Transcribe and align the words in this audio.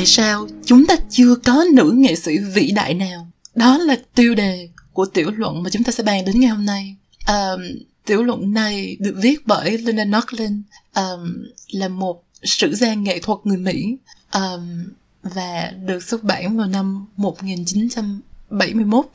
tại 0.00 0.06
sao 0.06 0.48
chúng 0.64 0.86
ta 0.86 0.96
chưa 1.10 1.34
có 1.34 1.64
nữ 1.72 1.92
nghệ 1.96 2.16
sĩ 2.16 2.38
vĩ 2.38 2.70
đại 2.70 2.94
nào? 2.94 3.26
Đó 3.54 3.78
là 3.78 3.96
tiêu 4.14 4.34
đề 4.34 4.68
của 4.92 5.06
tiểu 5.06 5.30
luận 5.30 5.62
mà 5.62 5.70
chúng 5.70 5.84
ta 5.84 5.92
sẽ 5.92 6.02
bàn 6.02 6.24
đến 6.24 6.40
ngày 6.40 6.50
hôm 6.50 6.64
nay. 6.64 6.96
Um, 7.28 7.60
tiểu 8.06 8.22
luận 8.22 8.54
này 8.54 8.96
được 9.00 9.14
viết 9.16 9.46
bởi 9.46 9.78
Linda 9.78 10.04
Nochlin 10.04 10.62
um, 10.94 11.44
là 11.70 11.88
một 11.88 12.24
sử 12.42 12.74
gia 12.74 12.94
nghệ 12.94 13.18
thuật 13.18 13.38
người 13.44 13.56
Mỹ 13.56 13.96
um, 14.32 14.84
và 15.22 15.72
được 15.86 16.02
xuất 16.02 16.24
bản 16.24 16.56
vào 16.56 16.66
năm 16.66 17.06
1971 17.16 19.06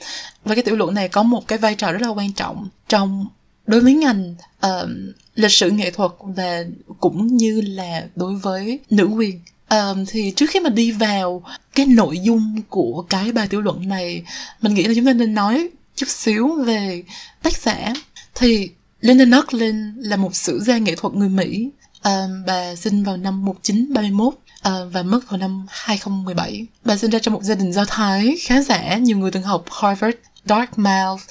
và 0.44 0.56
cái 0.56 0.64
tiểu 0.64 0.76
luận 0.76 0.94
này 0.94 1.10
có 1.10 1.24
một 1.24 1.48
cái 1.48 1.58
vai 1.58 1.76
trò 1.76 1.92
rất 1.92 2.02
là 2.02 2.10
quan 2.10 2.34
trọng 2.34 2.70
trong 2.88 3.28
đối 3.68 3.82
với 3.82 3.94
ngành 3.94 4.36
um, 4.62 5.12
lịch 5.36 5.52
sử 5.52 5.72
nghệ 5.72 5.92
thuật 5.92 6.12
và 6.20 6.64
cũng 7.00 7.28
như 7.28 7.62
là 7.62 8.08
đối 8.16 8.36
với 8.36 8.80
nữ 8.90 9.06
quyền 9.06 9.40
um, 9.70 10.06
thì 10.08 10.34
trước 10.36 10.46
khi 10.50 10.60
mà 10.60 10.70
đi 10.70 10.92
vào 10.92 11.44
cái 11.76 11.86
nội 11.86 12.20
dung 12.20 12.62
của 12.70 13.06
cái 13.10 13.32
bài 13.32 13.48
tiểu 13.48 13.62
luận 13.62 13.88
này 13.88 14.24
mình 14.62 14.74
nghĩ 14.74 14.84
là 14.84 14.94
chúng 14.96 15.06
ta 15.06 15.14
nên 15.14 15.34
nói 15.34 15.70
chút 15.96 16.10
xíu 16.10 16.64
về 16.64 17.04
tác 17.44 17.58
giả. 17.58 17.94
Thì 18.36 18.70
Linda 19.02 19.26
Nochlin 19.26 19.94
là 19.98 20.18
một 20.18 20.36
sử 20.36 20.60
gia 20.60 20.78
nghệ 20.78 20.96
thuật 20.96 21.14
người 21.14 21.30
Mỹ. 21.30 21.70
Um, 22.04 22.46
bà 22.48 22.76
sinh 22.76 23.04
vào 23.04 23.18
năm 23.18 23.46
1931 23.46 24.28
uh, 24.28 24.40
ờ, 24.62 24.90
và 24.90 25.04
mất 25.04 25.30
vào 25.30 25.38
năm 25.38 25.66
2017 25.70 26.66
bà 26.84 26.98
sinh 26.98 27.12
ra 27.12 27.20
trong 27.20 27.34
một 27.34 27.44
gia 27.44 27.56
đình 27.56 27.74
do 27.74 27.86
thái 27.86 28.36
khá 28.42 28.62
giả 28.62 28.98
nhiều 28.98 29.18
người 29.18 29.32
từng 29.32 29.44
học 29.44 29.66
Harvard 29.72 30.18
Dartmouth 30.46 31.22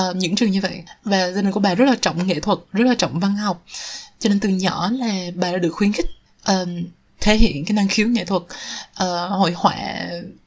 uh, 0.00 0.16
những 0.16 0.36
trường 0.36 0.50
như 0.50 0.60
vậy. 0.60 0.82
Và 1.04 1.30
gia 1.30 1.42
đình 1.42 1.52
của 1.52 1.60
bà 1.60 1.74
rất 1.74 1.84
là 1.84 1.96
trọng 2.00 2.26
nghệ 2.26 2.40
thuật 2.40 2.58
rất 2.72 2.84
là 2.84 2.94
trọng 2.94 3.20
văn 3.20 3.36
học. 3.36 3.64
Cho 4.18 4.28
nên 4.28 4.40
từ 4.40 4.48
nhỏ 4.48 4.90
là 4.90 5.30
bà 5.34 5.52
đã 5.52 5.58
được 5.58 5.70
khuyến 5.70 5.92
khích 5.92 6.06
um, 6.46 6.84
thể 7.24 7.36
hiện 7.36 7.64
cái 7.64 7.74
năng 7.74 7.88
khiếu 7.88 8.08
nghệ 8.08 8.24
thuật 8.24 8.42
uh, 8.42 9.30
hội 9.30 9.52
họa 9.56 9.76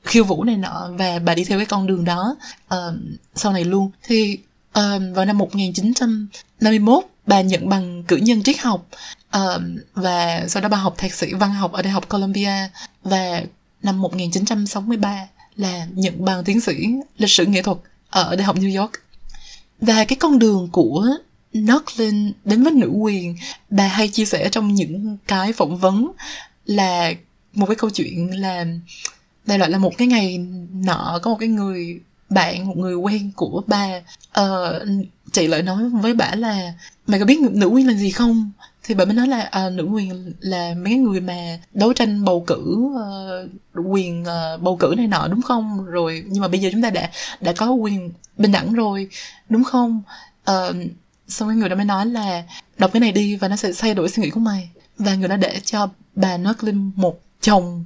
khiêu 0.03 0.23
vũ 0.23 0.43
này 0.43 0.57
nọ 0.57 0.89
và 0.97 1.19
bà 1.19 1.35
đi 1.35 1.43
theo 1.43 1.59
cái 1.59 1.65
con 1.65 1.87
đường 1.87 2.05
đó 2.05 2.35
uh, 2.73 2.95
sau 3.35 3.53
này 3.53 3.63
luôn. 3.63 3.91
Thì 4.03 4.37
uh, 4.69 5.01
vào 5.15 5.25
năm 5.25 5.37
1951 5.37 7.03
bà 7.25 7.41
nhận 7.41 7.69
bằng 7.69 8.03
cử 8.03 8.15
nhân 8.15 8.43
triết 8.43 8.59
học 8.59 8.87
uh, 9.37 9.61
và 9.93 10.43
sau 10.47 10.61
đó 10.61 10.69
bà 10.69 10.77
học 10.77 10.95
thạc 10.97 11.13
sĩ 11.13 11.33
văn 11.33 11.53
học 11.53 11.71
ở 11.71 11.81
đại 11.81 11.91
học 11.91 12.09
Columbia 12.09 12.69
và 13.03 13.43
năm 13.83 14.01
1963 14.01 15.27
là 15.55 15.87
nhận 15.93 16.25
bằng 16.25 16.43
tiến 16.43 16.61
sĩ 16.61 16.87
lịch 17.17 17.31
sử 17.31 17.45
nghệ 17.45 17.61
thuật 17.61 17.77
ở 18.09 18.35
đại 18.35 18.43
học 18.43 18.55
New 18.55 18.81
York. 18.81 18.91
Và 19.81 20.05
cái 20.05 20.15
con 20.15 20.39
đường 20.39 20.69
của 20.71 21.07
Nochlin 21.57 22.33
đến 22.45 22.63
với 22.63 22.73
nữ 22.73 22.87
quyền 22.87 23.35
bà 23.69 23.87
hay 23.87 24.07
chia 24.07 24.25
sẻ 24.25 24.49
trong 24.51 24.73
những 24.73 25.17
cái 25.27 25.53
phỏng 25.53 25.77
vấn 25.77 26.11
là 26.67 27.13
một 27.53 27.65
cái 27.65 27.75
câu 27.75 27.89
chuyện 27.89 28.39
là 28.41 28.65
đây 29.45 29.57
loại 29.57 29.71
là 29.71 29.77
một 29.77 29.97
cái 29.97 30.07
ngày 30.07 30.37
nọ 30.73 31.19
có 31.23 31.31
một 31.31 31.37
cái 31.39 31.49
người 31.49 31.99
bạn 32.29 32.67
một 32.67 32.77
người 32.77 32.95
quen 32.95 33.31
của 33.35 33.63
bà 33.67 33.97
uh, 33.97 34.03
ờ, 34.31 34.85
chị 35.31 35.47
lại 35.47 35.61
nói 35.63 35.89
với 35.89 36.13
bà 36.13 36.31
là 36.35 36.73
mày 37.07 37.19
có 37.19 37.25
biết 37.25 37.39
nữ 37.51 37.67
quyền 37.67 37.87
là 37.87 37.93
gì 37.93 38.11
không? 38.11 38.51
Thì 38.83 38.95
bà 38.95 39.05
mới 39.05 39.13
nói 39.13 39.27
là 39.27 39.41
à, 39.41 39.69
nữ 39.69 39.83
quyền 39.83 40.33
là 40.39 40.73
mấy 40.83 40.95
người 40.95 41.21
mà 41.21 41.59
đấu 41.73 41.93
tranh 41.93 42.25
bầu 42.25 42.43
cử 42.47 42.75
uh, 42.75 43.85
quyền 43.89 44.21
uh, 44.21 44.61
bầu 44.61 44.77
cử 44.77 44.93
này 44.97 45.07
nọ 45.07 45.27
đúng 45.27 45.41
không? 45.41 45.85
Rồi 45.85 46.23
nhưng 46.27 46.41
mà 46.41 46.47
bây 46.47 46.59
giờ 46.59 46.69
chúng 46.71 46.81
ta 46.81 46.89
đã 46.89 47.09
đã 47.41 47.53
có 47.53 47.71
quyền 47.71 48.11
bình 48.37 48.51
đẳng 48.51 48.73
rồi 48.73 49.09
đúng 49.49 49.63
không? 49.63 50.01
Uh, 50.51 50.75
xong 51.27 51.49
cái 51.49 51.55
người 51.55 51.69
đó 51.69 51.75
mới 51.75 51.85
nói 51.85 52.05
là 52.05 52.43
đọc 52.77 52.91
cái 52.93 52.99
này 52.99 53.11
đi 53.11 53.35
và 53.35 53.47
nó 53.47 53.55
sẽ 53.55 53.71
thay 53.77 53.93
đổi 53.93 54.09
suy 54.09 54.23
nghĩ 54.23 54.29
của 54.29 54.39
mày. 54.39 54.69
Và 54.97 55.15
người 55.15 55.27
đó 55.27 55.37
để 55.37 55.59
cho 55.65 55.89
bà 56.17 56.37
Nochlin 56.37 56.91
một 56.95 57.21
chồng 57.41 57.85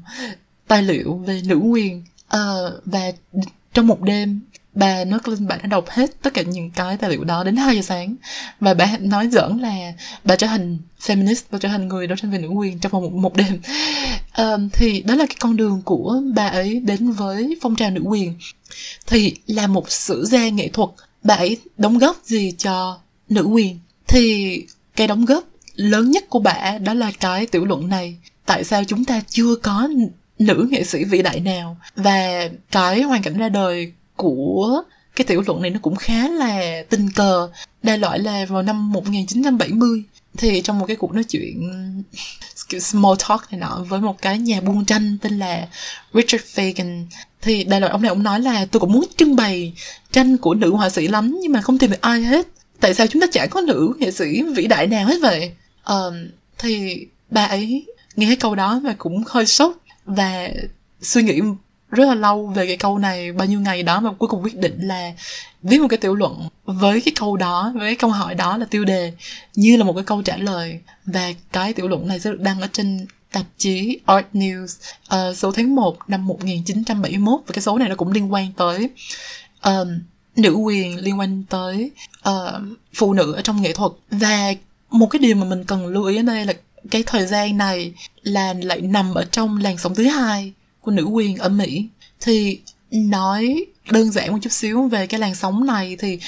tài 0.67 0.83
liệu 0.83 1.17
về 1.17 1.41
nữ 1.45 1.55
quyền. 1.55 2.03
Uh, 2.35 2.85
và 2.85 3.11
trong 3.73 3.87
một 3.87 4.01
đêm 4.01 4.39
bà 4.73 5.05
Nochlin 5.05 5.47
bà 5.47 5.55
đã 5.55 5.67
đọc 5.67 5.85
hết 5.89 6.21
tất 6.21 6.33
cả 6.33 6.41
những 6.41 6.69
cái 6.69 6.97
tài 6.97 7.09
liệu 7.09 7.23
đó 7.23 7.43
đến 7.43 7.55
2 7.55 7.75
giờ 7.75 7.81
sáng. 7.81 8.15
Và 8.59 8.73
bà 8.73 8.97
nói 8.99 9.27
giỡn 9.27 9.57
là 9.57 9.93
bà 10.23 10.35
trở 10.35 10.47
thành 10.47 10.77
feminist 11.01 11.41
và 11.49 11.59
trở 11.59 11.69
thành 11.69 11.87
người 11.87 12.07
đấu 12.07 12.17
tranh 12.21 12.31
về 12.31 12.37
nữ 12.37 12.47
quyền 12.47 12.79
trong 12.79 12.91
vòng 12.91 13.03
một, 13.03 13.13
một 13.13 13.35
đêm. 13.35 13.61
Um, 14.37 14.69
thì 14.73 15.01
đó 15.01 15.15
là 15.15 15.25
cái 15.25 15.35
con 15.39 15.57
đường 15.57 15.81
của 15.85 16.21
bà 16.35 16.47
ấy 16.47 16.79
đến 16.79 17.11
với 17.11 17.57
phong 17.61 17.75
trào 17.75 17.89
nữ 17.89 18.01
quyền. 18.05 18.33
Thì 19.07 19.35
là 19.47 19.67
một 19.67 19.91
sử 19.91 20.25
gia 20.25 20.49
nghệ 20.49 20.67
thuật. 20.67 20.89
Bà 21.23 21.35
ấy 21.35 21.57
đóng 21.77 21.97
góp 21.97 22.21
gì 22.23 22.53
cho 22.57 22.99
nữ 23.29 23.43
quyền? 23.43 23.79
Thì 24.07 24.65
cái 24.95 25.07
đóng 25.07 25.25
góp 25.25 25.43
lớn 25.75 26.11
nhất 26.11 26.29
của 26.29 26.39
bà 26.39 26.77
đó 26.83 26.93
là 26.93 27.11
cái 27.19 27.45
tiểu 27.45 27.65
luận 27.65 27.89
này. 27.89 28.17
Tại 28.45 28.63
sao 28.63 28.83
chúng 28.83 29.05
ta 29.05 29.21
chưa 29.29 29.55
có 29.55 29.89
nữ 30.39 30.67
nghệ 30.71 30.83
sĩ 30.83 31.03
vĩ 31.03 31.21
đại 31.21 31.39
nào? 31.39 31.77
Và 31.95 32.49
cái 32.71 33.01
hoàn 33.01 33.21
cảnh 33.21 33.37
ra 33.37 33.49
đời 33.49 33.91
của 34.15 34.83
cái 35.15 35.25
tiểu 35.25 35.43
luận 35.47 35.61
này 35.61 35.71
nó 35.71 35.79
cũng 35.81 35.95
khá 35.95 36.29
là 36.29 36.83
tình 36.89 37.09
cờ. 37.09 37.49
Đại 37.83 37.97
loại 37.97 38.19
là 38.19 38.45
vào 38.45 38.61
năm 38.61 38.91
1970 38.91 40.03
thì 40.37 40.61
trong 40.61 40.79
một 40.79 40.85
cái 40.85 40.95
cuộc 40.95 41.13
nói 41.13 41.23
chuyện 41.23 41.71
small 42.79 43.15
talk 43.29 43.41
này 43.51 43.59
nọ 43.59 43.83
với 43.89 44.01
một 44.01 44.21
cái 44.21 44.39
nhà 44.39 44.61
buôn 44.61 44.85
tranh 44.85 45.17
tên 45.21 45.39
là 45.39 45.67
Richard 46.13 46.43
Fagan 46.55 47.05
thì 47.41 47.63
đại 47.63 47.79
loại 47.81 47.91
ông 47.91 48.01
này 48.01 48.09
ông 48.09 48.23
nói 48.23 48.39
là, 48.39 48.65
tôi 48.65 48.79
cũng 48.79 48.91
muốn 48.91 49.05
trưng 49.17 49.35
bày 49.35 49.73
tranh 50.11 50.37
của 50.37 50.53
nữ 50.53 50.71
họa 50.75 50.89
sĩ 50.89 51.07
lắm 51.07 51.39
nhưng 51.41 51.51
mà 51.51 51.61
không 51.61 51.77
tìm 51.77 51.91
được 51.91 52.01
ai 52.01 52.23
hết. 52.23 52.47
Tại 52.79 52.93
sao 52.93 53.07
chúng 53.07 53.21
ta 53.21 53.27
chẳng 53.31 53.49
có 53.49 53.61
nữ 53.61 53.93
nghệ 53.99 54.11
sĩ 54.11 54.43
vĩ 54.55 54.67
đại 54.67 54.87
nào 54.87 55.07
hết 55.07 55.21
vậy? 55.21 55.51
Um, 55.85 56.13
thì 56.57 57.07
bà 57.29 57.45
ấy 57.45 57.85
nghe 58.15 58.27
cái 58.27 58.35
câu 58.35 58.55
đó 58.55 58.81
và 58.83 58.95
cũng 58.97 59.23
hơi 59.27 59.45
sốc 59.45 59.73
và 60.05 60.49
suy 61.01 61.23
nghĩ 61.23 61.41
rất 61.91 62.05
là 62.05 62.15
lâu 62.15 62.47
về 62.47 62.67
cái 62.67 62.77
câu 62.77 62.97
này 62.97 63.31
bao 63.31 63.47
nhiêu 63.47 63.59
ngày 63.59 63.83
đó 63.83 63.99
mà 63.99 64.11
cuối 64.13 64.29
cùng 64.29 64.43
quyết 64.43 64.57
định 64.57 64.87
là 64.87 65.11
viết 65.63 65.81
một 65.81 65.87
cái 65.89 65.97
tiểu 65.97 66.15
luận 66.15 66.47
với 66.65 67.01
cái 67.01 67.13
câu 67.19 67.37
đó 67.37 67.71
với 67.75 67.87
cái 67.87 67.95
câu 67.95 68.09
hỏi 68.09 68.35
đó 68.35 68.57
là 68.57 68.65
tiêu 68.65 68.85
đề 68.85 69.13
như 69.55 69.77
là 69.77 69.83
một 69.83 69.93
cái 69.93 70.03
câu 70.03 70.21
trả 70.21 70.37
lời. 70.37 70.79
Và 71.05 71.33
cái 71.51 71.73
tiểu 71.73 71.87
luận 71.87 72.07
này 72.07 72.19
sẽ 72.19 72.31
được 72.31 72.41
đăng 72.41 72.61
ở 72.61 72.67
trên 72.71 73.05
tạp 73.31 73.45
chí 73.57 73.99
Art 74.05 74.25
News 74.33 74.65
uh, 75.29 75.37
số 75.37 75.51
tháng 75.51 75.75
1 75.75 75.97
năm 76.09 76.27
1971 76.27 77.41
và 77.47 77.53
cái 77.53 77.61
số 77.61 77.77
này 77.77 77.89
nó 77.89 77.95
cũng 77.95 78.11
liên 78.11 78.33
quan 78.33 78.53
tới 78.57 78.89
um, 79.63 79.99
nữ 80.35 80.53
quyền 80.53 80.97
liên 80.97 81.19
quan 81.19 81.43
tới 81.49 81.91
uh, 82.29 82.61
phụ 82.93 83.13
nữ 83.13 83.33
ở 83.33 83.41
trong 83.41 83.61
nghệ 83.61 83.73
thuật. 83.73 83.91
Và 84.11 84.53
một 84.91 85.07
cái 85.07 85.19
điều 85.19 85.35
mà 85.35 85.45
mình 85.45 85.63
cần 85.63 85.87
lưu 85.87 86.03
ý 86.03 86.17
ở 86.17 86.21
đây 86.21 86.45
là 86.45 86.53
cái 86.91 87.03
thời 87.05 87.25
gian 87.25 87.57
này 87.57 87.93
là 88.23 88.53
lại 88.53 88.81
nằm 88.81 89.13
ở 89.13 89.25
trong 89.31 89.57
làn 89.57 89.77
sóng 89.77 89.95
thứ 89.95 90.03
hai 90.03 90.53
của 90.81 90.91
nữ 90.91 91.03
quyền 91.03 91.37
ở 91.37 91.49
Mỹ. 91.49 91.87
Thì 92.19 92.59
nói 92.91 93.65
đơn 93.91 94.11
giản 94.11 94.31
một 94.31 94.37
chút 94.41 94.51
xíu 94.51 94.87
về 94.87 95.07
cái 95.07 95.19
làn 95.19 95.35
sóng 95.35 95.65
này 95.65 95.95
thì 95.99 96.19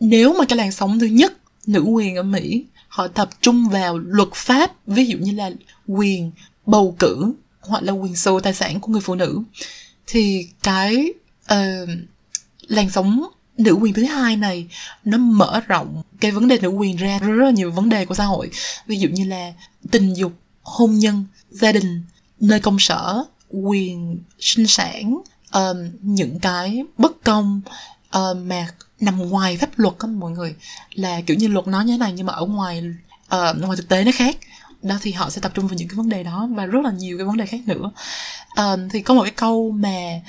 nếu 0.00 0.32
mà 0.32 0.44
cái 0.48 0.56
làn 0.56 0.72
sóng 0.72 0.98
thứ 0.98 1.06
nhất 1.06 1.32
nữ 1.66 1.80
quyền 1.80 2.16
ở 2.16 2.22
Mỹ 2.22 2.64
họ 2.88 3.08
tập 3.08 3.28
trung 3.40 3.68
vào 3.68 3.98
luật 3.98 4.28
pháp 4.34 4.72
ví 4.86 5.06
dụ 5.06 5.18
như 5.18 5.32
là 5.32 5.50
quyền 5.86 6.30
bầu 6.66 6.96
cử 6.98 7.32
hoặc 7.60 7.82
là 7.82 7.92
quyền 7.92 8.16
sở 8.16 8.32
tài 8.42 8.54
sản 8.54 8.80
của 8.80 8.92
người 8.92 9.00
phụ 9.00 9.14
nữ 9.14 9.42
thì 10.06 10.48
cái 10.62 11.12
uh, 11.52 11.88
làn 12.68 12.90
sóng 12.90 13.24
nữ 13.58 13.72
quyền 13.72 13.94
thứ 13.94 14.04
hai 14.04 14.36
này 14.36 14.66
nó 15.04 15.18
mở 15.18 15.60
rộng 15.66 16.02
cái 16.20 16.30
vấn 16.30 16.48
đề 16.48 16.58
nữ 16.58 16.68
quyền 16.68 16.96
ra 16.96 17.18
rất 17.18 17.44
là 17.44 17.50
nhiều 17.50 17.70
vấn 17.70 17.88
đề 17.88 18.04
của 18.04 18.14
xã 18.14 18.24
hội. 18.24 18.50
Ví 18.86 18.98
dụ 18.98 19.08
như 19.08 19.24
là 19.24 19.52
tình 19.90 20.14
dục 20.14 20.32
hôn 20.62 20.98
nhân 20.98 21.24
gia 21.50 21.72
đình 21.72 22.02
nơi 22.40 22.60
công 22.60 22.78
sở 22.78 23.24
quyền 23.50 24.18
sinh 24.38 24.66
sản 24.66 25.18
um, 25.52 25.76
những 26.00 26.38
cái 26.38 26.82
bất 26.98 27.24
công 27.24 27.60
uh, 28.16 28.36
mà 28.36 28.68
nằm 29.00 29.30
ngoài 29.30 29.56
pháp 29.56 29.70
luật 29.76 29.94
á 29.98 30.06
mọi 30.06 30.30
người. 30.30 30.54
Là 30.94 31.20
kiểu 31.20 31.36
như 31.36 31.48
luật 31.48 31.66
nói 31.66 31.84
như 31.84 31.92
thế 31.92 31.98
này 31.98 32.12
nhưng 32.12 32.26
mà 32.26 32.32
ở 32.32 32.46
ngoài 32.46 32.82
uh, 33.24 33.56
ngoài 33.60 33.76
thực 33.76 33.88
tế 33.88 34.04
nó 34.04 34.10
khác. 34.14 34.36
Đó 34.82 34.98
thì 35.02 35.12
họ 35.12 35.30
sẽ 35.30 35.40
tập 35.40 35.52
trung 35.54 35.66
vào 35.66 35.76
những 35.76 35.88
cái 35.88 35.96
vấn 35.96 36.08
đề 36.08 36.22
đó 36.22 36.48
và 36.54 36.66
rất 36.66 36.84
là 36.84 36.90
nhiều 36.90 37.18
cái 37.18 37.26
vấn 37.26 37.36
đề 37.36 37.46
khác 37.46 37.60
nữa. 37.66 37.90
Uh, 38.60 38.80
thì 38.90 39.02
có 39.02 39.14
một 39.14 39.22
cái 39.22 39.32
câu 39.36 39.70
mà 39.70 40.20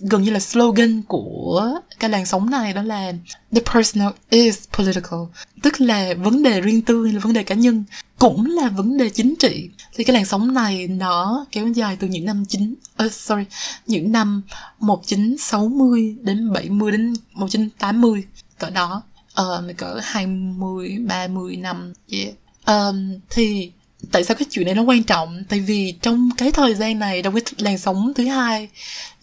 gần 0.00 0.22
như 0.22 0.30
là 0.30 0.40
slogan 0.40 1.02
của 1.02 1.80
cái 1.98 2.10
làn 2.10 2.26
sóng 2.26 2.50
này 2.50 2.72
đó 2.72 2.82
là 2.82 3.12
the 3.52 3.60
personal 3.74 4.12
is 4.30 4.58
political 4.78 5.20
tức 5.62 5.80
là 5.80 6.14
vấn 6.14 6.42
đề 6.42 6.60
riêng 6.60 6.82
tư 6.82 7.04
hay 7.04 7.12
là 7.12 7.20
vấn 7.20 7.32
đề 7.32 7.42
cá 7.42 7.54
nhân 7.54 7.84
cũng 8.20 8.46
là 8.46 8.68
vấn 8.68 8.98
đề 8.98 9.10
chính 9.10 9.34
trị. 9.38 9.70
Thì 9.94 10.04
cái 10.04 10.14
làn 10.14 10.24
sóng 10.24 10.54
này 10.54 10.86
nó 10.86 11.46
kéo 11.52 11.68
dài 11.68 11.96
từ 12.00 12.06
những 12.06 12.24
năm 12.24 12.44
chín 12.44 12.74
uh, 13.06 13.12
sorry 13.12 13.44
những 13.86 14.12
năm 14.12 14.42
1960 14.78 16.16
đến 16.20 16.52
70 16.52 16.92
đến 16.92 17.14
1980 17.32 18.24
cỡ 18.58 18.70
đó. 18.70 19.02
Uh, 19.40 19.76
cỡ 19.76 20.00
20 20.02 20.98
30 21.08 21.56
năm. 21.56 21.92
Yeah. 22.08 22.34
um, 22.66 23.18
thì 23.30 23.72
tại 24.12 24.24
sao 24.24 24.34
cái 24.34 24.46
chuyện 24.50 24.66
này 24.66 24.74
nó 24.74 24.82
quan 24.82 25.02
trọng? 25.02 25.44
Tại 25.48 25.60
vì 25.60 25.94
trong 26.02 26.30
cái 26.36 26.50
thời 26.52 26.74
gian 26.74 26.98
này 26.98 27.22
trong 27.22 27.34
cái 27.34 27.42
làn 27.58 27.78
sóng 27.78 28.12
thứ 28.14 28.26
hai 28.26 28.68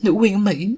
nữ 0.01 0.11
quyền 0.11 0.33
ở 0.33 0.37
mỹ 0.37 0.75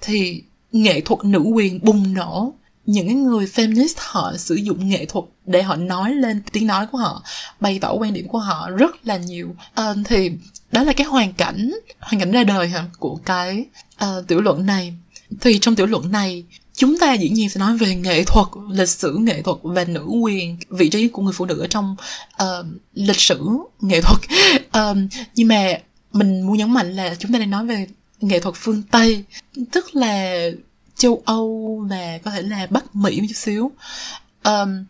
thì 0.00 0.42
nghệ 0.72 1.00
thuật 1.00 1.24
nữ 1.24 1.38
quyền 1.38 1.84
bùng 1.84 2.14
nổ. 2.14 2.54
Những 2.86 3.06
cái 3.06 3.14
người 3.14 3.46
feminist 3.46 3.94
họ 3.96 4.32
sử 4.36 4.54
dụng 4.54 4.88
nghệ 4.88 5.04
thuật 5.04 5.24
để 5.46 5.62
họ 5.62 5.76
nói 5.76 6.14
lên 6.14 6.42
tiếng 6.52 6.66
nói 6.66 6.86
của 6.86 6.98
họ 6.98 7.22
bày 7.60 7.78
tỏ 7.78 7.92
quan 7.92 8.12
điểm 8.12 8.28
của 8.28 8.38
họ 8.38 8.70
rất 8.70 9.06
là 9.06 9.16
nhiều. 9.16 9.54
À, 9.74 9.94
thì 10.04 10.30
đó 10.72 10.82
là 10.82 10.92
cái 10.92 11.06
hoàn 11.06 11.32
cảnh 11.32 11.72
hoàn 12.00 12.20
cảnh 12.20 12.32
ra 12.32 12.44
đời 12.44 12.68
hả 12.68 12.84
của 12.98 13.16
cái 13.24 13.64
uh, 14.04 14.26
tiểu 14.26 14.40
luận 14.40 14.66
này. 14.66 14.94
Thì 15.40 15.58
trong 15.58 15.74
tiểu 15.74 15.86
luận 15.86 16.12
này 16.12 16.44
chúng 16.76 16.98
ta 16.98 17.12
dĩ 17.14 17.28
nhiên 17.28 17.50
sẽ 17.50 17.60
nói 17.60 17.76
về 17.76 17.94
nghệ 17.94 18.24
thuật 18.24 18.46
lịch 18.70 18.88
sử 18.88 19.16
nghệ 19.16 19.42
thuật 19.42 19.56
và 19.62 19.84
nữ 19.84 20.04
quyền 20.22 20.56
vị 20.68 20.88
trí 20.88 21.08
của 21.08 21.22
người 21.22 21.32
phụ 21.32 21.44
nữ 21.44 21.60
ở 21.60 21.66
trong 21.66 21.96
uh, 22.42 22.66
lịch 22.94 23.20
sử 23.20 23.40
nghệ 23.80 24.00
thuật. 24.00 24.20
Um, 24.72 25.08
nhưng 25.34 25.48
mà 25.48 25.78
mình 26.12 26.42
muốn 26.42 26.56
nhấn 26.56 26.70
mạnh 26.70 26.96
là 26.96 27.14
chúng 27.18 27.32
ta 27.32 27.38
đang 27.38 27.50
nói 27.50 27.66
về 27.66 27.86
nghệ 28.20 28.40
thuật 28.40 28.54
phương 28.58 28.82
tây 28.90 29.24
tức 29.72 29.96
là 29.96 30.42
châu 30.96 31.22
âu 31.24 31.80
và 31.90 32.18
có 32.24 32.30
thể 32.30 32.42
là 32.42 32.66
bắc 32.70 32.96
mỹ 32.96 33.20
một 33.20 33.26
chút 33.28 33.36
xíu. 33.36 33.70
Um, 34.44 34.84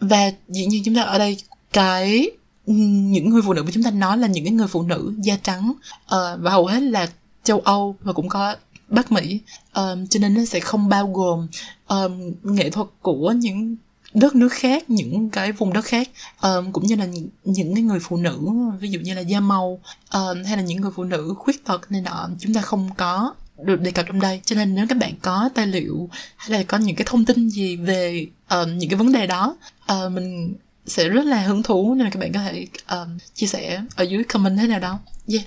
và 0.00 0.30
dĩ 0.48 0.66
nhiên 0.66 0.82
chúng 0.84 0.94
ta 0.94 1.02
ở 1.02 1.18
đây 1.18 1.36
cái 1.72 2.30
những 2.66 3.28
người 3.28 3.42
phụ 3.42 3.52
nữ 3.52 3.62
mà 3.62 3.70
chúng 3.74 3.82
ta 3.82 3.90
nói 3.90 4.18
là 4.18 4.26
những 4.26 4.44
cái 4.44 4.52
người 4.52 4.68
phụ 4.68 4.82
nữ 4.82 5.14
da 5.18 5.36
trắng 5.42 5.72
uh, 6.04 6.10
và 6.40 6.50
hầu 6.50 6.66
hết 6.66 6.82
là 6.82 7.08
châu 7.44 7.60
âu 7.60 7.96
và 8.00 8.12
cũng 8.12 8.28
có 8.28 8.56
Bắc 8.88 9.12
Mỹ. 9.12 9.40
Um, 9.74 10.06
cho 10.06 10.20
nên 10.20 10.34
nó 10.34 10.44
sẽ 10.44 10.60
không 10.60 10.88
bao 10.88 11.12
gồm 11.12 11.48
um, 11.88 12.32
nghệ 12.42 12.70
thuật 12.70 12.88
của 13.02 13.32
những 13.36 13.76
đất 14.14 14.34
nước 14.34 14.52
khác 14.52 14.90
những 14.90 15.30
cái 15.30 15.52
vùng 15.52 15.72
đất 15.72 15.84
khác 15.84 16.08
um, 16.42 16.72
cũng 16.72 16.86
như 16.86 16.96
là 16.96 17.04
những, 17.04 17.28
những 17.44 17.74
cái 17.74 17.82
người 17.82 17.98
phụ 18.02 18.16
nữ 18.16 18.38
ví 18.80 18.90
dụ 18.90 19.00
như 19.00 19.14
là 19.14 19.20
da 19.20 19.40
màu 19.40 19.80
um, 20.12 20.44
hay 20.44 20.56
là 20.56 20.62
những 20.62 20.80
người 20.80 20.90
phụ 20.94 21.04
nữ 21.04 21.34
khuyết 21.38 21.64
tật 21.64 21.92
này 21.92 22.00
nọ 22.00 22.28
chúng 22.38 22.54
ta 22.54 22.60
không 22.60 22.90
có 22.96 23.34
được 23.64 23.80
đề 23.80 23.90
cập 23.90 24.06
trong 24.08 24.20
đây. 24.20 24.40
Cho 24.44 24.56
nên 24.56 24.74
nếu 24.74 24.86
các 24.88 24.98
bạn 24.98 25.12
có 25.22 25.50
tài 25.54 25.66
liệu 25.66 26.08
hay 26.36 26.58
là 26.58 26.64
có 26.64 26.78
những 26.78 26.96
cái 26.96 27.06
thông 27.10 27.24
tin 27.24 27.50
gì 27.50 27.76
về 27.76 28.26
um, 28.48 28.78
những 28.78 28.90
cái 28.90 28.96
vấn 28.98 29.12
đề 29.12 29.26
đó 29.26 29.56
uh, 29.92 30.12
mình 30.12 30.54
sẽ 30.86 31.08
rất 31.08 31.26
là 31.26 31.42
hứng 31.42 31.62
thú 31.62 31.94
nên 31.94 32.04
là 32.04 32.10
các 32.10 32.20
bạn 32.20 32.32
có 32.32 32.40
thể 32.40 32.66
um, 32.90 33.18
chia 33.34 33.46
sẻ 33.46 33.82
ở 33.96 34.04
dưới 34.04 34.24
comment 34.24 34.58
thế 34.58 34.66
nào 34.66 34.80
đó. 34.80 34.98
Yeah. 35.28 35.44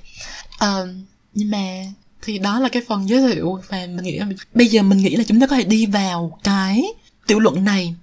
Um, 0.60 1.06
nhưng 1.34 1.52
mà 1.52 1.86
thì 2.22 2.38
đó 2.38 2.60
là 2.60 2.70
cái 2.70 2.84
phần 2.88 3.10
giới 3.10 3.34
thiệu 3.34 3.60
và 3.70 3.78
mình 3.78 4.04
nghĩ 4.04 4.20
bây 4.54 4.68
giờ 4.68 4.82
mình 4.82 4.98
nghĩ 4.98 5.16
là 5.16 5.24
chúng 5.28 5.40
ta 5.40 5.48
có 5.48 5.56
thể 5.56 5.64
đi 5.64 5.86
vào 5.86 6.40
cái 6.44 6.84
tiểu 7.28 7.40
luận 7.40 7.64
này. 7.64 7.96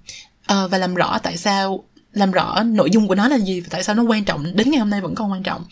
Uh, 0.53 0.71
và 0.71 0.77
làm 0.77 0.95
rõ 0.95 1.19
tại 1.23 1.37
sao 1.37 1.83
làm 2.13 2.31
rõ 2.31 2.63
nội 2.63 2.89
dung 2.91 3.07
của 3.07 3.15
nó 3.15 3.27
là 3.27 3.37
gì 3.37 3.61
và 3.61 3.67
tại 3.71 3.83
sao 3.83 3.95
nó 3.95 4.03
quan 4.03 4.23
trọng 4.23 4.55
đến 4.55 4.71
ngày 4.71 4.79
hôm 4.79 4.89
nay 4.89 5.01
vẫn 5.01 5.15
còn 5.15 5.31
quan 5.31 5.43
trọng. 5.43 5.65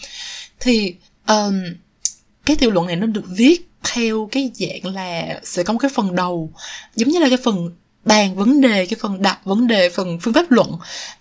Thì 0.59 0.95
um, 1.27 1.63
cái 2.45 2.55
tiểu 2.55 2.71
luận 2.71 2.87
này 2.87 2.95
nó 2.95 3.07
được 3.07 3.25
viết 3.27 3.69
theo 3.93 4.29
cái 4.31 4.51
dạng 4.53 4.95
là 4.95 5.39
sẽ 5.43 5.63
có 5.63 5.73
một 5.73 5.79
cái 5.79 5.91
phần 5.95 6.15
đầu 6.15 6.51
giống 6.95 7.09
như 7.09 7.19
là 7.19 7.29
cái 7.29 7.37
phần 7.43 7.71
bàn 8.05 8.35
vấn 8.35 8.61
đề 8.61 8.85
cái 8.85 8.97
phần 9.01 9.21
đặt 9.21 9.45
vấn 9.45 9.67
đề 9.67 9.89
phần 9.89 10.19
phương 10.21 10.33
pháp 10.33 10.51
luận. 10.51 10.71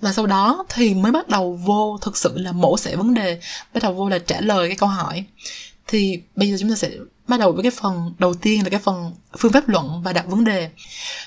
Và 0.00 0.12
sau 0.12 0.26
đó 0.26 0.64
thì 0.68 0.94
mới 0.94 1.12
bắt 1.12 1.28
đầu 1.28 1.60
vô 1.64 1.98
thực 2.02 2.16
sự 2.16 2.38
là 2.38 2.52
mổ 2.52 2.78
xẻ 2.78 2.96
vấn 2.96 3.14
đề 3.14 3.40
bắt 3.74 3.82
đầu 3.82 3.92
vô 3.92 4.08
là 4.08 4.18
trả 4.18 4.40
lời 4.40 4.68
cái 4.68 4.76
câu 4.76 4.88
hỏi. 4.88 5.24
Thì 5.86 6.20
bây 6.36 6.50
giờ 6.50 6.56
chúng 6.60 6.70
ta 6.70 6.76
sẽ 6.76 6.90
bắt 7.28 7.40
đầu 7.40 7.52
với 7.52 7.62
cái 7.62 7.72
phần 7.80 8.12
đầu 8.18 8.34
tiên 8.34 8.62
là 8.62 8.70
cái 8.70 8.80
phần 8.80 9.12
phương 9.38 9.52
pháp 9.52 9.68
luận 9.68 10.02
và 10.02 10.12
đặt 10.12 10.26
vấn 10.28 10.44
đề. 10.44 10.70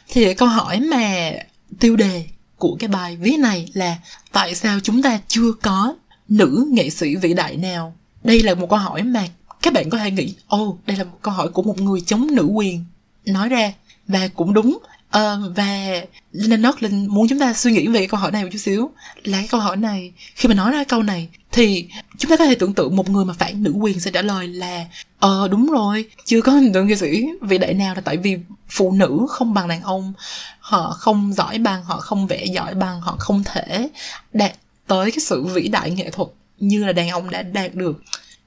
Thì 0.07 0.33
câu 0.33 0.47
hỏi 0.47 0.79
mà 0.79 1.31
tiêu 1.79 1.95
đề 1.95 2.25
của 2.57 2.75
cái 2.79 2.87
bài 2.87 3.15
viết 3.15 3.37
này 3.39 3.69
là 3.73 3.97
tại 4.31 4.55
sao 4.55 4.79
chúng 4.83 5.01
ta 5.01 5.19
chưa 5.27 5.51
có 5.61 5.95
nữ 6.27 6.67
nghệ 6.71 6.89
sĩ 6.89 7.15
vĩ 7.15 7.33
đại 7.33 7.57
nào? 7.57 7.95
Đây 8.23 8.39
là 8.39 8.53
một 8.53 8.69
câu 8.69 8.79
hỏi 8.79 9.03
mà 9.03 9.23
các 9.61 9.73
bạn 9.73 9.89
có 9.89 9.97
thể 9.97 10.11
nghĩ 10.11 10.33
ô 10.47 10.63
oh, 10.63 10.79
đây 10.85 10.97
là 10.97 11.03
một 11.03 11.17
câu 11.21 11.33
hỏi 11.33 11.49
của 11.49 11.63
một 11.63 11.81
người 11.81 12.01
chống 12.01 12.27
nữ 12.35 12.43
quyền. 12.43 12.85
Nói 13.25 13.49
ra 13.49 13.73
và 14.07 14.27
cũng 14.27 14.53
đúng 14.53 14.77
Uh, 15.17 15.55
và 15.55 16.01
Linh 16.31 16.61
Northland 16.61 17.09
muốn 17.09 17.27
chúng 17.27 17.39
ta 17.39 17.53
suy 17.53 17.71
nghĩ 17.71 17.87
về 17.87 17.99
cái 17.99 18.07
câu 18.07 18.19
hỏi 18.19 18.31
này 18.31 18.43
một 18.43 18.49
chút 18.53 18.59
xíu. 18.59 18.91
Là 19.23 19.37
cái 19.37 19.47
câu 19.47 19.59
hỏi 19.59 19.77
này 19.77 20.11
khi 20.35 20.49
mà 20.49 20.55
nói 20.55 20.71
ra 20.71 20.83
câu 20.83 21.03
này 21.03 21.29
thì 21.51 21.87
chúng 22.17 22.31
ta 22.31 22.37
có 22.37 22.45
thể 22.45 22.55
tưởng 22.55 22.73
tượng 22.73 22.95
một 22.95 23.09
người 23.09 23.25
mà 23.25 23.33
phản 23.33 23.63
nữ 23.63 23.71
quyền 23.71 23.99
sẽ 23.99 24.11
trả 24.11 24.21
lời 24.21 24.47
là 24.47 24.85
ờ 25.19 25.43
uh, 25.45 25.51
đúng 25.51 25.67
rồi 25.71 26.05
chưa 26.25 26.41
có 26.41 26.51
hình 26.51 26.73
tượng 26.73 26.87
nghệ 26.87 26.95
sĩ 26.95 27.25
vĩ 27.41 27.57
đại 27.57 27.73
nào 27.73 27.95
là 27.95 28.01
tại 28.01 28.17
vì 28.17 28.37
phụ 28.69 28.91
nữ 28.91 29.25
không 29.29 29.53
bằng 29.53 29.67
đàn 29.67 29.81
ông 29.81 30.13
họ 30.59 30.95
không 30.99 31.33
giỏi 31.33 31.57
bằng 31.57 31.83
họ 31.83 31.97
không 31.97 32.27
vẽ 32.27 32.45
giỏi 32.45 32.73
bằng 32.73 33.01
họ 33.01 33.15
không 33.19 33.43
thể 33.43 33.89
đạt 34.33 34.51
tới 34.87 35.11
cái 35.11 35.19
sự 35.19 35.45
vĩ 35.45 35.67
đại 35.67 35.91
nghệ 35.91 36.09
thuật 36.09 36.29
như 36.59 36.85
là 36.85 36.93
đàn 36.93 37.09
ông 37.09 37.29
đã 37.29 37.41
đạt 37.41 37.75
được. 37.75 38.01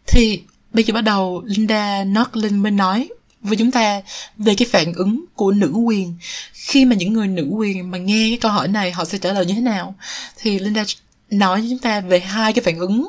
Thì 0.06 0.42
bây 0.72 0.84
giờ 0.84 0.94
bắt 0.94 1.00
đầu 1.00 1.42
Linda 1.44 2.04
Northland 2.04 2.54
mới 2.54 2.72
nói 2.72 3.08
với 3.42 3.56
chúng 3.56 3.70
ta 3.70 4.02
về 4.36 4.54
cái 4.54 4.68
phản 4.70 4.92
ứng 4.92 5.24
của 5.34 5.52
nữ 5.52 5.68
quyền. 5.68 6.14
Khi 6.52 6.84
mà 6.84 6.96
những 6.96 7.12
người 7.12 7.28
nữ 7.28 7.44
quyền 7.50 7.90
mà 7.90 7.98
nghe 7.98 8.28
cái 8.30 8.38
câu 8.40 8.50
hỏi 8.50 8.68
này, 8.68 8.92
họ 8.92 9.04
sẽ 9.04 9.18
trả 9.18 9.32
lời 9.32 9.46
như 9.46 9.54
thế 9.54 9.60
nào? 9.60 9.94
Thì 10.36 10.58
Linda 10.58 10.84
nói 11.30 11.60
với 11.60 11.70
chúng 11.70 11.78
ta 11.78 12.00
về 12.00 12.20
hai 12.20 12.52
cái 12.52 12.62
phản 12.64 12.78
ứng 12.78 13.08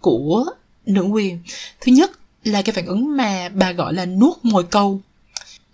của 0.00 0.44
nữ 0.86 1.02
quyền. 1.02 1.38
Thứ 1.80 1.92
nhất 1.92 2.10
là 2.44 2.62
cái 2.62 2.72
phản 2.72 2.86
ứng 2.86 3.16
mà 3.16 3.48
bà 3.48 3.72
gọi 3.72 3.94
là 3.94 4.06
nuốt 4.06 4.36
mồi 4.42 4.64
câu. 4.64 5.00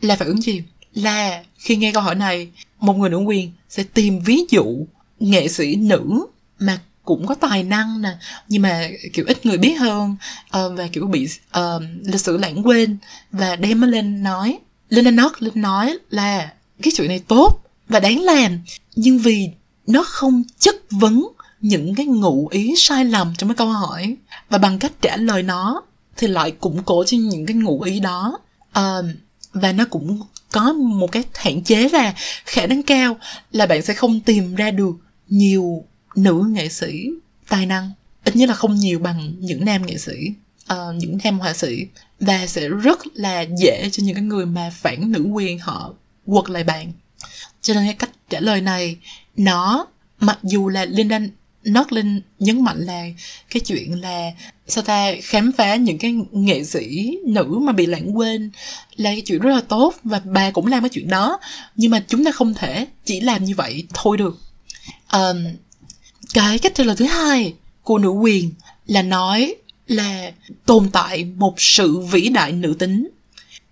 Là 0.01 0.17
phản 0.17 0.29
ứng 0.29 0.43
gì? 0.43 0.63
Là 0.95 1.43
khi 1.59 1.77
nghe 1.77 1.93
câu 1.93 2.03
hỏi 2.03 2.15
này, 2.15 2.49
một 2.81 2.93
người 2.93 3.11
nữ 3.11 3.19
quyền 3.19 3.53
sẽ 3.69 3.83
tìm 3.83 4.21
ví 4.21 4.45
dụ 4.51 4.87
nghệ 5.21 5.49
sĩ 5.49 5.77
nữ 5.77 6.27
mà 6.59 6.81
cũng 7.05 7.27
có 7.27 7.35
tài 7.35 7.63
năng 7.63 8.03
nè 8.03 8.11
nhưng 8.49 8.63
mà 8.63 8.89
kiểu 9.13 9.25
ít 9.29 9.47
người 9.47 9.59
biết 9.59 9.75
hơn 9.75 10.17
uh, 10.47 10.79
và 10.79 10.89
kiểu 10.93 11.07
bị 11.07 11.29
uh, 11.59 11.83
lịch 12.05 12.21
sử 12.21 12.37
lãng 12.37 12.67
quên. 12.67 12.97
Và 13.33 13.57
đem 13.57 13.81
nó 13.81 13.87
lên 13.87 14.23
nói 14.23 14.59
lên 14.89 15.17
nói 15.17 15.29
lên 15.39 15.53
nói 15.55 15.99
là 16.11 16.53
cái 16.83 16.93
chuyện 16.97 17.09
này 17.09 17.21
tốt 17.29 17.63
và 17.89 18.01
đáng 18.01 18.21
làm 18.21 18.59
nhưng 18.97 19.19
vì 19.19 19.49
nó 19.87 20.05
không 20.07 20.43
chất 20.59 20.77
vấn 20.91 21.29
những 21.61 21.95
cái 21.95 22.07
ngụ 22.07 22.49
ý 22.49 22.75
sai 22.77 23.05
lầm 23.05 23.35
trong 23.39 23.49
cái 23.49 23.57
câu 23.57 23.69
hỏi. 23.69 24.17
Và 24.49 24.59
bằng 24.59 24.79
cách 24.79 24.93
trả 25.01 25.17
lời 25.17 25.43
nó 25.43 25.83
thì 26.17 26.27
lại 26.27 26.51
củng 26.51 26.83
cố 26.83 27.05
cho 27.05 27.17
những 27.17 27.47
cái 27.47 27.57
ngụ 27.57 27.83
ý 27.83 28.01
đó. 28.01 28.39
Uh, 28.79 29.05
và 29.53 29.73
nó 29.73 29.85
cũng 29.91 30.21
có 30.53 30.73
một 30.73 31.13
cái 31.13 31.25
hạn 31.35 31.63
chế 31.63 31.89
là 31.89 32.15
khả 32.45 32.67
năng 32.67 32.83
cao 32.83 33.17
là 33.53 33.67
bạn 33.67 33.83
sẽ 33.83 33.95
không 33.95 34.21
tìm 34.21 34.55
ra 34.55 34.71
được 34.71 34.93
nhiều 35.29 35.85
nữ 36.15 36.45
nghệ 36.51 36.69
sĩ 36.69 37.11
tài 37.49 37.67
năng 37.67 37.91
ít 38.25 38.37
nhất 38.37 38.49
là 38.49 38.55
không 38.55 38.75
nhiều 38.75 38.99
bằng 38.99 39.33
những 39.39 39.65
nam 39.65 39.87
nghệ 39.87 39.99
sĩ 39.99 40.13
uh, 40.73 40.95
những 40.97 41.19
nam 41.25 41.41
họa 41.41 41.53
sĩ. 41.53 41.87
Và 42.21 42.47
sẽ 42.47 42.69
rất 42.69 42.99
là 43.15 43.41
dễ 43.41 43.89
cho 43.93 44.03
những 44.03 44.15
cái 44.15 44.25
người 44.25 44.47
mà 44.47 44.71
phản 44.75 45.13
nữ 45.13 45.23
quyền 45.33 45.59
họ 45.59 45.95
quật 46.27 46.51
lại 46.51 46.65
bạn. 46.65 46.93
Cho 47.63 47.75
nên 47.75 47.85
cái 47.85 47.95
cách 47.95 48.11
trả 48.31 48.41
lời 48.41 48.61
này 48.61 48.97
nó 49.37 49.87
mặc 50.21 50.39
dù 50.43 50.69
là 50.69 50.85
Linda 50.85 51.21
Nordlin 51.71 52.21
nhấn 52.39 52.65
mạnh 52.65 52.81
là 52.81 53.05
cái 53.51 53.61
chuyện 53.61 54.01
là 54.01 54.31
sao 54.67 54.85
ta 54.85 55.13
khám 55.23 55.53
phá 55.53 55.77
những 55.77 55.99
cái 55.99 56.15
nghệ 56.33 56.65
sĩ 56.65 57.19
nữ 57.27 57.59
mà 57.63 57.73
bị 57.73 57.87
lãng 57.87 58.17
quên 58.19 58.51
là 58.97 59.11
cái 59.11 59.21
chuyện 59.21 59.41
rất 59.41 59.51
là 59.55 59.61
tốt 59.61 59.95
và 60.05 60.21
bà 60.25 60.51
cũng 60.51 60.67
làm 60.67 60.83
cái 60.83 60.89
chuyện 60.89 61.09
đó. 61.09 61.41
Nhưng 61.77 61.91
mà 61.91 62.05
chúng 62.09 62.25
ta 62.25 62.31
không 62.31 62.55
thể 62.55 62.87
chỉ 63.05 63.21
làm 63.21 63.45
như 63.45 63.55
vậy 63.55 63.87
thôi 63.95 64.17
được. 64.17 64.39
Um, 65.13 65.45
cái 66.35 66.59
cách 66.59 66.73
trả 66.75 66.85
lời 66.85 66.97
thứ 66.97 67.05
hai 67.05 67.55
của 67.83 67.99
nữ 67.99 68.09
quyền 68.09 68.51
là 68.87 69.03
nói 69.03 69.55
là 69.87 70.33
tồn 70.67 70.91
tại 70.93 71.25
một 71.25 71.55
sự 71.57 71.99
vĩ 71.99 72.29
đại 72.29 72.53
nữ 72.53 72.77
tính. 72.79 73.09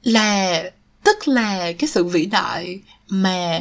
Là 0.02 0.62
tức 1.04 1.28
là 1.28 1.72
cái 1.72 1.88
sự 1.88 2.04
vĩ 2.04 2.26
đại 2.26 2.80
mà 3.08 3.60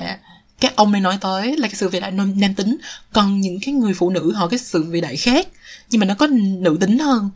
các 0.59 0.75
ông 0.75 0.91
này 0.91 1.01
nói 1.01 1.17
tới 1.21 1.57
là 1.57 1.67
cái 1.67 1.75
sự 1.75 1.89
vĩ 1.89 1.99
đại 1.99 2.11
nam, 2.11 2.39
nam 2.39 2.53
tính. 2.53 2.77
Còn 3.13 3.41
những 3.41 3.59
cái 3.65 3.73
người 3.73 3.93
phụ 3.93 4.09
nữ 4.09 4.33
họ 4.33 4.47
cái 4.47 4.59
sự 4.59 4.83
vĩ 4.83 5.01
đại 5.01 5.17
khác 5.17 5.47
nhưng 5.89 5.99
mà 5.99 6.05
nó 6.05 6.15
có 6.15 6.27
nữ 6.27 6.77
tính 6.79 6.99
hơn. 6.99 7.29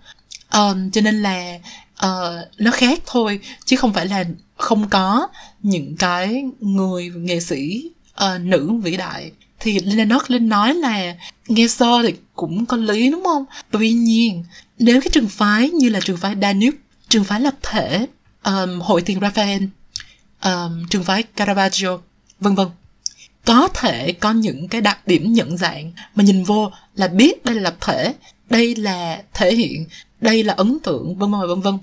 Um, 0.53 0.91
cho 0.91 1.01
nên 1.01 1.21
là 1.21 1.59
uh, 2.05 2.47
nó 2.57 2.71
khác 2.71 2.99
thôi 3.05 3.39
chứ 3.65 3.75
không 3.75 3.93
phải 3.93 4.05
là 4.05 4.25
không 4.57 4.89
có 4.89 5.27
những 5.63 5.95
cái 5.99 6.43
người 6.59 7.09
nghệ 7.09 7.39
sĩ 7.39 7.91
uh, 8.13 8.41
nữ 8.41 8.71
vĩ 8.83 8.97
đại 8.97 9.31
thì 9.61 9.79
Lennox 9.79 10.21
Linh 10.27 10.49
nói 10.49 10.73
là 10.73 11.15
nghe 11.47 11.67
so 11.67 12.03
thì 12.03 12.13
cũng 12.35 12.65
có 12.65 12.77
lý 12.77 13.11
đúng 13.11 13.23
không? 13.23 13.45
Tuy 13.71 13.91
nhiên, 13.91 14.43
nếu 14.79 15.01
cái 15.01 15.09
trường 15.11 15.27
phái 15.27 15.69
như 15.69 15.89
là 15.89 15.99
trường 15.99 16.17
phái 16.17 16.35
Danube, 16.41 16.77
trường 17.09 17.23
phái 17.23 17.39
lập 17.39 17.55
thể, 17.61 18.07
um, 18.43 18.79
hội 18.79 19.01
tiền 19.01 19.19
Raphael, 19.21 19.63
um, 20.43 20.87
trường 20.89 21.03
phái 21.03 21.23
Caravaggio, 21.23 21.97
vân 22.39 22.55
vân 22.55 22.67
có 23.45 23.67
thể 23.73 24.11
có 24.11 24.31
những 24.31 24.67
cái 24.67 24.81
đặc 24.81 25.07
điểm 25.07 25.33
nhận 25.33 25.57
dạng 25.57 25.91
mà 26.15 26.23
nhìn 26.23 26.43
vô 26.43 26.71
là 26.95 27.07
biết 27.07 27.45
đây 27.45 27.55
là 27.55 27.61
lập 27.61 27.75
thể 27.81 28.13
đây 28.49 28.75
là 28.75 29.23
thể 29.33 29.55
hiện 29.55 29.85
đây 30.21 30.43
là 30.43 30.53
ấn 30.53 30.79
tượng 30.79 31.15
vân 31.15 31.31
vân 31.31 31.47
vân 31.47 31.61
vân 31.61 31.77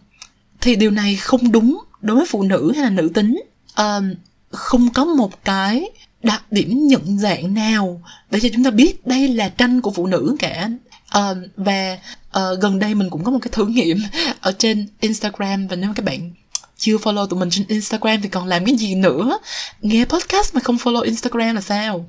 thì 0.61 0.76
điều 0.76 0.90
này 0.90 1.16
không 1.16 1.52
đúng 1.52 1.78
đối 2.00 2.16
với 2.16 2.26
phụ 2.28 2.42
nữ 2.42 2.73
hay 2.75 2.85
là 2.85 2.90
nữ 2.90 3.11
tính 3.14 3.42
um, 3.76 4.14
không 4.50 4.90
có 4.90 5.04
một 5.04 5.44
cái 5.44 5.90
đặc 6.28 6.52
điểm 6.52 6.87
nhận 6.87 7.18
dạng 7.18 7.54
nào 7.54 8.02
để 8.30 8.40
cho 8.40 8.49
chúng 8.54 8.64
ta 8.64 8.70
biết 8.70 9.06
đây 9.06 9.28
là 9.28 9.49
tranh 9.49 9.80
của 9.80 9.90
phụ 9.90 10.06
nữ 10.06 10.37
cả 10.38 10.68
uh, 10.70 10.80
ờ, 11.11 11.37
và 11.56 11.99
uh, 12.28 12.61
gần 12.61 12.78
đây 12.78 12.94
mình 12.94 13.11
cũng 13.11 13.25
có 13.25 13.30
một 13.30 13.38
cái 13.42 13.50
thử 13.52 13.66
nghiệm 13.66 13.99
ở 14.40 14.52
trên 14.58 14.88
Instagram 15.00 15.66
và 15.66 15.76
nếu 15.76 15.92
các 15.94 16.04
bạn 16.04 16.30
chưa 16.76 16.97
follow 16.97 17.26
tụi 17.26 17.40
mình 17.40 17.50
trên 17.50 17.66
Instagram 17.68 18.20
thì 18.23 18.28
còn 18.28 18.47
làm 18.47 18.64
cái 18.64 18.76
gì 18.76 18.94
nữa? 18.94 19.38
Nghe 19.80 20.04
podcast 20.04 20.54
mà 20.54 20.61
không 20.61 20.76
follow 20.76 21.02
Instagram 21.02 21.54
là 21.54 21.61
sao? 21.61 22.06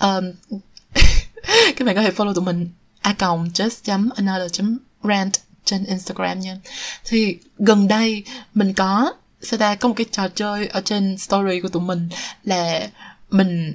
Um, 0.00 0.32
các 1.76 1.84
bạn 1.84 1.94
có 1.94 2.02
thể 2.02 2.10
follow 2.10 2.34
tụi 2.34 2.44
mình 2.44 2.68
a 3.00 3.12
just 3.54 4.08
another 4.16 4.60
rant 5.02 5.32
trên 5.64 5.84
Instagram 5.84 6.40
nha. 6.40 6.56
Thì 7.04 7.38
gần 7.58 7.88
đây 7.88 8.24
mình 8.54 8.72
có 8.74 9.12
sẽ 9.42 9.56
ta 9.56 9.74
có 9.74 9.88
một 9.88 9.94
cái 9.96 10.06
trò 10.10 10.28
chơi 10.28 10.66
ở 10.66 10.80
trên 10.80 11.18
story 11.18 11.60
của 11.60 11.68
tụi 11.68 11.82
mình 11.82 12.08
là 12.44 12.88
mình 13.30 13.74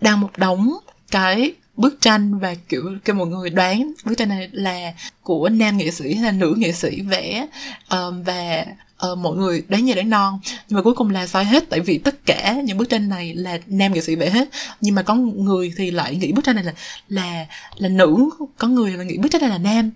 đang 0.00 0.20
một 0.20 0.30
đống 0.36 0.72
cái 1.10 1.52
bức 1.76 2.00
tranh 2.00 2.38
và 2.38 2.54
kiểu 2.68 2.82
cái 3.04 3.14
mọi 3.16 3.26
người 3.26 3.50
đoán 3.50 3.92
bức 4.04 4.18
tranh 4.18 4.28
này 4.28 4.48
là 4.52 4.92
của 5.22 5.48
nam 5.48 5.76
nghệ 5.76 5.90
sĩ 5.90 6.14
hay 6.14 6.24
là 6.24 6.32
nữ 6.32 6.54
nghệ 6.58 6.72
sĩ 6.72 7.00
vẽ 7.00 7.46
um, 7.90 8.22
và 8.22 8.66
uh, 9.12 9.18
mọi 9.18 9.36
người 9.36 9.64
đoán 9.68 9.84
nhẹ 9.84 9.94
đoán 9.94 10.10
non. 10.10 10.38
Nhưng 10.68 10.76
mà 10.76 10.82
cuối 10.82 10.94
cùng 10.94 11.10
là 11.10 11.26
sai 11.26 11.44
hết 11.44 11.64
tại 11.70 11.80
vì 11.80 11.98
tất 11.98 12.26
cả 12.26 12.56
những 12.64 12.78
bức 12.78 12.88
tranh 12.88 13.08
này 13.08 13.34
là 13.34 13.58
nam 13.66 13.92
nghệ 13.92 14.00
sĩ 14.00 14.14
vẽ 14.14 14.30
hết. 14.30 14.48
Nhưng 14.80 14.94
mà 14.94 15.02
có 15.02 15.14
người 15.14 15.72
thì 15.76 15.90
lại 15.90 16.16
nghĩ 16.16 16.32
bức 16.32 16.44
tranh 16.44 16.56
này 16.56 16.64
là 16.64 16.72
là 17.08 17.46
là 17.76 17.88
nữ 17.88 18.30
có 18.58 18.68
người 18.68 18.90
là 18.90 19.04
nghĩ 19.04 19.18
bức 19.18 19.28
tranh 19.32 19.40
này 19.40 19.50
là 19.50 19.58
nam. 19.58 19.90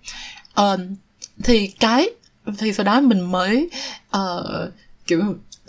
Um, 0.55 0.95
thì 1.43 1.67
cái 1.67 2.09
thì 2.57 2.73
sau 2.73 2.83
đó 2.83 3.01
mình 3.01 3.31
mới 3.31 3.69
uh, 4.17 4.71
kiểu 5.07 5.21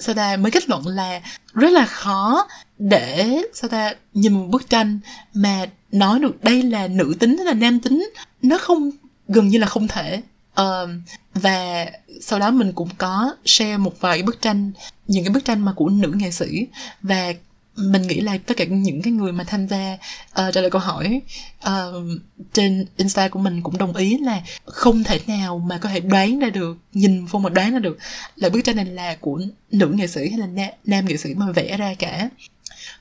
sao 0.03 0.15
ta 0.15 0.37
mới 0.37 0.51
kết 0.51 0.69
luận 0.69 0.87
là 0.87 1.21
rất 1.55 1.71
là 1.71 1.87
khó 1.87 2.49
để 2.79 3.43
sao 3.55 3.69
ta 3.69 3.95
nhìn 4.15 4.33
một 4.33 4.47
bức 4.51 4.71
tranh 4.71 4.99
mà 5.35 5.67
nói 5.93 6.19
được 6.19 6.45
đây 6.45 6.63
là 6.63 6.89
nữ 6.89 7.15
tính 7.21 7.37
hay 7.37 7.47
là 7.47 7.55
nam 7.55 7.81
tính 7.81 8.11
nó 8.43 8.59
không 8.59 8.91
gần 9.29 9.49
như 9.49 9.59
là 9.59 9.67
không 9.67 9.89
thể. 9.89 10.23
Uh, 10.61 10.91
và 11.35 11.87
sau 12.21 12.39
đó 12.39 12.51
mình 12.51 12.73
cũng 12.73 12.89
có 12.99 13.37
share 13.45 13.77
một 13.77 14.01
vài 14.01 14.23
bức 14.23 14.41
tranh 14.41 14.73
những 15.07 15.25
cái 15.25 15.35
bức 15.35 15.45
tranh 15.45 15.61
mà 15.61 15.73
của 15.73 15.89
nữ 15.89 16.13
nghệ 16.17 16.31
sĩ. 16.31 16.67
Và 17.03 17.33
mình 17.77 18.03
nghĩ 18.03 18.21
là 18.21 18.39
tất 18.39 18.57
cả 18.57 18.65
những 18.65 19.03
cái 19.03 19.13
người 19.13 19.33
mà 19.33 19.45
tham 19.45 19.69
gia 19.69 19.93
uh, 19.93 20.55
trả 20.55 20.61
lời 20.61 20.71
câu 20.71 20.81
hỏi 20.81 21.21
uh, 21.69 22.05
trên 22.53 22.87
insta 22.97 23.29
của 23.29 23.39
mình 23.39 23.63
cũng 23.63 23.79
đồng 23.79 23.97
ý 23.97 24.19
là 24.19 24.43
không 24.65 25.05
thể 25.05 25.21
nào 25.27 25.59
mà 25.59 25.79
có 25.79 25.89
thể 25.89 26.01
đoán 26.01 26.39
ra 26.39 26.51
được 26.51 26.79
nhìn 26.93 27.27
vô 27.27 27.39
mà 27.39 27.51
đoán 27.51 27.73
ra 27.73 27.79
được 27.79 27.99
là 28.37 28.49
bức 28.49 28.65
tranh 28.65 28.77
này 28.77 28.85
là 28.85 29.17
của 29.21 29.41
nữ 29.71 29.93
nghệ 29.95 30.07
sĩ 30.07 30.29
hay 30.29 30.39
là 30.39 30.47
na, 30.47 30.71
nam 30.85 31.05
nghệ 31.05 31.17
sĩ 31.17 31.35
mà 31.35 31.53
vẽ 31.53 31.77
ra 31.77 31.95
cả. 31.95 32.29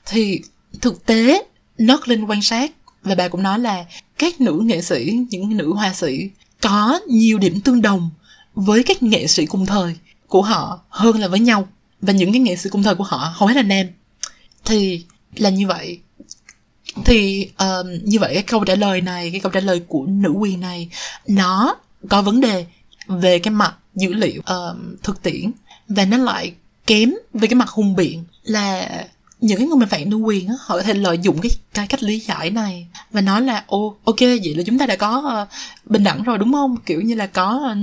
Thì 0.06 0.40
thực 0.80 1.06
tế 1.06 1.42
nót 1.78 2.08
lên 2.08 2.24
quan 2.24 2.42
sát 2.42 2.70
và 3.02 3.14
bà 3.14 3.28
cũng 3.28 3.42
nói 3.42 3.58
là 3.58 3.84
các 4.18 4.40
nữ 4.40 4.60
nghệ 4.64 4.82
sĩ 4.82 5.18
những 5.30 5.56
nữ 5.56 5.72
họa 5.72 5.94
sĩ 5.94 6.30
có 6.60 7.00
nhiều 7.08 7.38
điểm 7.38 7.60
tương 7.60 7.82
đồng 7.82 8.10
với 8.54 8.82
các 8.82 9.02
nghệ 9.02 9.26
sĩ 9.26 9.46
cùng 9.46 9.66
thời 9.66 9.96
của 10.28 10.42
họ 10.42 10.80
hơn 10.88 11.20
là 11.20 11.28
với 11.28 11.40
nhau. 11.40 11.68
Và 12.00 12.12
những 12.12 12.32
cái 12.32 12.40
nghệ 12.40 12.56
sĩ 12.56 12.70
cùng 12.70 12.82
thời 12.82 12.94
của 12.94 13.04
họ 13.04 13.32
hầu 13.34 13.48
hết 13.48 13.56
là 13.56 13.62
nam 13.62 13.86
thì 14.64 15.04
là 15.36 15.50
như 15.50 15.66
vậy. 15.66 15.98
Thì 17.04 17.48
um, 17.58 17.86
như 18.04 18.18
vậy 18.18 18.34
cái 18.34 18.42
câu 18.42 18.64
trả 18.64 18.74
lời 18.74 19.00
này 19.00 19.30
cái 19.30 19.40
câu 19.40 19.52
trả 19.52 19.60
lời 19.60 19.82
của 19.88 20.06
nữ 20.06 20.30
quyền 20.30 20.60
này 20.60 20.88
nó 21.28 21.76
có 22.08 22.22
vấn 22.22 22.40
đề 22.40 22.66
về 23.06 23.38
cái 23.38 23.50
mặt 23.50 23.74
dữ 23.94 24.12
liệu 24.12 24.42
um, 24.46 24.96
thực 25.02 25.22
tiễn 25.22 25.50
và 25.88 26.04
nó 26.04 26.16
lại 26.16 26.52
kém 26.86 27.14
về 27.34 27.48
cái 27.48 27.54
mặt 27.54 27.68
hùng 27.68 27.96
biện 27.96 28.24
là 28.42 28.88
những 29.40 29.58
cái 29.58 29.66
người 29.66 29.76
mà 29.76 29.86
phản 29.86 30.10
nữ 30.10 30.16
quyền 30.16 30.48
á 30.48 30.54
họ 30.60 30.76
có 30.76 30.82
thể 30.82 30.94
lợi 30.94 31.18
dụng 31.18 31.40
cái 31.42 31.50
cái 31.74 31.86
cách 31.86 32.02
lý 32.02 32.18
giải 32.18 32.50
này 32.50 32.86
và 33.10 33.20
nói 33.20 33.42
là 33.42 33.64
ô 33.66 33.96
ok 34.04 34.20
vậy 34.20 34.54
là 34.56 34.62
chúng 34.66 34.78
ta 34.78 34.86
đã 34.86 34.96
có 34.96 35.42
uh, 35.42 35.48
bình 35.90 36.04
đẳng 36.04 36.22
rồi 36.22 36.38
đúng 36.38 36.52
không? 36.52 36.76
Kiểu 36.86 37.00
như 37.00 37.14
là 37.14 37.26
có 37.26 37.74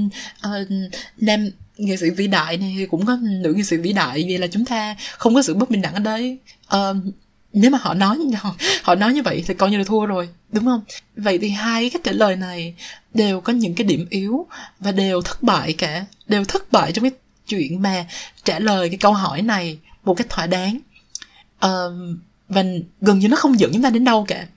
uh, 0.47 0.67
nam 1.17 1.49
nghệ 1.77 1.97
sĩ 1.97 2.09
vĩ 2.09 2.27
đại 2.27 2.57
này 2.57 2.87
cũng 2.91 3.05
có 3.05 3.17
nữ 3.21 3.53
nghệ 3.53 3.63
sĩ 3.63 3.77
vĩ 3.77 3.93
đại 3.93 4.25
vì 4.27 4.37
là 4.37 4.47
chúng 4.47 4.65
ta 4.65 4.95
không 5.17 5.35
có 5.35 5.41
sự 5.41 5.53
bất 5.53 5.69
bình 5.69 5.81
đẳng 5.81 5.93
ở 5.93 5.99
đây 5.99 6.37
um, 6.71 7.11
nếu 7.53 7.71
mà 7.71 7.77
họ 7.81 7.93
nói 7.93 8.17
họ, 8.37 8.55
họ 8.83 8.95
nói 8.95 9.13
như 9.13 9.23
vậy 9.23 9.43
thì 9.47 9.53
coi 9.53 9.71
như 9.71 9.77
là 9.77 9.83
thua 9.83 10.05
rồi 10.05 10.29
đúng 10.51 10.65
không? 10.65 10.81
Vậy 11.15 11.39
thì 11.39 11.49
hai 11.49 11.89
cái 11.89 12.01
trả 12.03 12.11
lời 12.11 12.35
này 12.35 12.75
đều 13.13 13.41
có 13.41 13.53
những 13.53 13.75
cái 13.75 13.87
điểm 13.87 14.05
yếu 14.09 14.47
và 14.79 14.91
đều 14.91 15.21
thất 15.21 15.43
bại 15.43 15.73
cả 15.73 16.05
đều 16.27 16.45
thất 16.45 16.71
bại 16.71 16.91
trong 16.91 17.03
cái 17.03 17.11
chuyện 17.47 17.81
mà 17.81 18.05
trả 18.43 18.59
lời 18.59 18.89
cái 18.89 18.97
câu 18.97 19.13
hỏi 19.13 19.41
này 19.41 19.79
một 20.03 20.13
cách 20.13 20.29
thỏa 20.29 20.47
đáng. 20.47 20.79
Um, 21.61 22.19
và 22.49 22.63
gần 23.01 23.19
như 23.19 23.27
nó 23.27 23.37
không 23.37 23.59
dẫn 23.59 23.73
chúng 23.73 23.81
ta 23.81 23.89
đến 23.89 24.03
đâu 24.03 24.25
cả. 24.27 24.47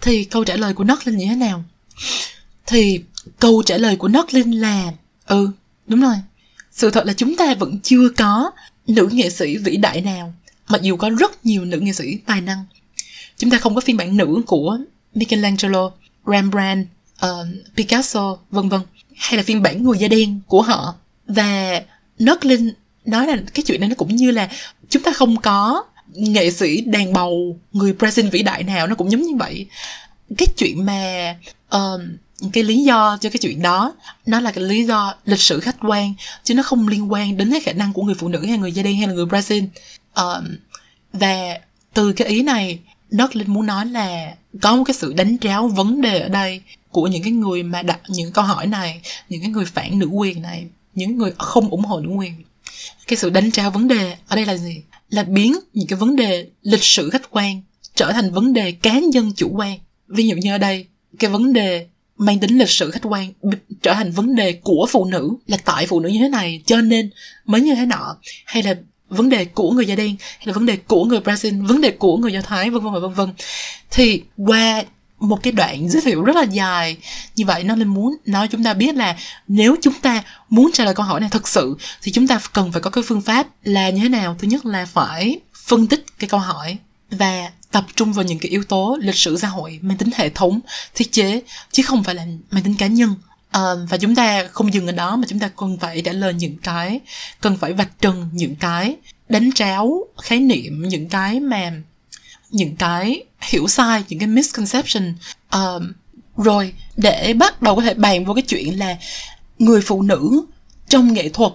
Thì 0.00 0.24
câu 0.24 0.44
trả 0.44 0.56
lời 0.56 0.74
của 0.74 0.84
Notlin 0.84 1.16
như 1.16 1.26
thế 1.26 1.36
nào? 1.36 1.64
Thì 2.66 3.02
câu 3.38 3.62
trả 3.66 3.76
lời 3.76 3.96
của 3.96 4.08
Notlin 4.08 4.50
là 4.50 4.92
ừ 5.26 5.50
đúng 5.86 6.00
rồi. 6.00 6.16
Sự 6.72 6.90
thật 6.90 7.06
là 7.06 7.12
chúng 7.12 7.36
ta 7.36 7.54
vẫn 7.54 7.78
chưa 7.82 8.08
có 8.16 8.50
nữ 8.86 9.08
nghệ 9.12 9.30
sĩ 9.30 9.56
vĩ 9.56 9.76
đại 9.76 10.00
nào 10.00 10.34
mặc 10.68 10.82
dù 10.82 10.96
có 10.96 11.10
rất 11.10 11.46
nhiều 11.46 11.64
nữ 11.64 11.80
nghệ 11.80 11.92
sĩ 11.92 12.16
tài 12.26 12.40
năng. 12.40 12.64
Chúng 13.38 13.50
ta 13.50 13.58
không 13.58 13.74
có 13.74 13.80
phiên 13.80 13.96
bản 13.96 14.16
nữ 14.16 14.42
của 14.46 14.78
Michelangelo, 15.14 15.90
Rembrandt, 16.26 16.88
uh, 17.26 17.30
Picasso, 17.76 18.36
vân 18.50 18.68
vân 18.68 18.80
hay 19.16 19.36
là 19.36 19.42
phiên 19.42 19.62
bản 19.62 19.82
người 19.82 19.98
da 19.98 20.08
đen 20.08 20.40
của 20.46 20.62
họ. 20.62 20.94
Và 21.26 21.82
Notlin 22.24 22.70
nói 23.04 23.26
là 23.26 23.36
cái 23.54 23.62
chuyện 23.66 23.80
này 23.80 23.88
nó 23.88 23.94
cũng 23.94 24.16
như 24.16 24.30
là 24.30 24.48
chúng 24.88 25.02
ta 25.02 25.12
không 25.12 25.36
có 25.36 25.84
nghệ 26.12 26.50
sĩ 26.50 26.80
đàn 26.80 27.12
bầu 27.12 27.58
người 27.72 27.94
Brazil 27.98 28.30
vĩ 28.30 28.42
đại 28.42 28.62
nào 28.62 28.86
nó 28.86 28.94
cũng 28.94 29.10
giống 29.10 29.22
như 29.22 29.36
vậy. 29.38 29.66
Cái 30.38 30.46
chuyện 30.56 30.86
mà 30.86 31.34
uh, 31.76 32.00
cái 32.52 32.64
lý 32.64 32.84
do 32.84 33.18
cho 33.20 33.30
cái 33.30 33.38
chuyện 33.38 33.62
đó 33.62 33.94
nó 34.26 34.40
là 34.40 34.50
cái 34.52 34.64
lý 34.64 34.84
do 34.84 35.14
lịch 35.24 35.40
sử 35.40 35.60
khách 35.60 35.76
quan 35.80 36.14
chứ 36.44 36.54
nó 36.54 36.62
không 36.62 36.88
liên 36.88 37.12
quan 37.12 37.36
đến 37.36 37.50
cái 37.50 37.60
khả 37.60 37.72
năng 37.72 37.92
của 37.92 38.02
người 38.02 38.14
phụ 38.14 38.28
nữ 38.28 38.46
hay 38.46 38.58
người 38.58 38.72
da 38.72 38.82
đen 38.82 38.96
hay 38.96 39.06
là 39.06 39.12
người 39.12 39.26
Brazil 39.26 39.66
um, 40.16 40.56
và 41.12 41.58
từ 41.94 42.12
cái 42.12 42.28
ý 42.28 42.42
này 42.42 42.78
Notlin 43.16 43.52
muốn 43.52 43.66
nói 43.66 43.86
là 43.86 44.34
có 44.62 44.76
một 44.76 44.84
cái 44.86 44.94
sự 44.94 45.12
đánh 45.12 45.38
tráo 45.38 45.68
vấn 45.68 46.00
đề 46.00 46.20
ở 46.20 46.28
đây 46.28 46.60
của 46.90 47.06
những 47.06 47.22
cái 47.22 47.32
người 47.32 47.62
mà 47.62 47.82
đặt 47.82 48.00
những 48.08 48.32
câu 48.32 48.44
hỏi 48.44 48.66
này 48.66 49.00
những 49.28 49.40
cái 49.40 49.50
người 49.50 49.64
phản 49.64 49.98
nữ 49.98 50.06
quyền 50.06 50.42
này 50.42 50.66
những 50.96 51.18
người 51.18 51.32
không 51.38 51.70
ủng 51.70 51.84
hộ 51.84 52.00
nữ 52.00 52.10
quyền. 52.10 52.32
Cái 53.06 53.16
sự 53.16 53.30
đánh 53.30 53.50
tráo 53.50 53.70
vấn 53.70 53.88
đề 53.88 54.16
ở 54.28 54.36
đây 54.36 54.46
là 54.46 54.56
gì? 54.56 54.82
Là 55.10 55.22
biến 55.22 55.56
những 55.74 55.86
cái 55.86 55.98
vấn 55.98 56.16
đề 56.16 56.46
lịch 56.62 56.82
sử 56.82 57.10
khách 57.10 57.30
quan 57.30 57.62
trở 57.94 58.12
thành 58.12 58.32
vấn 58.32 58.52
đề 58.52 58.72
cá 58.72 58.98
nhân 58.98 59.32
chủ 59.36 59.50
quan. 59.54 59.78
Ví 60.08 60.28
dụ 60.28 60.36
như 60.36 60.52
ở 60.52 60.58
đây 60.58 60.86
cái 61.18 61.30
vấn 61.30 61.52
đề 61.52 61.86
mang 62.18 62.38
tính 62.38 62.58
lịch 62.58 62.70
sử 62.70 62.90
khách 62.90 63.02
quan 63.04 63.32
trở 63.82 63.94
thành 63.94 64.10
vấn 64.10 64.34
đề 64.34 64.52
của 64.52 64.86
phụ 64.90 65.04
nữ 65.04 65.30
là 65.46 65.56
tại 65.64 65.86
phụ 65.86 66.00
nữ 66.00 66.08
như 66.08 66.18
thế 66.18 66.28
này 66.28 66.62
cho 66.66 66.80
nên 66.80 67.10
mới 67.44 67.60
như 67.60 67.74
thế 67.74 67.86
nọ 67.86 68.16
hay 68.44 68.62
là 68.62 68.74
vấn 69.08 69.28
đề 69.28 69.44
của 69.44 69.70
người 69.70 69.86
da 69.86 69.94
đen 69.94 70.16
hay 70.38 70.46
là 70.46 70.52
vấn 70.52 70.66
đề 70.66 70.76
của 70.76 71.04
người 71.04 71.20
Brazil, 71.20 71.66
vấn 71.66 71.80
đề 71.80 71.90
của 71.90 72.16
người 72.16 72.32
do 72.32 72.40
thái, 72.40 72.70
vân 72.70 72.82
vân 72.82 72.92
và 72.92 72.98
vân 72.98 73.14
vân. 73.14 73.32
Thì 73.90 74.22
qua 74.36 74.82
một 75.18 75.42
cái 75.42 75.52
đoạn 75.52 75.88
giới 75.88 76.02
thiệu 76.02 76.22
rất 76.22 76.36
là 76.36 76.42
dài 76.42 76.96
như 77.36 77.44
vậy, 77.46 77.64
nó 77.64 77.76
nên 77.76 77.88
muốn 77.88 78.16
nói 78.26 78.48
chúng 78.48 78.64
ta 78.64 78.74
biết 78.74 78.94
là 78.94 79.16
nếu 79.48 79.76
chúng 79.82 79.94
ta 79.94 80.22
muốn 80.48 80.70
trả 80.72 80.84
lời 80.84 80.94
câu 80.94 81.06
hỏi 81.06 81.20
này 81.20 81.28
thật 81.32 81.48
sự, 81.48 81.76
thì 82.02 82.12
chúng 82.12 82.26
ta 82.26 82.40
cần 82.52 82.72
phải 82.72 82.82
có 82.82 82.90
cái 82.90 83.04
phương 83.06 83.20
pháp 83.20 83.46
là 83.64 83.90
như 83.90 84.02
thế 84.02 84.08
nào? 84.08 84.36
Thứ 84.38 84.48
nhất 84.48 84.66
là 84.66 84.86
phải 84.86 85.40
phân 85.54 85.86
tích 85.86 86.04
cái 86.18 86.28
câu 86.28 86.40
hỏi 86.40 86.76
và 87.10 87.50
tập 87.70 87.86
trung 87.96 88.12
vào 88.12 88.24
những 88.24 88.38
cái 88.38 88.50
yếu 88.50 88.64
tố 88.64 88.98
lịch 89.00 89.14
sử 89.14 89.38
xã 89.38 89.48
hội, 89.48 89.78
mang 89.82 89.96
tính 89.96 90.10
hệ 90.14 90.28
thống, 90.28 90.60
thiết 90.94 91.12
chế, 91.12 91.42
chứ 91.72 91.82
không 91.82 92.04
phải 92.04 92.14
là 92.14 92.26
mang 92.50 92.62
tính 92.62 92.74
cá 92.74 92.86
nhân 92.86 93.14
um, 93.56 93.86
và 93.86 93.96
chúng 93.96 94.14
ta 94.14 94.44
không 94.52 94.74
dừng 94.74 94.86
ở 94.86 94.92
đó 94.92 95.16
mà 95.16 95.26
chúng 95.28 95.38
ta 95.38 95.48
cần 95.56 95.78
phải 95.78 96.02
trả 96.02 96.12
lời 96.12 96.34
những 96.34 96.56
cái 96.56 97.00
cần 97.40 97.56
phải 97.56 97.72
vạch 97.72 98.00
trần 98.00 98.28
những 98.32 98.56
cái 98.56 98.96
đánh 99.28 99.50
tráo 99.54 100.06
khái 100.22 100.40
niệm 100.40 100.82
những 100.88 101.08
cái 101.08 101.40
mà 101.40 101.72
những 102.50 102.76
cái 102.76 103.24
hiểu 103.40 103.68
sai 103.68 104.04
những 104.08 104.18
cái 104.18 104.28
misconception. 104.28 105.14
Um, 105.52 105.92
rồi 106.36 106.72
để 106.96 107.34
bắt 107.34 107.62
đầu 107.62 107.76
có 107.76 107.82
thể 107.82 107.94
bàn 107.94 108.24
vô 108.24 108.34
cái 108.34 108.42
chuyện 108.42 108.78
là 108.78 108.96
người 109.58 109.80
phụ 109.80 110.02
nữ 110.02 110.46
trong 110.88 111.12
nghệ 111.12 111.28
thuật 111.28 111.52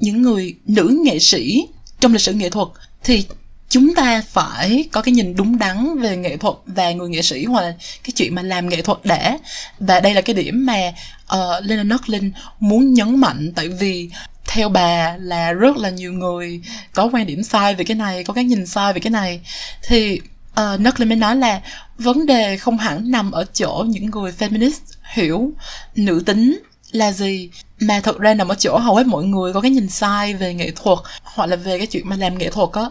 những 0.00 0.22
người 0.22 0.54
nữ 0.66 1.00
nghệ 1.04 1.18
sĩ 1.18 1.66
trong 2.00 2.12
lịch 2.12 2.20
sử 2.20 2.32
nghệ 2.32 2.50
thuật 2.50 2.68
thì 3.04 3.26
chúng 3.68 3.94
ta 3.94 4.22
phải 4.28 4.84
có 4.92 5.02
cái 5.02 5.12
nhìn 5.12 5.36
đúng 5.36 5.58
đắn 5.58 5.98
về 5.98 6.16
nghệ 6.16 6.36
thuật 6.36 6.54
và 6.66 6.92
người 6.92 7.08
nghệ 7.08 7.22
sĩ 7.22 7.44
hoặc 7.44 7.60
là 7.60 7.74
cái 8.04 8.12
chuyện 8.14 8.34
mà 8.34 8.42
làm 8.42 8.68
nghệ 8.68 8.82
thuật 8.82 8.98
để. 9.04 9.36
Và 9.78 10.00
đây 10.00 10.14
là 10.14 10.20
cái 10.20 10.34
điểm 10.34 10.66
mà 10.66 10.92
Ờ, 11.34 11.58
uh, 11.58 11.66
Lena 11.66 11.82
Nutlin 11.82 12.32
muốn 12.60 12.94
nhấn 12.94 13.16
mạnh 13.16 13.52
tại 13.56 13.68
vì 13.68 14.10
theo 14.46 14.68
bà 14.68 15.16
là 15.20 15.52
rất 15.52 15.76
là 15.76 15.90
nhiều 15.90 16.12
người 16.12 16.60
có 16.94 17.10
quan 17.12 17.26
điểm 17.26 17.42
sai 17.42 17.74
về 17.74 17.84
cái 17.84 17.94
này 17.94 18.24
có 18.24 18.34
cái 18.34 18.44
nhìn 18.44 18.66
sai 18.66 18.92
về 18.92 19.00
cái 19.00 19.10
này. 19.10 19.40
Thì 19.82 20.20
ờ, 20.54 20.74
uh, 20.74 20.80
Nutlin 20.80 21.08
mới 21.08 21.16
nói 21.16 21.36
là 21.36 21.60
vấn 21.98 22.26
đề 22.26 22.56
không 22.56 22.78
hẳn 22.78 23.10
nằm 23.10 23.32
ở 23.32 23.44
chỗ 23.52 23.84
những 23.88 24.06
người 24.10 24.32
feminist 24.38 24.80
hiểu 25.14 25.52
nữ 25.96 26.22
tính 26.26 26.58
là 26.92 27.12
gì 27.12 27.50
mà 27.80 28.00
thật 28.00 28.18
ra 28.18 28.34
nằm 28.34 28.48
ở 28.48 28.54
chỗ 28.54 28.78
hầu 28.78 28.94
hết 28.94 29.06
mọi 29.06 29.24
người 29.24 29.52
có 29.52 29.60
cái 29.60 29.70
nhìn 29.70 29.88
sai 29.88 30.34
về 30.34 30.54
nghệ 30.54 30.70
thuật 30.70 30.98
hoặc 31.22 31.46
là 31.46 31.56
về 31.56 31.78
cái 31.78 31.86
chuyện 31.86 32.08
mà 32.08 32.16
làm 32.16 32.38
nghệ 32.38 32.50
thuật 32.50 32.68
á. 32.72 32.84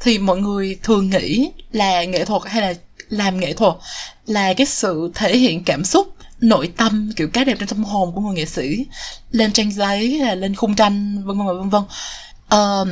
Thì 0.00 0.18
mọi 0.18 0.38
người 0.38 0.78
thường 0.82 1.10
nghĩ 1.10 1.50
là 1.72 2.04
nghệ 2.04 2.24
thuật 2.24 2.42
hay 2.46 2.62
là 2.62 2.74
làm 3.08 3.40
nghệ 3.40 3.52
thuật 3.52 3.74
là 4.26 4.54
cái 4.54 4.66
sự 4.66 5.10
thể 5.14 5.36
hiện 5.36 5.64
cảm 5.64 5.84
xúc 5.84 6.17
nội 6.40 6.72
tâm 6.76 7.12
kiểu 7.16 7.28
cái 7.28 7.44
đẹp 7.44 7.56
trong 7.58 7.68
tâm 7.68 7.84
hồn 7.84 8.12
của 8.14 8.20
người 8.20 8.34
nghệ 8.34 8.46
sĩ 8.46 8.86
lên 9.30 9.52
trang 9.52 9.72
giấy 9.72 10.18
hay 10.18 10.28
là 10.28 10.34
lên 10.34 10.54
khung 10.54 10.74
tranh 10.74 11.22
vân 11.24 11.38
vân 11.38 11.46
vân 11.46 11.70
vân. 11.70 11.82
Uh, 12.54 12.88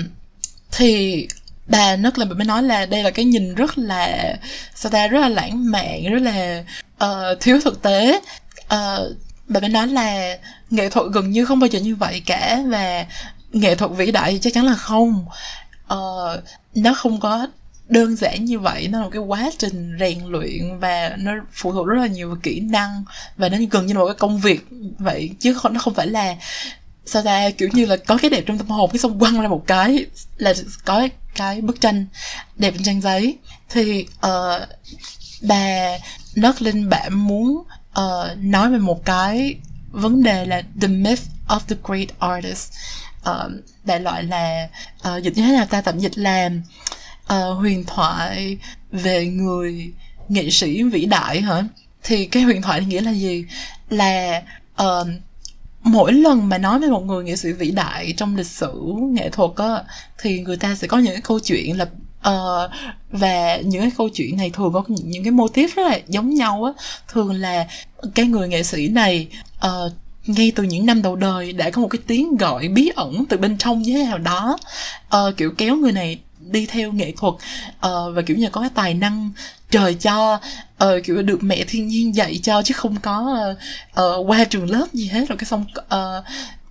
thì 0.72 1.28
bà 1.66 1.96
nước 1.96 2.18
là 2.18 2.24
mới 2.24 2.44
nói 2.44 2.62
là 2.62 2.86
đây 2.86 3.02
là 3.02 3.10
cái 3.10 3.24
nhìn 3.24 3.54
rất 3.54 3.78
là 3.78 4.36
sao 4.74 4.90
ta 4.90 5.08
rất 5.08 5.20
là 5.20 5.28
lãng 5.28 5.70
mạn 5.70 6.04
rất 6.12 6.22
là 6.22 6.64
uh, 7.04 7.40
thiếu 7.40 7.60
thực 7.64 7.82
tế. 7.82 8.20
Uh, 8.64 9.16
bà 9.48 9.60
mới 9.60 9.68
nói 9.68 9.86
là 9.86 10.38
nghệ 10.70 10.90
thuật 10.90 11.06
gần 11.12 11.30
như 11.30 11.44
không 11.44 11.60
bao 11.60 11.68
giờ 11.68 11.80
như 11.80 11.96
vậy 11.96 12.22
cả 12.26 12.62
và 12.66 13.06
nghệ 13.52 13.74
thuật 13.74 13.90
vĩ 13.90 14.10
đại 14.10 14.32
thì 14.32 14.38
chắc 14.38 14.52
chắn 14.54 14.64
là 14.64 14.74
không. 14.74 15.26
Uh, 15.94 16.44
nó 16.74 16.94
không 16.94 17.20
có 17.20 17.48
đơn 17.88 18.16
giản 18.16 18.44
như 18.44 18.58
vậy 18.58 18.88
nó 18.88 18.98
là 18.98 19.04
một 19.04 19.10
cái 19.12 19.22
quá 19.22 19.50
trình 19.58 19.96
rèn 20.00 20.24
luyện 20.24 20.78
và 20.78 21.16
nó 21.18 21.32
phụ 21.52 21.72
thuộc 21.72 21.86
rất 21.86 22.00
là 22.00 22.06
nhiều 22.06 22.28
vào 22.28 22.38
kỹ 22.42 22.60
năng 22.60 23.04
và 23.36 23.48
nó 23.48 23.58
gần 23.70 23.86
như 23.86 23.94
là 23.94 24.00
một 24.00 24.06
cái 24.06 24.14
công 24.14 24.38
việc 24.38 24.66
vậy 24.98 25.30
chứ 25.40 25.54
không 25.54 25.72
nó 25.72 25.80
không 25.80 25.94
phải 25.94 26.06
là 26.06 26.36
sao 27.06 27.22
ta 27.22 27.50
kiểu 27.50 27.68
như 27.72 27.86
là 27.86 27.96
có 27.96 28.18
cái 28.22 28.30
đẹp 28.30 28.44
trong 28.46 28.58
tâm 28.58 28.68
hồn 28.68 28.90
cái 28.92 28.98
xong 28.98 29.18
quăng 29.18 29.40
ra 29.40 29.48
một 29.48 29.64
cái 29.66 30.06
là 30.36 30.54
có 30.84 31.08
cái 31.36 31.60
bức 31.60 31.80
tranh 31.80 32.06
đẹp 32.56 32.74
trên 32.74 32.82
trang 32.82 33.00
giấy. 33.00 33.38
Thì 33.70 34.06
uh, 34.26 34.68
bà 35.42 35.98
Nất 36.36 36.62
Linh 36.62 36.88
bạn 36.88 37.14
muốn 37.14 37.64
uh, 38.00 38.36
nói 38.36 38.70
về 38.70 38.78
một 38.78 39.04
cái 39.04 39.56
vấn 39.90 40.22
đề 40.22 40.46
là 40.46 40.62
the 40.80 40.88
myth 40.88 41.22
of 41.48 41.60
the 41.68 41.76
great 41.84 42.08
artist. 42.18 42.72
Uh, 43.30 43.52
đại 43.84 44.00
loại 44.00 44.22
là 44.22 44.68
uh, 45.08 45.22
dịch 45.22 45.36
như 45.36 45.42
thế 45.42 45.52
nào 45.52 45.66
ta? 45.66 45.80
Tạm 45.80 45.98
dịch 45.98 46.18
là 46.18 46.50
uh, 47.33 47.59
huyền 47.59 47.85
thoại 47.85 48.59
về 48.92 49.26
người 49.26 49.92
nghệ 50.28 50.50
sĩ 50.50 50.83
vĩ 50.83 51.06
đại 51.06 51.40
hả? 51.40 51.64
Thì 52.02 52.26
cái 52.26 52.42
huyền 52.42 52.62
thoại 52.62 52.85
nghĩa 52.85 53.00
là 53.00 53.11
gì? 53.11 53.45
Là 53.90 54.42
uh, 54.83 55.06
mỗi 55.83 56.12
lần 56.12 56.49
mà 56.49 56.59
nói 56.59 56.78
về 56.78 56.88
một 56.88 57.04
người 57.04 57.25
nghệ 57.25 57.37
sĩ 57.37 57.52
vĩ 57.52 57.71
đại 57.71 58.14
trong 58.16 58.37
lịch 58.37 58.47
sử 58.47 58.73
nghệ 59.11 59.30
thuật 59.30 59.50
á 59.56 59.83
thì 60.23 60.40
người 60.40 60.56
ta 60.56 60.75
sẽ 60.75 60.87
có 60.87 60.99
những 60.99 61.12
cái 61.12 61.23
câu 61.23 61.38
chuyện 61.40 61.78
là 61.78 61.87
uh, 62.30 62.71
và 63.11 63.56
những 63.56 63.83
cái 63.83 63.90
câu 63.99 64.09
chuyện 64.09 64.37
này 64.37 64.50
thường 64.50 64.73
có 64.73 64.85
những, 64.88 65.11
những 65.11 65.25
cái 65.25 65.30
mô 65.30 65.49
típ 65.49 65.71
rất 65.76 65.83
là 65.88 65.99
giống 66.09 66.35
nhau 66.35 66.64
á. 66.64 66.73
Thường 67.09 67.33
là 67.33 67.66
cái 68.14 68.26
người 68.26 68.49
nghệ 68.49 68.62
sĩ 68.62 68.88
này 68.88 69.28
uh, 69.66 69.92
ngay 70.26 70.52
từ 70.54 70.62
những 70.62 70.87
năm 70.87 71.02
đầu 71.02 71.16
đời 71.16 71.52
đã 71.52 71.71
có 71.71 71.83
một 71.83 71.88
cái 71.88 72.00
tiếng 72.06 72.37
gọi 72.37 72.68
bí 72.68 72.90
ẩn 72.97 73.25
từ 73.28 73.37
bên 73.37 73.59
trong 73.59 73.83
như 73.83 73.95
thế 73.95 74.04
nào 74.04 74.18
đó. 74.18 74.59
Uh, 75.16 75.37
kiểu 75.37 75.52
kéo 75.59 75.76
người 75.76 75.92
này 75.92 76.18
đi 76.50 76.66
theo 76.66 76.92
nghệ 76.92 77.12
thuật 77.16 77.34
uh, 77.34 78.14
và 78.14 78.22
kiểu 78.26 78.36
như 78.36 78.48
có 78.50 78.60
cái 78.60 78.70
tài 78.74 78.94
năng 78.94 79.30
trời 79.70 79.94
cho 79.94 80.40
uh, 80.84 81.04
kiểu 81.04 81.22
được 81.22 81.42
mẹ 81.42 81.64
thiên 81.68 81.88
nhiên 81.88 82.14
dạy 82.14 82.40
cho 82.42 82.62
chứ 82.62 82.74
không 82.74 82.96
có 83.02 83.38
uh, 83.50 84.00
uh, 84.00 84.30
qua 84.30 84.44
trường 84.44 84.70
lớp 84.70 84.86
gì 84.92 85.06
hết. 85.06 85.28
Rồi 85.28 85.38
cái 85.38 85.44
xong 85.44 85.64
uh, 85.78 86.24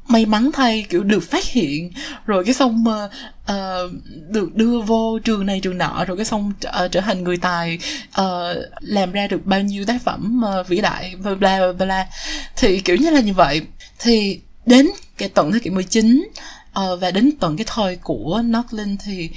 may 0.08 0.26
mắn 0.26 0.50
thay 0.54 0.86
kiểu 0.90 1.04
được 1.04 1.24
phát 1.32 1.46
hiện. 1.46 1.92
Rồi 2.26 2.46
cái 2.46 2.54
xong 2.54 2.84
uh, 2.88 3.12
uh, 3.52 3.92
được 4.30 4.56
đưa 4.56 4.82
vô 4.82 5.20
trường 5.24 5.46
này 5.46 5.60
trường 5.60 5.78
nọ. 5.78 6.06
Rồi 6.08 6.18
cái 6.18 6.26
xong 6.26 6.54
uh, 6.68 6.92
trở 6.92 7.02
thành 7.02 7.24
người 7.24 7.38
tài 7.38 7.80
uh, 8.22 8.58
làm 8.82 9.12
ra 9.12 9.28
được 9.28 9.46
bao 9.46 9.62
nhiêu 9.62 9.86
tác 9.86 10.02
phẩm 10.02 10.42
uh, 10.60 10.68
vĩ 10.68 10.82
đại 10.82 11.16
bla 11.24 11.36
bla 11.36 11.72
bla 11.72 12.08
thì 12.56 12.80
kiểu 12.80 12.96
như 12.96 13.10
là 13.10 13.20
như 13.20 13.34
vậy. 13.34 13.62
Thì 14.00 14.40
đến 14.66 14.90
cái 15.18 15.30
tận 15.30 15.52
thế 15.52 15.60
kỷ 15.60 15.70
19 15.70 16.28
uh, 16.80 17.02
và 17.02 17.12
đến 17.12 17.32
tận 17.40 17.58
cái 17.58 17.66
thời 17.68 17.96
của 17.96 18.42
Northland 18.46 19.02
thì 19.06 19.30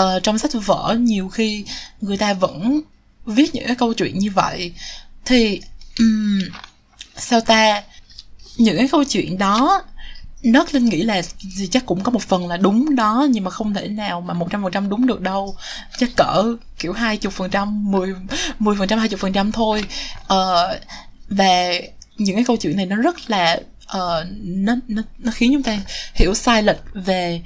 uh, 0.00 0.22
trong 0.22 0.38
sách 0.38 0.50
vở 0.64 0.96
nhiều 1.00 1.28
khi 1.28 1.64
người 2.00 2.16
ta 2.16 2.32
vẫn 2.32 2.80
viết 3.26 3.54
những 3.54 3.66
cái 3.66 3.76
câu 3.76 3.94
chuyện 3.94 4.18
như 4.18 4.30
vậy. 4.30 4.72
Thì 5.24 5.60
um, 5.98 6.40
sao 7.16 7.40
ta? 7.40 7.82
Những 8.56 8.76
cái 8.76 8.88
câu 8.88 9.04
chuyện 9.04 9.38
đó 9.38 9.82
Nớt 10.42 10.74
Linh 10.74 10.84
nghĩ 10.84 11.02
là 11.02 11.22
gì 11.38 11.66
chắc 11.66 11.86
cũng 11.86 12.02
có 12.02 12.10
một 12.10 12.22
phần 12.22 12.48
là 12.48 12.56
đúng 12.56 12.96
đó 12.96 13.26
nhưng 13.30 13.44
mà 13.44 13.50
không 13.50 13.74
thể 13.74 13.88
nào 13.88 14.20
mà 14.20 14.34
một 14.34 14.48
trăm 14.50 14.62
phần 14.62 14.72
trăm 14.72 14.88
đúng 14.88 15.06
được 15.06 15.20
đâu. 15.20 15.56
Chắc 15.98 16.10
cỡ 16.16 16.56
kiểu 16.78 16.92
hai 16.92 17.16
chục 17.16 17.32
phần 17.32 17.50
trăm 17.50 17.90
mười 17.90 18.14
mười 18.58 18.76
phần 18.76 18.88
trăm 18.88 18.98
hai 18.98 19.08
chục 19.08 19.20
phần 19.20 19.32
trăm 19.32 19.52
thôi. 19.52 19.84
Uh, 20.20 20.80
và 21.28 21.72
những 22.16 22.36
cái 22.36 22.44
câu 22.44 22.56
chuyện 22.56 22.76
này 22.76 22.86
nó 22.86 22.96
rất 22.96 23.30
là 23.30 23.60
uh, 23.96 24.26
nó, 24.42 24.76
nó 24.88 25.02
nó 25.18 25.32
khiến 25.32 25.52
chúng 25.52 25.62
ta 25.62 25.78
hiểu 26.14 26.34
sai 26.34 26.62
lệch 26.62 26.80
về 26.94 27.42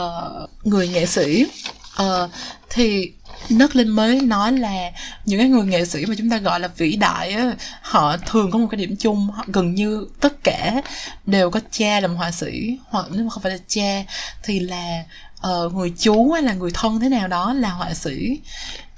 uh, 0.00 0.50
người 0.66 0.88
nghệ 0.88 1.06
sĩ 1.06 1.46
ờ 1.94 2.28
thì 2.70 3.12
Nất 3.50 3.76
Linh 3.76 3.88
mới 3.88 4.20
nói 4.20 4.52
là 4.52 4.90
những 5.24 5.40
cái 5.40 5.48
người 5.48 5.66
nghệ 5.66 5.84
sĩ 5.84 6.06
mà 6.06 6.14
chúng 6.18 6.30
ta 6.30 6.38
gọi 6.38 6.60
là 6.60 6.68
vĩ 6.68 6.96
đại 6.96 7.32
á, 7.32 7.54
họ 7.82 8.16
thường 8.16 8.50
có 8.50 8.58
một 8.58 8.66
cái 8.70 8.78
điểm 8.78 8.96
chung 8.96 9.30
họ 9.30 9.44
gần 9.46 9.74
như 9.74 10.06
tất 10.20 10.44
cả 10.44 10.82
đều 11.26 11.50
có 11.50 11.60
cha 11.70 12.00
làm 12.00 12.16
họa 12.16 12.30
sĩ 12.30 12.78
hoặc 12.88 13.06
nếu 13.10 13.24
mà 13.24 13.30
không 13.30 13.42
phải 13.42 13.52
là 13.52 13.58
cha 13.68 14.04
thì 14.42 14.60
là 14.60 15.04
uh, 15.48 15.74
người 15.74 15.92
chú 15.98 16.32
hay 16.32 16.42
là 16.42 16.54
người 16.54 16.70
thân 16.74 17.00
thế 17.00 17.08
nào 17.08 17.28
đó 17.28 17.52
là 17.52 17.70
họa 17.70 17.94
sĩ. 17.94 18.38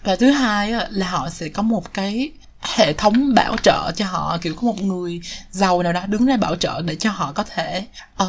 Và 0.05 0.17
thứ 0.17 0.31
hai 0.31 0.73
á, 0.73 0.87
là 0.91 1.11
họ 1.11 1.31
sẽ 1.31 1.49
có 1.49 1.63
một 1.63 1.95
cái 1.95 2.31
hệ 2.77 2.93
thống 2.93 3.35
bảo 3.35 3.57
trợ 3.63 3.93
cho 3.97 4.07
họ 4.07 4.39
kiểu 4.43 4.55
có 4.55 4.63
một 4.63 4.83
người 4.83 5.21
giàu 5.51 5.83
nào 5.83 5.93
đó 5.93 6.07
đứng 6.07 6.27
ra 6.27 6.37
bảo 6.37 6.57
trợ 6.57 6.83
để 6.83 6.95
cho 6.95 7.11
họ 7.11 7.33
có 7.33 7.43
thể 7.43 7.87
uh, 8.23 8.29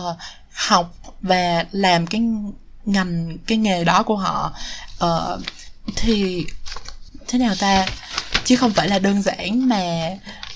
học 0.54 0.94
và 1.22 1.66
làm 1.72 2.08
cái 2.08 2.22
ngành 2.88 3.38
cái 3.48 3.58
nghề 3.58 3.84
đó 3.84 4.04
của 4.04 4.18
họ. 4.18 4.54
Uh, 5.04 5.42
thì 5.96 6.46
thế 7.28 7.40
nào 7.40 7.56
ta? 7.60 7.86
Chứ 8.46 8.56
không 8.56 8.72
phải 8.72 8.88
là 8.88 9.00
đơn 9.00 9.22
giản 9.22 9.70
mà 9.70 10.10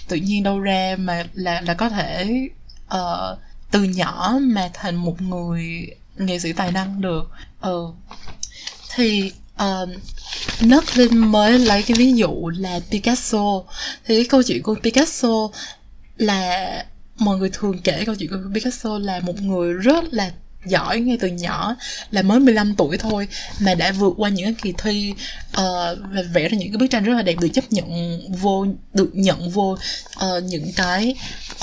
tự 0.08 0.15
nhiên 0.15 0.44
đâu 0.44 0.60
ra 0.60 0.96
mà 1.00 1.26
là 1.34 1.62
là 1.62 1.74
có 1.74 1.89
thể 1.89 2.48
uh, 2.96 3.39
từ 3.72 3.84
nhỏ 3.84 4.38
mà 4.41 4.70
thành 4.74 4.96
một 4.96 5.22
người 5.22 5.88
nghệ 6.17 6.39
sĩ 6.39 6.54
tài 6.54 6.72
năng 6.72 7.02
được. 7.02 7.32
Ừ 7.62 7.91
thì 8.96 9.32
uh, 9.63 9.89
Nất 10.62 10.98
Linh 10.98 11.32
mới 11.32 11.60
lấy 11.60 11.84
cái 11.84 11.98
ví 11.98 12.13
dụ 12.13 12.50
là 12.58 12.80
Picasso. 12.91 13.63
Thì 14.06 14.15
cái 14.15 14.26
câu 14.26 14.44
chuyện 14.44 14.63
của 14.63 14.76
Picasso 14.84 15.50
là 16.17 16.86
mọi 17.17 17.38
người 17.38 17.50
thường 17.54 17.82
kể 17.84 18.04
câu 18.06 18.15
chuyện 18.15 18.30
của 18.30 18.38
Picasso 18.54 19.00
là 19.00 19.20
một 19.20 19.41
người 19.41 19.74
rất 19.74 20.04
là 20.12 20.32
giỏi 20.65 21.00
ngay 21.00 21.17
từ 21.21 21.28
nhỏ 21.28 21.76
là 22.12 22.21
mới 22.21 22.39
15 22.39 22.76
tuổi 22.76 22.97
thôi 22.97 23.28
mà 23.60 23.76
đã 23.76 23.91
vượt 23.91 24.13
qua 24.17 24.30
những 24.30 24.45
cái 24.45 24.56
kỳ 24.62 24.74
thi 24.78 25.13
uh, 25.50 25.58
và 26.12 26.21
vẽ 26.34 26.50
ra 26.50 26.58
những 26.58 26.71
cái 26.71 26.78
bức 26.78 26.88
tranh 26.89 27.04
rất 27.04 27.13
là 27.13 27.21
đẹp 27.21 27.36
được 27.41 27.50
chấp 27.54 27.71
nhận 27.71 28.19
vô 28.39 28.65
được 28.93 29.10
nhận 29.13 29.50
vô 29.50 29.78
uh, 30.15 30.43
những 30.43 30.71
cái 30.76 31.15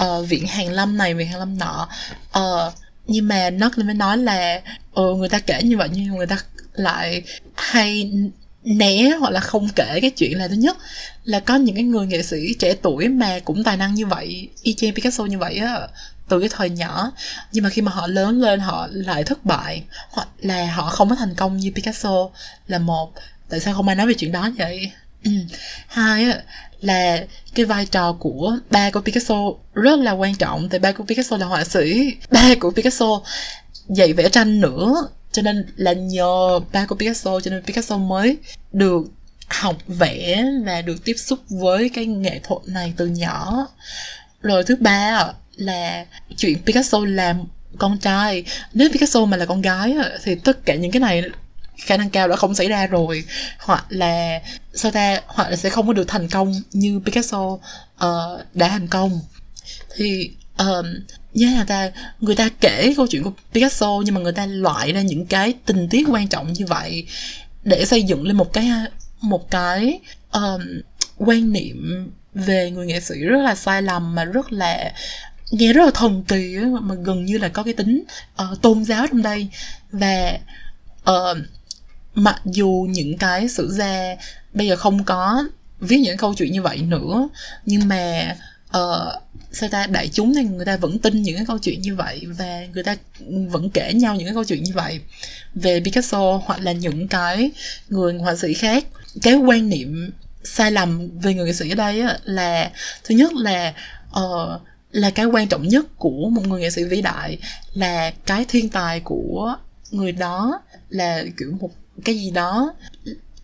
uh, 0.02 0.28
viện 0.28 0.46
hàng 0.46 0.70
lâm 0.70 0.96
này 0.96 1.14
viện 1.14 1.28
hàng 1.28 1.38
lâm 1.38 1.58
nọ. 1.58 1.88
Uh, 2.38 2.72
nhưng 3.06 3.28
mà 3.28 3.50
nó 3.50 3.70
mới 3.76 3.94
nói 3.94 4.18
là 4.18 4.60
ừ, 4.94 5.14
người 5.14 5.28
ta 5.28 5.38
kể 5.38 5.62
như 5.62 5.76
vậy 5.76 5.88
nhưng 5.92 6.06
người 6.06 6.26
ta 6.26 6.38
lại 6.74 7.22
hay 7.54 8.12
né 8.64 9.10
hoặc 9.20 9.30
là 9.30 9.40
không 9.40 9.68
kể 9.76 9.98
cái 10.00 10.10
chuyện 10.10 10.38
là 10.38 10.48
thứ 10.48 10.54
nhất 10.54 10.76
là 11.24 11.40
có 11.40 11.56
những 11.56 11.74
cái 11.74 11.84
người 11.84 12.06
nghệ 12.06 12.22
sĩ 12.22 12.54
trẻ 12.58 12.74
tuổi 12.82 13.08
mà 13.08 13.38
cũng 13.44 13.64
tài 13.64 13.76
năng 13.76 13.94
như 13.94 14.06
vậy 14.06 14.48
y 14.62 14.74
chang 14.74 14.94
Picasso 14.94 15.24
như 15.24 15.38
vậy 15.38 15.56
á 15.56 15.88
từ 16.28 16.40
cái 16.40 16.48
thời 16.52 16.70
nhỏ. 16.70 17.12
Nhưng 17.52 17.64
mà 17.64 17.70
khi 17.70 17.82
mà 17.82 17.92
họ 17.92 18.06
lớn 18.06 18.40
lên, 18.40 18.60
họ 18.60 18.88
lại 18.90 19.24
thất 19.24 19.44
bại, 19.44 19.82
hoặc 20.10 20.28
là 20.38 20.66
họ 20.72 20.90
không 20.90 21.08
có 21.08 21.14
thành 21.14 21.34
công 21.34 21.56
như 21.56 21.70
Picasso 21.74 22.28
là 22.66 22.78
một. 22.78 23.12
Tại 23.48 23.60
sao 23.60 23.74
không 23.74 23.88
ai 23.88 23.96
nói 23.96 24.06
về 24.06 24.14
chuyện 24.14 24.32
đó 24.32 24.50
vậy? 24.58 24.92
Ừ. 25.24 25.30
Hai 25.86 26.26
là 26.80 27.24
cái 27.54 27.66
vai 27.66 27.86
trò 27.86 28.12
của 28.12 28.56
ba 28.70 28.90
của 28.90 29.00
Picasso 29.00 29.34
rất 29.74 29.98
là 29.98 30.12
quan 30.12 30.34
trọng. 30.34 30.68
Tại 30.68 30.80
ba 30.80 30.92
của 30.92 31.04
Picasso 31.04 31.36
là 31.36 31.46
họa 31.46 31.64
sĩ. 31.64 32.14
Ba 32.30 32.54
của 32.60 32.70
Picasso 32.70 33.20
dạy 33.88 34.12
vẽ 34.12 34.28
tranh 34.28 34.60
nữa. 34.60 35.08
Cho 35.32 35.42
nên 35.42 35.66
là 35.76 35.92
nhờ 35.92 36.60
ba 36.72 36.86
của 36.86 36.94
Picasso, 36.94 37.40
cho 37.40 37.50
nên 37.50 37.62
Picasso 37.62 37.98
mới 37.98 38.36
được 38.72 39.02
học 39.48 39.76
vẽ 39.86 40.44
và 40.64 40.82
được 40.82 41.04
tiếp 41.04 41.14
xúc 41.16 41.38
với 41.48 41.88
cái 41.88 42.06
nghệ 42.06 42.40
thuật 42.42 42.62
này 42.66 42.92
từ 42.96 43.06
nhỏ. 43.06 43.66
Rồi 44.42 44.64
thứ 44.64 44.76
ba 44.80 45.32
là 45.58 46.04
chuyện 46.36 46.58
Picasso 46.66 46.98
làm 47.04 47.44
con 47.78 47.98
trai. 47.98 48.44
Nếu 48.74 48.88
Picasso 48.88 49.24
mà 49.24 49.36
là 49.36 49.46
con 49.46 49.60
gái 49.60 49.94
thì 50.24 50.34
tất 50.34 50.64
cả 50.64 50.74
những 50.74 50.90
cái 50.90 51.00
này 51.00 51.22
khả 51.76 51.96
năng 51.96 52.10
cao 52.10 52.28
đã 52.28 52.36
không 52.36 52.54
xảy 52.54 52.68
ra 52.68 52.86
rồi. 52.86 53.24
Hoặc 53.58 53.86
là 53.88 54.40
sao 54.74 54.90
ta 54.90 55.20
hoặc 55.26 55.50
là 55.50 55.56
sẽ 55.56 55.70
không 55.70 55.86
có 55.86 55.92
được 55.92 56.08
thành 56.08 56.28
công 56.28 56.52
như 56.72 57.00
Picasso 57.04 57.38
uh, 57.38 57.60
đã 58.54 58.68
thành 58.68 58.88
công. 58.88 59.20
Thì 59.96 60.30
um, 60.58 60.86
như 61.34 61.56
là 61.56 61.64
ta 61.64 61.90
người 62.20 62.36
ta 62.36 62.48
kể 62.60 62.94
câu 62.96 63.06
chuyện 63.06 63.22
của 63.22 63.32
Picasso 63.52 63.88
nhưng 64.04 64.14
mà 64.14 64.20
người 64.20 64.32
ta 64.32 64.46
loại 64.46 64.92
ra 64.92 65.00
những 65.00 65.26
cái 65.26 65.54
tình 65.66 65.88
tiết 65.88 66.04
quan 66.08 66.28
trọng 66.28 66.52
như 66.52 66.66
vậy 66.66 67.06
để 67.64 67.84
xây 67.84 68.02
dựng 68.02 68.26
lên 68.26 68.36
một 68.36 68.52
cái 68.52 68.70
một 69.20 69.50
cái 69.50 70.00
um, 70.32 70.62
quan 71.16 71.52
niệm 71.52 72.10
về 72.34 72.70
người 72.70 72.86
nghệ 72.86 73.00
sĩ 73.00 73.14
rất 73.14 73.42
là 73.42 73.54
sai 73.54 73.82
lầm 73.82 74.14
mà 74.14 74.24
rất 74.24 74.52
là 74.52 74.92
nghe 75.50 75.72
rất 75.72 75.84
là 75.84 75.90
thần 75.94 76.24
kỳ 76.28 76.56
ấy, 76.56 76.66
mà 76.80 76.94
gần 76.94 77.24
như 77.24 77.38
là 77.38 77.48
có 77.48 77.62
cái 77.62 77.74
tính 77.74 78.04
uh, 78.42 78.62
tôn 78.62 78.84
giáo 78.84 79.06
trong 79.06 79.22
đây. 79.22 79.48
Và 79.92 80.38
uh, 81.10 81.38
mặc 82.14 82.40
dù 82.44 82.86
những 82.90 83.18
cái 83.18 83.48
sử 83.48 83.70
gia 83.72 84.16
bây 84.54 84.66
giờ 84.66 84.76
không 84.76 85.04
có 85.04 85.44
viết 85.80 85.96
những 85.96 86.16
câu 86.16 86.34
chuyện 86.34 86.52
như 86.52 86.62
vậy 86.62 86.78
nữa 86.78 87.28
nhưng 87.66 87.88
mà 87.88 88.36
uh, 88.68 89.22
sao 89.52 89.68
ta 89.68 89.86
đại 89.86 90.08
chúng 90.08 90.34
thì 90.34 90.42
người 90.42 90.64
ta 90.64 90.76
vẫn 90.76 90.98
tin 90.98 91.22
những 91.22 91.36
cái 91.36 91.44
câu 91.46 91.58
chuyện 91.58 91.80
như 91.80 91.94
vậy 91.94 92.26
và 92.38 92.60
người 92.74 92.82
ta 92.82 92.96
vẫn 93.48 93.70
kể 93.70 93.92
nhau 93.94 94.14
những 94.14 94.24
cái 94.24 94.34
câu 94.34 94.44
chuyện 94.44 94.62
như 94.62 94.72
vậy. 94.74 95.00
Về 95.54 95.80
Picasso 95.80 96.40
hoặc 96.44 96.60
là 96.60 96.72
những 96.72 97.08
cái 97.08 97.50
người 97.88 98.18
họa 98.18 98.36
sĩ 98.36 98.54
khác 98.54 98.84
cái 99.22 99.34
quan 99.34 99.68
niệm 99.68 100.10
sai 100.44 100.72
lầm 100.72 101.18
về 101.18 101.34
người 101.34 101.46
nghệ 101.46 101.52
sĩ 101.52 101.70
ở 101.70 101.74
đây 101.74 102.00
á, 102.00 102.18
là 102.24 102.70
thứ 103.04 103.14
nhất 103.14 103.32
là 103.34 103.74
uh, 104.10 104.60
là 104.90 105.10
cái 105.10 105.26
quan 105.26 105.48
trọng 105.48 105.68
nhất 105.68 105.86
của 105.96 106.28
một 106.28 106.42
người 106.46 106.60
nghệ 106.60 106.70
sĩ 106.70 106.84
vĩ 106.84 107.02
đại 107.02 107.38
là 107.72 108.10
cái 108.26 108.44
thiên 108.48 108.68
tài 108.68 109.00
của 109.00 109.56
người 109.90 110.12
đó 110.12 110.62
là 110.88 111.24
kiểu 111.36 111.56
một 111.60 111.70
cái 112.04 112.14
gì 112.14 112.30
đó 112.30 112.74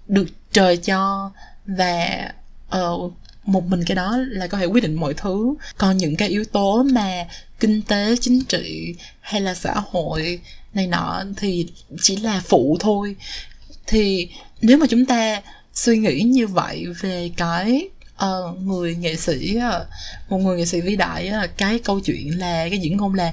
được 0.09 0.26
trời 0.52 0.76
cho 0.76 1.30
và 1.66 2.33
uh, 2.76 3.12
một 3.44 3.64
mình 3.66 3.85
cái 3.85 3.94
đó 3.94 4.16
là 4.28 4.46
có 4.46 4.59
thể 4.59 4.66
quyết 4.66 4.83
định 4.83 4.94
mọi 4.94 5.14
thứ. 5.14 5.54
Còn 5.78 5.96
những 5.96 6.16
cái 6.16 6.28
yếu 6.28 6.44
tố 6.44 6.83
mà 6.83 7.26
kinh 7.61 7.83
tế 7.83 8.16
chính 8.20 8.44
trị 8.44 8.94
hay 9.20 9.40
là 9.40 9.54
xã 9.54 9.74
hội 9.90 10.40
này 10.74 10.87
nọ 10.87 11.24
thì 11.37 11.66
chỉ 12.02 12.16
là 12.16 12.42
phụ 12.44 12.76
thôi. 12.80 13.16
Thì 13.87 14.28
nếu 14.62 14.78
mà 14.78 14.87
chúng 14.90 15.07
ta 15.07 15.42
suy 15.74 15.98
nghĩ 15.98 16.20
như 16.20 16.46
vậy 16.46 16.87
về 17.00 17.30
cái 17.37 17.88
uh, 18.24 18.62
người 18.62 18.96
nghệ 18.96 19.16
sĩ 19.16 19.59
một 20.29 20.38
người 20.38 20.57
nghệ 20.57 20.66
sĩ 20.66 20.81
vĩ 20.81 20.96
đại 20.96 21.33
cái 21.57 21.79
câu 21.79 22.00
chuyện 22.00 22.38
là 22.38 22.68
cái 22.68 22.79
diễn 22.79 22.96
ngôn 22.96 23.14
là 23.14 23.33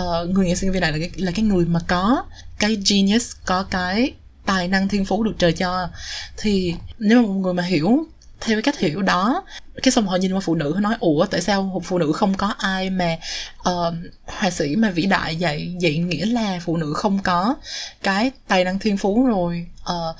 uh, 0.00 0.30
người 0.30 0.46
nghệ 0.46 0.54
sĩ 0.54 0.68
vĩ 0.68 0.80
đại 0.80 0.92
là 0.92 0.98
cái, 0.98 1.10
là 1.16 1.32
cái 1.34 1.44
người 1.44 1.64
mà 1.64 1.80
có 1.86 2.24
cái 2.58 2.76
genius 2.90 3.32
có 3.44 3.62
cái 3.62 4.12
tài 4.46 4.68
năng 4.68 4.88
thiên 4.88 5.04
phú 5.04 5.22
được 5.24 5.34
trời 5.38 5.52
cho. 5.52 5.88
Thì 6.36 6.74
nếu 6.98 7.22
mà 7.22 7.28
một 7.28 7.34
người 7.34 7.54
mà 7.54 7.62
hiểu 7.62 8.06
theo 8.40 8.56
cái 8.56 8.62
cách 8.62 8.78
hiểu 8.78 9.02
đó 9.02 9.44
cái 9.82 9.92
xong 9.92 10.06
họ 10.06 10.16
nhìn 10.16 10.32
qua 10.34 10.40
phụ 10.40 10.54
nữ 10.54 10.76
nói 10.80 10.94
ủa 11.00 11.26
tại 11.26 11.42
sao 11.42 11.82
phụ 11.84 11.98
nữ 11.98 12.12
không 12.12 12.34
có 12.34 12.54
ai 12.58 12.90
mà 12.90 13.16
uh, 13.60 13.94
họa 14.26 14.50
sĩ 14.50 14.76
mà 14.76 14.90
vĩ 14.90 15.06
đại 15.06 15.36
vậy 15.40 15.76
vậy 15.80 15.98
nghĩa 15.98 16.26
là 16.26 16.60
phụ 16.64 16.76
nữ 16.76 16.92
không 16.96 17.18
có 17.18 17.54
cái 18.02 18.30
tài 18.48 18.64
năng 18.64 18.78
thiên 18.78 18.96
phú 18.96 19.26
rồi 19.26 19.66
uh, 19.82 20.16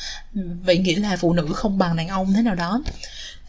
vậy 0.64 0.79
nghĩa 0.79 0.99
là 0.99 1.16
phụ 1.16 1.33
nữ 1.33 1.49
không 1.55 1.79
bằng 1.79 1.96
đàn 1.96 2.09
ông 2.09 2.33
thế 2.33 2.42
nào 2.42 2.55
đó? 2.55 2.83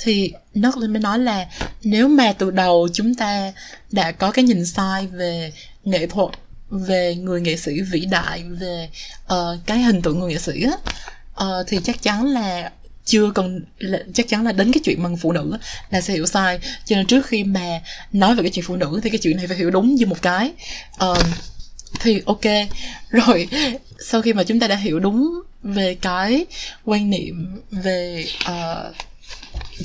Thì 0.04 0.34
Nutlin 0.60 0.94
mới 0.94 1.02
nói 1.02 1.20
là 1.20 1.48
nếu 1.84 2.08
mà 2.08 2.34
từ 2.34 2.52
đầu 2.52 2.88
chúng 2.94 3.16
ta 3.16 3.54
đã 3.92 4.12
có 4.12 4.32
cái 4.32 4.46
nhìn 4.46 4.66
sai 4.66 5.08
về 5.08 5.52
nghệ 5.84 6.08
thuật 6.08 6.30
về 6.70 7.16
người 7.16 7.42
nghệ 7.42 7.58
sĩ 7.58 7.82
vĩ 7.82 8.06
đại 8.06 8.44
về 8.44 8.90
uh, 9.34 9.60
cái 9.66 9.78
hình 9.78 10.02
tượng 10.02 10.20
người 10.20 10.32
nghệ 10.34 10.40
sĩ 10.40 10.64
á 10.64 10.78
uh, 11.46 11.68
thì 11.68 11.80
chắc 11.84 12.02
chắn 12.02 12.26
là 12.26 12.72
chưa 13.06 13.32
cần 13.36 13.62
là, 13.78 14.00
chắc 14.14 14.28
chắn 14.28 14.46
là 14.46 14.52
đến 14.52 14.72
cái 14.72 14.82
chuyện 14.84 15.04
bằng 15.04 15.18
phụ 15.18 15.32
nữ 15.32 15.58
là 15.90 16.02
sẽ 16.02 16.14
hiểu 16.14 16.26
sai. 16.26 16.60
Cho 16.86 16.96
nên 16.96 17.06
trước 17.06 17.26
khi 17.26 17.44
mà 17.44 17.82
nói 18.12 18.36
về 18.36 18.44
cái 18.44 18.52
chuyện 18.52 18.66
phụ 18.66 18.76
nữ 18.76 19.00
thì 19.04 19.10
cái 19.10 19.20
chuyện 19.20 19.38
này 19.38 19.48
phải 19.48 19.58
hiểu 19.58 19.72
đúng 19.72 19.96
như 19.96 20.06
một 20.06 20.22
cái. 20.22 20.52
Uh, 21.04 21.18
thì 22.00 22.22
ok. 22.26 22.42
Rồi 23.10 23.50
sau 24.00 24.22
khi 24.22 24.34
mà 24.34 24.44
chúng 24.44 24.60
ta 24.60 24.68
đã 24.68 24.76
hiểu 24.76 25.00
đúng 25.00 25.42
về 25.64 25.96
cái 25.96 26.46
quan 26.86 27.10
niệm 27.10 27.62
về 27.72 28.26
uh, 28.50 28.96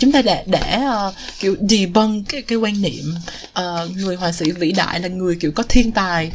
chúng 0.00 0.12
ta 0.12 0.22
đã 0.22 0.42
để 0.46 0.78
uh, 1.08 1.14
kiểu 1.40 1.56
debunk 1.68 2.28
cái 2.28 2.42
cái 2.42 2.58
quan 2.58 2.82
niệm 2.82 3.14
uh, 3.58 3.96
người 3.96 4.16
họa 4.16 4.32
sĩ 4.32 4.50
vĩ 4.50 4.72
đại 4.72 5.00
là 5.00 5.08
người 5.08 5.36
kiểu 5.40 5.52
có 5.52 5.62
thiên 5.68 5.92
tài. 5.92 6.30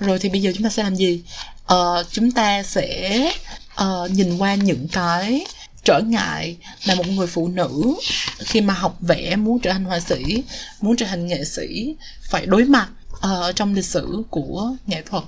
Rồi 0.00 0.18
thì 0.18 0.28
bây 0.28 0.42
giờ 0.42 0.52
chúng 0.54 0.64
ta 0.64 0.70
sẽ 0.70 0.82
làm 0.82 0.94
gì? 0.96 1.22
Uh, 1.74 2.06
chúng 2.10 2.30
ta 2.30 2.62
sẽ 2.62 3.32
uh, 3.82 4.10
nhìn 4.10 4.38
qua 4.38 4.54
những 4.54 4.88
cái 4.88 5.46
trở 5.84 6.00
ngại 6.06 6.56
mà 6.88 6.94
một 6.94 7.08
người 7.08 7.26
phụ 7.26 7.48
nữ 7.48 7.94
khi 8.38 8.60
mà 8.60 8.74
học 8.74 8.96
vẽ 9.00 9.36
muốn 9.36 9.60
trở 9.60 9.72
thành 9.72 9.84
họa 9.84 10.00
sĩ 10.00 10.42
muốn 10.80 10.96
trở 10.96 11.06
thành 11.06 11.26
nghệ 11.26 11.44
sĩ 11.44 11.94
phải 12.30 12.46
đối 12.46 12.64
mặt 12.64 12.88
uh, 13.12 13.56
trong 13.56 13.74
lịch 13.74 13.84
sử 13.84 14.22
của 14.30 14.72
nghệ 14.86 15.02
thuật. 15.02 15.24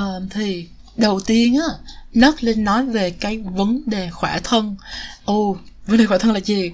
Uh, 0.00 0.22
thì 0.30 0.66
đầu 0.96 1.20
tiên 1.20 1.56
á 1.56 1.74
nấc 2.14 2.44
lên 2.44 2.64
nói 2.64 2.86
về 2.86 3.10
cái 3.10 3.38
vấn 3.38 3.82
đề 3.86 4.10
khỏa 4.10 4.40
thân. 4.44 4.76
Ồ 5.24 5.34
oh, 5.34 5.58
vấn 5.86 5.98
đề 5.98 6.06
khỏa 6.06 6.18
thân 6.18 6.32
là 6.32 6.40
gì? 6.40 6.70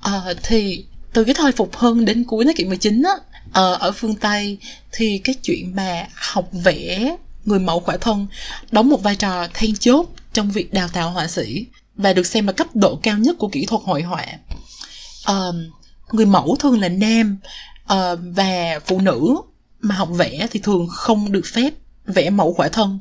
À, 0.00 0.22
thì 0.42 0.84
từ 1.12 1.24
cái 1.24 1.34
thời 1.34 1.52
phục 1.52 1.76
hưng 1.76 2.04
đến 2.04 2.24
cuối 2.24 2.44
thế 2.44 2.52
kỷ 2.56 2.64
19 2.64 3.02
á 3.02 3.12
à, 3.52 3.62
ở 3.62 3.92
phương 3.92 4.14
tây 4.14 4.58
thì 4.92 5.18
cái 5.18 5.34
chuyện 5.42 5.76
mà 5.76 6.06
học 6.14 6.48
vẽ 6.52 7.16
người 7.44 7.58
mẫu 7.58 7.80
khỏa 7.80 7.96
thân 7.96 8.26
đóng 8.70 8.88
một 8.88 9.02
vai 9.02 9.16
trò 9.16 9.46
then 9.54 9.74
chốt 9.76 10.06
trong 10.32 10.50
việc 10.50 10.72
đào 10.72 10.88
tạo 10.88 11.10
họa 11.10 11.28
sĩ 11.28 11.66
và 11.96 12.12
được 12.12 12.26
xem 12.26 12.46
là 12.46 12.52
cấp 12.52 12.76
độ 12.76 12.98
cao 13.02 13.18
nhất 13.18 13.36
của 13.38 13.48
kỹ 13.48 13.66
thuật 13.66 13.82
hội 13.84 14.02
họa. 14.02 14.26
À, 15.24 15.34
người 16.12 16.26
mẫu 16.26 16.56
thường 16.60 16.80
là 16.80 16.88
nam 16.88 17.38
à, 17.86 18.14
và 18.14 18.80
phụ 18.86 19.00
nữ 19.00 19.36
mà 19.80 19.94
học 19.94 20.08
vẽ 20.12 20.46
thì 20.50 20.60
thường 20.60 20.88
không 20.88 21.32
được 21.32 21.46
phép 21.46 21.70
vẽ 22.06 22.30
mẫu 22.30 22.52
khỏa 22.52 22.68
thân 22.68 22.98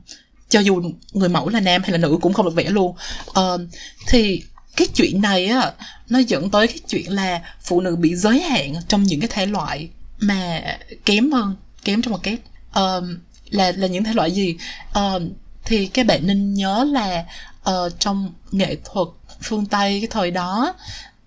cho 0.50 0.60
dù 0.60 0.82
người 1.14 1.30
mẫu 1.30 1.50
là 1.50 1.60
nam 1.60 1.82
hay 1.82 1.92
là 1.92 1.98
nữ 1.98 2.18
cũng 2.22 2.34
không 2.34 2.46
được 2.46 2.56
vẽ 2.56 2.70
luôn. 2.70 2.96
Uh, 3.30 3.62
thì 4.08 4.44
cái 4.76 4.88
chuyện 4.94 5.22
này 5.22 5.46
á 5.46 5.72
nó 6.10 6.20
dẫn 6.20 6.50
tới 6.50 6.68
cái 6.68 6.80
chuyện 6.90 7.12
là 7.12 7.42
phụ 7.62 7.82
nữ 7.82 7.96
bị 7.96 8.16
giới 8.16 8.42
hạn 8.42 8.74
trong 8.88 9.04
những 9.04 9.20
cái 9.20 9.30
thể 9.32 9.46
loại 9.46 9.90
mà 10.20 10.62
kém 11.06 11.32
hơn 11.32 11.56
kém 11.84 12.02
trong 12.02 12.12
một 12.12 12.20
cái 12.24 12.38
uh, 12.70 13.04
là 13.50 13.72
là 13.72 13.88
những 13.88 14.04
thể 14.04 14.14
loại 14.14 14.32
gì? 14.32 14.58
Uh, 15.00 15.22
thì 15.66 15.86
các 15.86 16.06
bạn 16.06 16.28
nên 16.28 16.54
nhớ 16.54 16.84
là 16.92 17.26
uh, 17.70 18.00
trong 18.00 18.34
nghệ 18.52 18.76
thuật 18.86 19.08
phương 19.42 19.66
tây 19.66 20.00
cái 20.02 20.08
thời 20.12 20.32
đó 20.32 20.74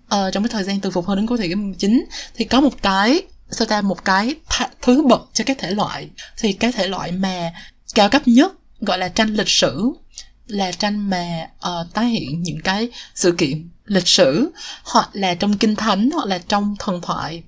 uh, 0.05 0.33
trong 0.33 0.43
cái 0.43 0.49
thời 0.49 0.63
gian 0.63 0.79
từ 0.79 0.91
phục 0.91 1.05
hồi 1.05 1.15
đến 1.15 1.27
cuối 1.27 1.37
thế 1.37 1.47
kỷ 1.47 1.55
19 1.55 2.05
thì 2.35 2.45
có 2.45 2.61
một 2.61 2.81
cái 2.81 3.21
sao 3.51 3.67
ta 3.67 3.81
một 3.81 4.05
cái 4.05 4.35
th- 4.49 4.67
thứ 4.81 5.03
bậc 5.07 5.29
cho 5.33 5.43
các 5.47 5.57
thể 5.59 5.71
loại. 5.71 6.09
Thì 6.37 6.53
cái 6.53 6.71
thể 6.71 6.87
loại 6.87 7.11
mà 7.11 7.53
cao 7.95 8.09
cấp 8.09 8.27
nhất 8.27 8.53
gọi 8.81 8.97
là 8.97 9.07
tranh 9.07 9.33
lịch 9.33 9.49
sử 9.49 9.91
là 10.47 10.71
tranh 10.71 11.09
mà 11.09 11.47
uh, 11.67 11.93
tái 11.93 12.05
hiện 12.05 12.43
những 12.43 12.61
cái 12.63 12.89
sự 13.15 13.31
kiện 13.31 13.69
lịch 13.85 14.07
sử 14.07 14.51
hoặc 14.83 15.09
là 15.13 15.35
trong 15.35 15.57
kinh 15.57 15.75
thánh 15.75 16.09
hoặc 16.11 16.27
là 16.27 16.37
trong 16.37 16.75
thần 16.79 17.01
thoại. 17.01 17.43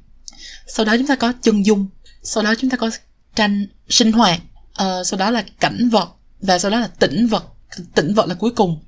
Sau 0.67 0.85
đó 0.85 0.97
chúng 0.97 1.07
ta 1.07 1.15
có 1.15 1.33
chân 1.41 1.65
dung 1.65 1.87
sau 2.27 2.43
đó 2.43 2.53
chúng 2.57 2.69
ta 2.69 2.77
có 2.77 2.89
tranh 3.35 3.67
sinh 3.89 4.11
hoạt 4.11 4.41
uh, 4.83 5.07
sau 5.07 5.19
đó 5.19 5.31
là 5.31 5.45
cảnh 5.59 5.89
vật 5.89 6.09
và 6.41 6.59
sau 6.59 6.71
đó 6.71 6.79
là 6.79 6.87
tĩnh 6.87 7.27
vật 7.27 7.43
tĩnh 7.95 8.13
vật 8.13 8.27
là 8.27 8.33
cuối 8.33 8.51
cùng. 8.51 8.79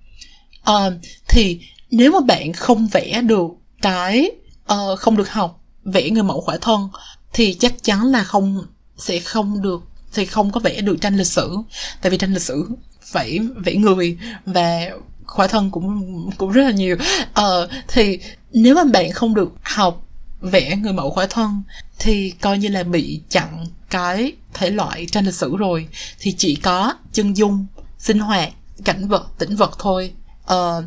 Uh, 0.70 0.94
thì 1.28 1.60
nếu 1.92 2.12
mà 2.12 2.20
bạn 2.20 2.54
không 2.54 2.88
vẽ 2.88 3.22
được 3.22 3.48
cái 3.82 4.32
uh, 4.74 5.00
không 5.00 5.18
được 5.18 5.32
học 5.32 5.64
vẽ 5.84 6.10
người 6.10 6.24
mẫu 6.24 6.42
khỏa 6.42 6.58
thân 6.58 6.90
thì 7.34 7.54
chắc 7.54 7.84
chắn 7.84 8.12
là 8.12 8.24
không 8.24 8.66
sẽ 8.98 9.20
không 9.20 9.62
được 9.62 9.82
thì 10.14 10.26
không 10.26 10.52
có 10.52 10.60
vẽ 10.60 10.82
được 10.82 10.98
tranh 11.02 11.18
lịch 11.18 11.28
sử. 11.28 11.58
Tại 12.02 12.10
vì 12.10 12.18
tranh 12.18 12.34
lịch 12.34 12.42
sử 12.42 12.68
phải 13.12 13.40
vẽ 13.56 13.76
người 13.76 14.18
và 14.46 14.90
khỏa 15.26 15.48
thân 15.48 15.72
cũng 15.72 16.30
cũng 16.38 16.52
rất 16.52 16.64
là 16.64 16.72
nhiều. 16.72 16.98
Ờ 17.34 17.64
uh, 17.64 17.86
thì 17.88 18.20
nếu 18.54 18.76
mà 18.76 18.84
bạn 18.84 19.12
không 19.12 19.36
được 19.36 19.52
học 19.62 20.06
vẽ 20.42 20.76
người 20.76 20.94
mẫu 20.94 21.10
khỏa 21.10 21.26
thân 21.30 21.64
thì 22.00 22.34
coi 22.42 22.58
như 22.58 22.68
là 22.68 22.84
bị 22.84 23.22
chặn 23.30 23.66
cái 23.90 24.32
thể 24.54 24.70
loại 24.70 25.06
tranh 25.06 25.26
lịch 25.26 25.34
sử 25.34 25.58
rồi. 25.58 25.88
Thì 26.20 26.36
chỉ 26.38 26.56
có 26.56 26.94
chân 27.12 27.34
dung 27.34 27.66
sinh 27.98 28.20
hoạt 28.20 28.50
cảnh 28.86 29.08
vật 29.08 29.28
tĩnh 29.38 29.56
vật 29.56 29.72
thôi. 29.80 30.14
Uh, 30.54 30.84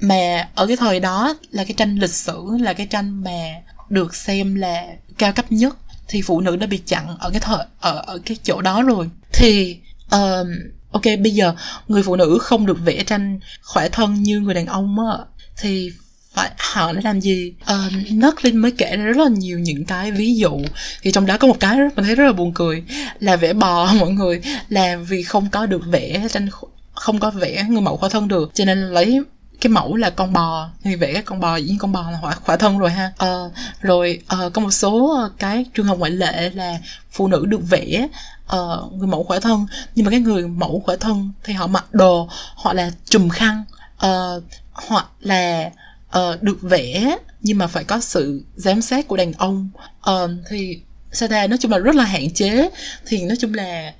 mà 0.00 0.48
ở 0.54 0.66
cái 0.66 0.76
thời 0.76 1.00
đó 1.00 1.34
là 1.50 1.64
cái 1.64 1.74
tranh 1.76 1.98
lịch 1.98 2.14
sử 2.14 2.42
là 2.60 2.72
cái 2.72 2.86
tranh 2.86 3.24
mà 3.24 3.54
được 3.88 4.14
xem 4.14 4.54
là 4.54 4.86
cao 5.18 5.32
cấp 5.32 5.52
nhất. 5.52 5.76
Thì 6.08 6.22
phụ 6.22 6.40
nữ 6.40 6.56
đã 6.56 6.66
bị 6.66 6.80
chặn 6.86 7.16
ở 7.18 7.30
cái 7.30 7.40
thời 7.40 7.66
ở 7.80 8.02
ở 8.06 8.18
cái 8.24 8.36
chỗ 8.42 8.60
đó 8.60 8.82
rồi. 8.82 9.10
Thì 9.32 9.78
uh, 10.14 10.46
ok 10.94 11.02
bây 11.22 11.34
giờ 11.34 11.54
người 11.88 12.02
phụ 12.02 12.16
nữ 12.16 12.38
không 12.40 12.66
được 12.66 12.78
vẽ 12.84 13.04
tranh 13.04 13.40
khỏe 13.62 13.88
thân 13.88 14.14
như 14.14 14.40
người 14.40 14.54
đàn 14.54 14.66
ông 14.66 14.96
á 15.10 15.24
thì 15.56 15.92
phải 16.34 16.50
họ 16.58 16.92
đã 16.92 17.00
làm 17.04 17.20
gì? 17.20 17.52
Uh, 17.62 18.12
nấc 18.12 18.44
lên 18.44 18.56
mới 18.56 18.70
kể 18.70 18.96
ra 18.96 19.04
rất 19.04 19.16
là 19.16 19.28
nhiều 19.28 19.58
những 19.58 19.84
cái 19.84 20.10
ví 20.10 20.34
dụ. 20.34 20.60
Thì 21.02 21.12
trong 21.12 21.26
đó 21.26 21.38
có 21.38 21.48
một 21.48 21.60
cái 21.60 21.78
mình 21.78 22.04
thấy 22.04 22.14
rất 22.14 22.24
là 22.24 22.32
buồn 22.32 22.52
cười 22.54 22.82
là 23.20 23.36
vẽ 23.36 23.52
bò 23.52 23.92
mọi 24.00 24.10
người 24.10 24.40
là 24.68 24.96
vì 24.96 25.22
không 25.22 25.48
có 25.50 25.66
được 25.66 25.82
vẽ 25.86 26.26
tranh 26.30 26.48
không 26.94 27.18
có 27.18 27.30
vẽ 27.30 27.64
người 27.68 27.80
mẫu 27.80 27.96
khỏa 27.96 28.08
thân 28.08 28.28
được 28.28 28.50
cho 28.54 28.64
nên 28.64 28.78
lấy 28.78 29.20
cái 29.60 29.70
mẫu 29.70 29.96
là 29.96 30.10
con 30.10 30.32
bò. 30.32 30.68
Thì 30.84 30.96
vẽ 30.96 31.12
cái 31.12 31.22
con 31.22 31.40
bò 31.40 31.56
dĩ 31.56 31.68
nhiên 31.68 31.78
con 31.78 31.92
bò 31.92 32.10
là 32.10 32.18
khỏa, 32.20 32.34
khỏa 32.34 32.56
thân 32.56 32.78
rồi 32.78 32.90
ha. 32.90 33.12
Uh, 33.24 33.52
rồi 33.80 34.20
uh, 34.46 34.52
có 34.52 34.62
một 34.62 34.70
số 34.70 35.18
cái 35.38 35.64
trường 35.74 35.86
hợp 35.86 35.98
ngoại 35.98 36.10
lệ 36.10 36.50
là 36.54 36.78
phụ 37.12 37.28
nữ 37.28 37.46
được 37.46 37.60
vẽ 37.70 38.08
uh, 38.52 38.92
người 38.92 39.06
mẫu 39.06 39.24
khỏa 39.24 39.40
thân. 39.40 39.66
Nhưng 39.94 40.04
mà 40.04 40.10
cái 40.10 40.20
người 40.20 40.48
mẫu 40.48 40.82
khỏa 40.84 40.96
thân 40.96 41.30
thì 41.44 41.52
họ 41.52 41.66
mặc 41.66 41.94
đồ 41.94 42.28
họ 42.56 42.72
là 42.72 42.90
trùm 43.04 43.28
khăn 43.28 43.64
ờ, 43.98 44.36
uh, 44.36 44.52
hoặc 44.72 45.06
là 45.20 45.70
uh, 46.18 46.42
được 46.42 46.62
vẽ 46.62 47.16
nhưng 47.40 47.58
mà 47.58 47.66
phải 47.66 47.84
có 47.84 48.00
sự 48.00 48.44
giám 48.56 48.82
sát 48.82 49.08
của 49.08 49.16
đàn 49.16 49.32
ông. 49.32 49.68
Uh, 50.10 50.30
thì 50.50 50.80
Sada 51.12 51.46
nói 51.46 51.58
chung 51.58 51.70
là 51.70 51.78
rất 51.78 51.94
là 51.94 52.04
hạn 52.04 52.30
chế. 52.30 52.70
Thì 53.06 53.22
nói 53.22 53.36
chung 53.40 53.54
là 53.54 53.92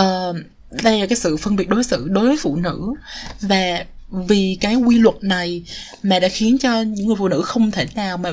uh, 0.00 0.36
đây 0.70 1.00
là 1.00 1.06
cái 1.06 1.16
sự 1.16 1.36
phân 1.36 1.56
biệt 1.56 1.68
đối 1.68 1.84
xử 1.84 2.08
đối 2.08 2.26
với 2.26 2.36
phụ 2.40 2.56
nữ. 2.56 2.94
Và 3.40 3.84
vì 4.10 4.58
cái 4.60 4.76
quy 4.76 4.98
luật 4.98 5.14
này 5.20 5.64
mà 6.02 6.18
đã 6.18 6.28
khiến 6.28 6.58
cho 6.58 6.82
những 6.82 7.06
người 7.06 7.16
phụ 7.18 7.28
nữ 7.28 7.42
không 7.42 7.70
thể 7.70 7.86
nào 7.94 8.16
mà 8.16 8.30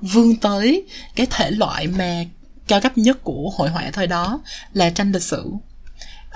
vươn 0.00 0.36
tới 0.36 0.82
cái 1.16 1.26
thể 1.30 1.50
loại 1.50 1.86
mà 1.86 2.24
cao 2.68 2.80
cấp 2.80 2.98
nhất 2.98 3.18
của 3.24 3.52
hội 3.56 3.68
họa 3.68 3.90
thời 3.92 4.06
đó 4.06 4.40
là 4.72 4.90
tranh 4.90 5.12
lịch 5.12 5.22
sử. 5.22 5.50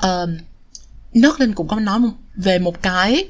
Uh, 0.07 0.29
nước 1.14 1.40
lên 1.40 1.55
cũng 1.55 1.69
có 1.69 1.81
nói 1.81 2.01
về 2.35 2.59
một 2.59 2.83
cái 2.83 3.25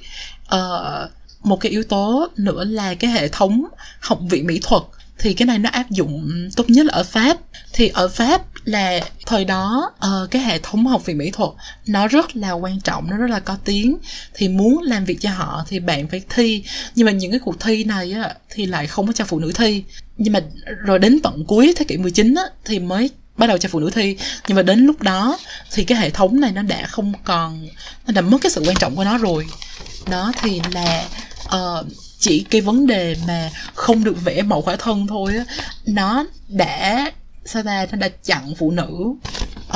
uh, 0.55 1.11
một 1.43 1.57
cái 1.61 1.73
yếu 1.73 1.83
tố 1.83 2.29
nữa 2.37 2.65
là 2.65 2.95
cái 2.95 3.11
hệ 3.11 3.29
thống 3.29 3.65
học 4.01 4.19
viện 4.31 4.47
mỹ 4.47 4.61
thuật 4.63 4.83
thì 5.21 5.35
cái 5.35 5.47
này 5.47 5.59
nó 5.59 5.71
áp 5.71 5.91
dụng 5.91 6.49
tốt 6.57 6.71
nhất 6.71 6.87
là 6.87 6.93
ở 6.93 7.05
pháp. 7.05 7.37
Thì 7.73 7.89
ở 7.89 8.09
pháp 8.09 8.43
là 8.65 9.01
thời 9.27 9.45
đó 9.45 9.93
uh, 10.07 10.31
cái 10.31 10.43
hệ 10.43 10.59
thống 10.59 10.87
học 10.87 11.07
viện 11.07 11.19
mỹ 11.19 11.31
thuật 11.31 11.51
nó 11.87 12.09
rất 12.09 12.37
là 12.37 12.53
quan 12.53 12.81
trọng 12.81 13.11
nó 13.11 13.17
rất 13.17 13.31
là 13.31 13.41
có 13.41 13.57
tiếng. 13.65 13.99
Thì 14.35 14.49
muốn 14.49 14.83
làm 14.83 15.05
việc 15.05 15.21
cho 15.21 15.31
họ 15.31 15.65
thì 15.69 15.81
bạn 15.81 16.09
phải 16.09 16.23
thi. 16.29 16.65
Nhưng 16.95 17.07
mà 17.07 17.13
những 17.13 17.31
cái 17.31 17.41
cuộc 17.41 17.61
thi 17.61 17.85
này 17.85 18.13
á, 18.13 18.35
thì 18.51 18.67
lại 18.67 18.87
không 18.87 19.07
có 19.07 19.13
cho 19.13 19.25
phụ 19.25 19.39
nữ 19.39 19.53
thi. 19.55 19.85
Nhưng 20.17 20.33
mà 20.33 20.41
rồi 20.85 20.99
đến 20.99 21.21
tận 21.23 21.45
cuối 21.45 21.73
thế 21.77 21.85
kỷ 21.85 21.97
19 21.97 22.35
á, 22.35 22.45
thì 22.65 22.79
mới 22.79 23.11
bắt 23.37 23.47
đầu 23.47 23.59
cho 23.59 23.69
phụ 23.69 23.81
nữ 23.81 23.91
thi. 23.91 24.17
Nhưng 24.49 24.57
mà 24.57 24.63
đến 24.63 24.87
lúc 24.87 25.03
đó 25.03 25.39
thì 25.73 25.85
cái 25.85 25.99
hệ 25.99 26.11
thống 26.11 26.41
này 26.41 26.53
nó 26.53 26.63
đã 26.63 26.87
không 26.87 27.13
còn 27.25 27.67
nó 28.07 28.13
đã 28.13 28.21
mất 28.21 28.39
cái 28.43 28.51
sự 28.51 28.63
quan 28.67 28.77
trọng 28.77 28.97
của 28.97 29.05
nó 29.05 29.19
rồi. 29.19 29.47
Đó 30.11 30.33
thì 30.43 30.61
là 30.73 31.05
uh, 31.47 31.87
chỉ 32.21 32.47
cái 32.51 32.61
vấn 32.61 32.87
đề 32.87 33.17
mà 33.27 33.51
không 33.75 34.05
được 34.05 34.25
vẽ 34.25 34.43
mẫu 34.43 34.63
khỏa 34.63 34.77
thân 34.77 35.07
thôi 35.07 35.37
á 35.37 35.45
nó 35.87 36.27
đã 36.49 37.11
sao 37.45 37.63
ta 37.63 37.87
nó 37.93 37.99
đã 37.99 38.09
chặn 38.25 38.55
phụ 38.59 38.71
nữ 38.71 39.15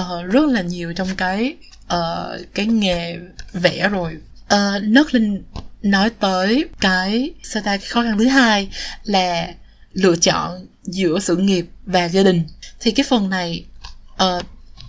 uh, 0.00 0.32
rất 0.32 0.44
là 0.50 0.62
nhiều 0.62 0.92
trong 0.92 1.08
cái 1.16 1.54
uh, 1.84 2.54
cái 2.54 2.66
nghề 2.66 3.18
vẽ 3.52 3.88
rồi. 3.88 4.16
Uh, 4.54 4.82
nước 4.82 5.14
linh 5.14 5.42
nói 5.82 6.10
tới 6.10 6.64
cái 6.80 7.30
sao 7.42 7.62
ta 7.62 7.76
cái 7.76 7.86
khó 7.86 8.02
khăn 8.02 8.18
thứ 8.18 8.26
hai 8.26 8.68
là 9.04 9.48
lựa 9.92 10.16
chọn 10.16 10.66
giữa 10.84 11.18
sự 11.18 11.36
nghiệp 11.36 11.66
và 11.86 12.08
gia 12.08 12.22
đình. 12.22 12.42
Thì 12.80 12.90
cái 12.90 13.06
phần 13.08 13.30
này 13.30 13.64
uh, 14.12 14.42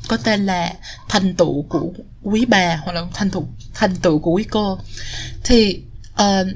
có 0.07 0.17
tên 0.17 0.45
là 0.45 0.73
thành 1.09 1.35
tựu 1.35 1.61
của 1.69 1.91
quý 2.23 2.45
bà 2.45 2.75
hoặc 2.75 2.93
là 2.93 3.01
thành 3.13 3.29
tựu 3.29 3.47
thành 3.73 3.95
tựu 3.95 4.19
của 4.19 4.31
quý 4.31 4.43
cô. 4.43 4.79
Thì 5.43 5.81
uh, 6.13 6.47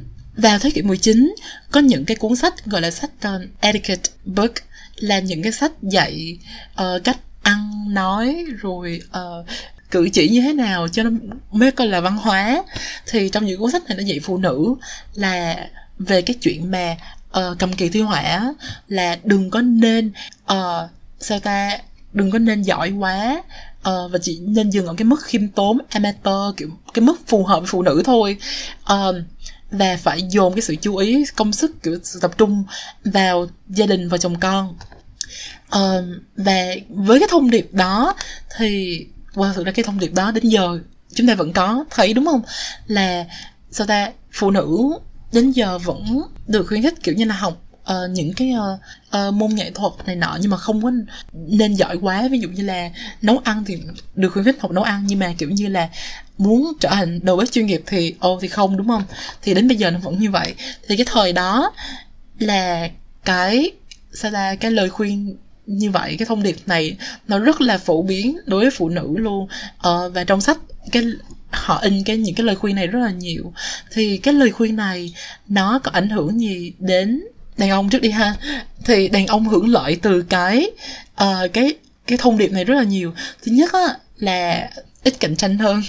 vào 0.41 0.59
thế 0.59 0.71
kỷ 0.71 0.81
19 0.81 1.35
có 1.71 1.79
những 1.79 2.05
cái 2.05 2.15
cuốn 2.15 2.35
sách 2.35 2.65
gọi 2.65 2.81
là 2.81 2.91
sách 2.91 3.11
uh, 3.27 3.41
etiquette 3.61 4.11
book 4.25 4.51
là 4.95 5.19
những 5.19 5.43
cái 5.43 5.51
sách 5.51 5.71
dạy 5.81 6.37
uh, 6.81 7.03
cách 7.03 7.17
ăn 7.41 7.85
nói 7.93 8.45
rồi 8.61 9.01
uh, 9.17 9.45
cử 9.91 10.09
chỉ 10.13 10.29
như 10.29 10.41
thế 10.41 10.53
nào 10.53 10.87
cho 10.87 11.03
nó 11.03 11.09
mới 11.51 11.71
coi 11.71 11.87
là 11.87 12.01
văn 12.01 12.17
hóa. 12.17 12.63
Thì 13.07 13.29
trong 13.29 13.45
những 13.45 13.59
cuốn 13.59 13.71
sách 13.71 13.83
này 13.87 13.97
nó 13.97 14.03
dạy 14.03 14.19
phụ 14.19 14.37
nữ 14.37 14.75
là 15.13 15.67
về 15.99 16.21
cái 16.21 16.35
chuyện 16.41 16.71
mà 16.71 16.95
uh, 17.29 17.59
cầm 17.59 17.73
kỳ 17.73 17.89
thi 17.89 18.01
hỏa 18.01 18.53
là 18.87 19.17
đừng 19.23 19.49
có 19.49 19.61
nên 19.61 20.11
uh, 20.51 20.89
sao 21.19 21.39
ta 21.39 21.77
đừng 22.13 22.31
có 22.31 22.39
nên 22.39 22.61
giỏi 22.61 22.91
quá 22.91 23.43
uh, 23.79 24.11
và 24.11 24.19
chỉ 24.21 24.39
nên 24.39 24.69
dừng 24.69 24.87
ở 24.87 24.93
cái 24.97 25.05
mức 25.05 25.23
khiêm 25.23 25.47
tốn 25.47 25.77
amateur 25.89 26.55
kiểu 26.57 26.69
cái 26.93 27.01
mức 27.01 27.27
phù 27.27 27.43
hợp 27.43 27.59
với 27.59 27.67
phụ 27.71 27.81
nữ 27.81 28.01
thôi. 28.05 28.37
Uh, 28.93 29.15
và 29.71 29.97
phải 29.97 30.21
dồn 30.21 30.53
cái 30.55 30.61
sự 30.61 30.75
chú 30.75 30.95
ý 30.95 31.25
công 31.35 31.53
sức 31.53 31.83
kiểu 31.83 31.99
sự 32.03 32.19
tập 32.19 32.37
trung 32.37 32.63
vào 33.03 33.47
gia 33.67 33.85
đình 33.85 34.09
và 34.09 34.17
chồng 34.17 34.39
con. 34.39 34.75
Uh, 35.75 36.05
và 36.35 36.65
với 36.89 37.19
cái 37.19 37.27
thông 37.31 37.49
điệp 37.49 37.73
đó 37.73 38.15
thì 38.57 39.05
qua 39.35 39.49
wow, 39.49 39.53
thực 39.53 39.65
ra 39.65 39.71
cái 39.71 39.83
thông 39.83 39.99
điệp 39.99 40.13
đó 40.13 40.31
đến 40.31 40.49
giờ 40.49 40.79
chúng 41.13 41.27
ta 41.27 41.35
vẫn 41.35 41.53
có 41.53 41.85
thấy 41.89 42.13
đúng 42.13 42.25
không? 42.25 42.41
Là 42.87 43.25
sao 43.71 43.87
ta 43.87 44.11
phụ 44.31 44.51
nữ 44.51 44.99
đến 45.33 45.51
giờ 45.51 45.77
vẫn 45.77 46.21
được 46.47 46.67
khuyến 46.67 46.81
khích 46.81 47.03
kiểu 47.03 47.15
như 47.15 47.25
là 47.25 47.35
học 47.35 47.61
uh, 47.93 48.09
những 48.11 48.33
cái 48.33 48.53
uh, 48.53 48.79
uh, 49.27 49.33
môn 49.33 49.55
nghệ 49.55 49.71
thuật 49.71 49.93
này 50.05 50.15
nọ 50.15 50.37
nhưng 50.41 50.51
mà 50.51 50.57
không 50.57 50.83
có 50.83 50.91
nên 51.33 51.73
giỏi 51.73 51.97
quá. 52.01 52.27
Ví 52.31 52.39
dụ 52.39 52.49
như 52.49 52.63
là 52.63 52.89
nấu 53.21 53.37
ăn 53.43 53.63
thì 53.65 53.77
được 54.15 54.29
khuyến 54.29 54.45
khích 54.45 54.61
học 54.61 54.71
nấu 54.71 54.83
ăn 54.83 55.03
nhưng 55.07 55.19
mà 55.19 55.33
kiểu 55.37 55.49
như 55.49 55.67
là 55.67 55.89
muốn 56.37 56.73
trở 56.79 56.89
thành 56.89 57.19
đầu 57.23 57.37
bếp 57.37 57.51
chuyên 57.51 57.65
nghiệp 57.65 57.83
thì 57.85 58.15
ô 58.19 58.33
oh, 58.33 58.41
thì 58.41 58.47
không 58.47 58.77
đúng 58.77 58.87
không? 58.87 59.03
Thì 59.41 59.53
đến 59.53 59.67
bây 59.67 59.77
giờ 59.77 59.91
nó 59.91 59.99
vẫn 59.99 60.19
như 60.19 60.31
vậy. 60.31 60.53
Thì 60.87 60.97
cái 60.97 61.05
thời 61.09 61.33
đó 61.33 61.71
là 62.39 62.89
cái 63.25 63.71
sao 64.13 64.31
là 64.31 64.55
cái 64.55 64.71
lời 64.71 64.89
khuyên 64.89 65.37
như 65.65 65.91
vậy 65.91 66.15
cái 66.19 66.25
thông 66.25 66.43
điệp 66.43 66.55
này 66.65 66.97
nó 67.27 67.39
rất 67.39 67.61
là 67.61 67.77
phổ 67.77 68.01
biến 68.01 68.37
đối 68.45 68.61
với 68.61 68.71
phụ 68.71 68.89
nữ 68.89 69.13
luôn. 69.17 69.47
Ờ, 69.77 70.09
và 70.09 70.23
trong 70.23 70.41
sách 70.41 70.57
cái 70.91 71.03
họ 71.51 71.77
in 71.77 72.03
cái 72.03 72.17
những 72.17 72.35
cái 72.35 72.45
lời 72.45 72.55
khuyên 72.55 72.75
này 72.75 72.87
rất 72.87 72.99
là 72.99 73.11
nhiều. 73.11 73.53
Thì 73.91 74.17
cái 74.17 74.33
lời 74.33 74.51
khuyên 74.51 74.75
này 74.75 75.13
nó 75.47 75.79
có 75.79 75.91
ảnh 75.91 76.09
hưởng 76.09 76.41
gì 76.41 76.73
đến 76.79 77.21
đàn 77.59 77.69
ông 77.69 77.89
trước 77.89 78.01
đi 78.01 78.09
ha. 78.09 78.35
Thì 78.85 79.07
đàn 79.07 79.27
ông 79.27 79.47
hưởng 79.47 79.67
lợi 79.67 79.99
từ 80.01 80.21
cái 80.21 80.71
uh, 81.23 81.53
cái 81.53 81.73
cái 82.07 82.17
thông 82.17 82.37
điệp 82.37 82.51
này 82.51 82.65
rất 82.65 82.75
là 82.75 82.83
nhiều. 82.83 83.13
Thứ 83.45 83.51
nhất 83.51 83.73
á 83.73 83.95
là 84.17 84.69
ít 85.03 85.19
cạnh 85.19 85.35
tranh 85.35 85.57
hơn. 85.57 85.81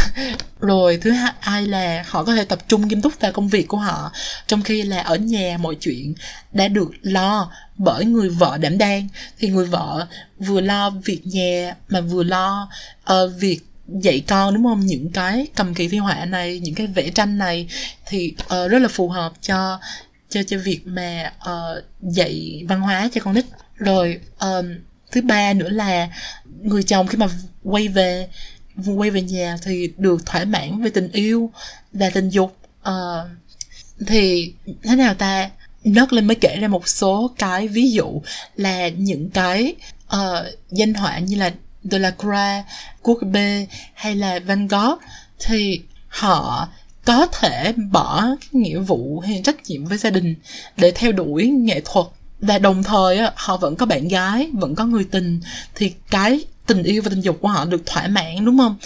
Rồi 0.60 0.98
thứ 1.02 1.10
hai 1.40 1.62
là 1.62 2.04
họ 2.08 2.24
có 2.24 2.34
thể 2.34 2.44
tập 2.44 2.58
trung 2.68 2.88
nghiêm 2.88 3.02
túc 3.02 3.20
vào 3.20 3.32
công 3.32 3.48
việc 3.48 3.68
của 3.68 3.76
họ 3.76 4.12
trong 4.46 4.62
khi 4.62 4.82
là 4.82 5.00
ở 5.00 5.16
nhà 5.16 5.56
mọi 5.60 5.74
chuyện 5.80 6.14
đã 6.52 6.68
được 6.68 6.90
lo 7.02 7.50
bởi 7.76 8.04
người 8.04 8.28
vợ 8.28 8.58
đảm 8.58 8.78
đang. 8.78 9.08
Thì 9.38 9.48
người 9.48 9.66
vợ 9.66 10.06
vừa 10.38 10.60
lo 10.60 10.90
việc 10.90 11.20
nhà 11.24 11.74
mà 11.88 12.00
vừa 12.00 12.22
lo 12.22 12.68
uh, 13.12 13.30
việc 13.38 13.60
dạy 13.88 14.22
con 14.28 14.54
đúng 14.54 14.64
không? 14.64 14.86
Những 14.86 15.10
cái 15.10 15.46
cầm 15.54 15.74
kỳ 15.74 15.88
thi 15.88 15.98
họa 15.98 16.24
này 16.24 16.58
những 16.58 16.74
cái 16.74 16.86
vẽ 16.86 17.10
tranh 17.10 17.38
này 17.38 17.68
thì 18.06 18.34
uh, 18.44 18.70
rất 18.70 18.78
là 18.78 18.88
phù 18.88 19.08
hợp 19.08 19.32
cho 19.40 19.78
cho 20.30 20.42
cho 20.42 20.58
việc 20.58 20.80
mà 20.84 21.32
uh, 21.38 21.84
dạy 22.00 22.64
văn 22.68 22.80
hóa 22.80 23.10
cho 23.14 23.20
con 23.24 23.34
nít. 23.34 23.44
Rồi 23.74 24.20
um, 24.40 24.66
thứ 25.10 25.22
ba 25.22 25.52
nữa 25.52 25.68
là 25.68 26.08
người 26.62 26.82
chồng 26.82 27.06
khi 27.06 27.18
mà 27.18 27.28
quay 27.62 27.88
về 27.88 28.28
quay 28.86 29.10
về 29.10 29.22
nhà 29.22 29.56
thì 29.62 29.92
được 29.96 30.26
thỏa 30.26 30.44
mãn 30.44 30.82
về 30.82 30.90
tình 30.90 31.10
yêu 31.12 31.50
và 31.92 32.10
tình 32.10 32.28
dục. 32.28 32.56
Uh, 32.88 33.28
thì 34.06 34.54
thế 34.82 34.96
nào 34.96 35.14
ta? 35.14 35.50
Nớt 35.84 36.12
lên 36.12 36.26
mới 36.26 36.34
kể 36.34 36.56
ra 36.60 36.68
một 36.68 36.88
số 36.88 37.30
cái 37.38 37.68
ví 37.68 37.90
dụ 37.90 38.22
là 38.56 38.88
những 38.88 39.30
cái 39.30 39.74
uh, 40.16 40.46
danh 40.70 40.94
họa 40.94 41.18
như 41.18 41.36
là 41.36 41.54
Delacroix, 41.82 42.64
Courbet 43.02 43.68
hay 43.94 44.16
là 44.16 44.38
Van 44.38 44.68
Gogh. 44.68 44.98
Thì 45.38 45.80
họ 46.08 46.68
có 47.04 47.26
thể 47.26 47.72
bỏ 47.90 48.20
cái 48.22 48.48
nghĩa 48.60 48.78
vụ 48.78 49.20
hay 49.20 49.40
trách 49.44 49.56
nhiệm 49.68 49.84
với 49.84 49.98
gia 49.98 50.10
đình 50.10 50.34
để 50.76 50.90
theo 50.90 51.12
đuổi 51.12 51.46
nghệ 51.46 51.80
thuật. 51.84 52.06
Và 52.40 52.58
đồng 52.58 52.82
thời 52.82 53.18
họ 53.34 53.56
vẫn 53.56 53.76
có 53.76 53.86
bạn 53.86 54.08
gái, 54.08 54.50
vẫn 54.52 54.74
có 54.74 54.84
người 54.86 55.04
tình, 55.04 55.40
thì 55.74 55.92
cái 56.10 56.44
tình 56.66 56.82
yêu 56.82 57.02
và 57.02 57.10
tình 57.10 57.20
dục 57.20 57.38
của 57.40 57.48
họ 57.48 57.64
được 57.64 57.86
thỏa 57.86 58.08
mãn, 58.08 58.44
đúng 58.44 58.58
không? 58.58 58.76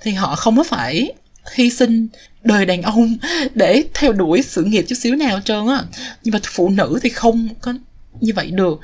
Thì 0.00 0.12
họ 0.12 0.36
không 0.36 0.56
có 0.56 0.64
phải 0.64 1.12
hy 1.54 1.70
sinh 1.70 2.08
đời 2.44 2.66
đàn 2.66 2.82
ông 2.82 3.16
để 3.54 3.84
theo 3.94 4.12
đuổi 4.12 4.42
sự 4.42 4.64
nghiệp 4.64 4.84
chút 4.88 4.94
xíu 4.94 5.16
nào 5.16 5.36
hết 5.36 5.42
trơn 5.44 5.66
á. 5.66 5.82
Nhưng 6.22 6.32
mà 6.32 6.38
phụ 6.44 6.68
nữ 6.68 6.98
thì 7.02 7.08
không 7.08 7.48
có 7.60 7.74
như 8.20 8.32
vậy 8.36 8.50
được. 8.50 8.80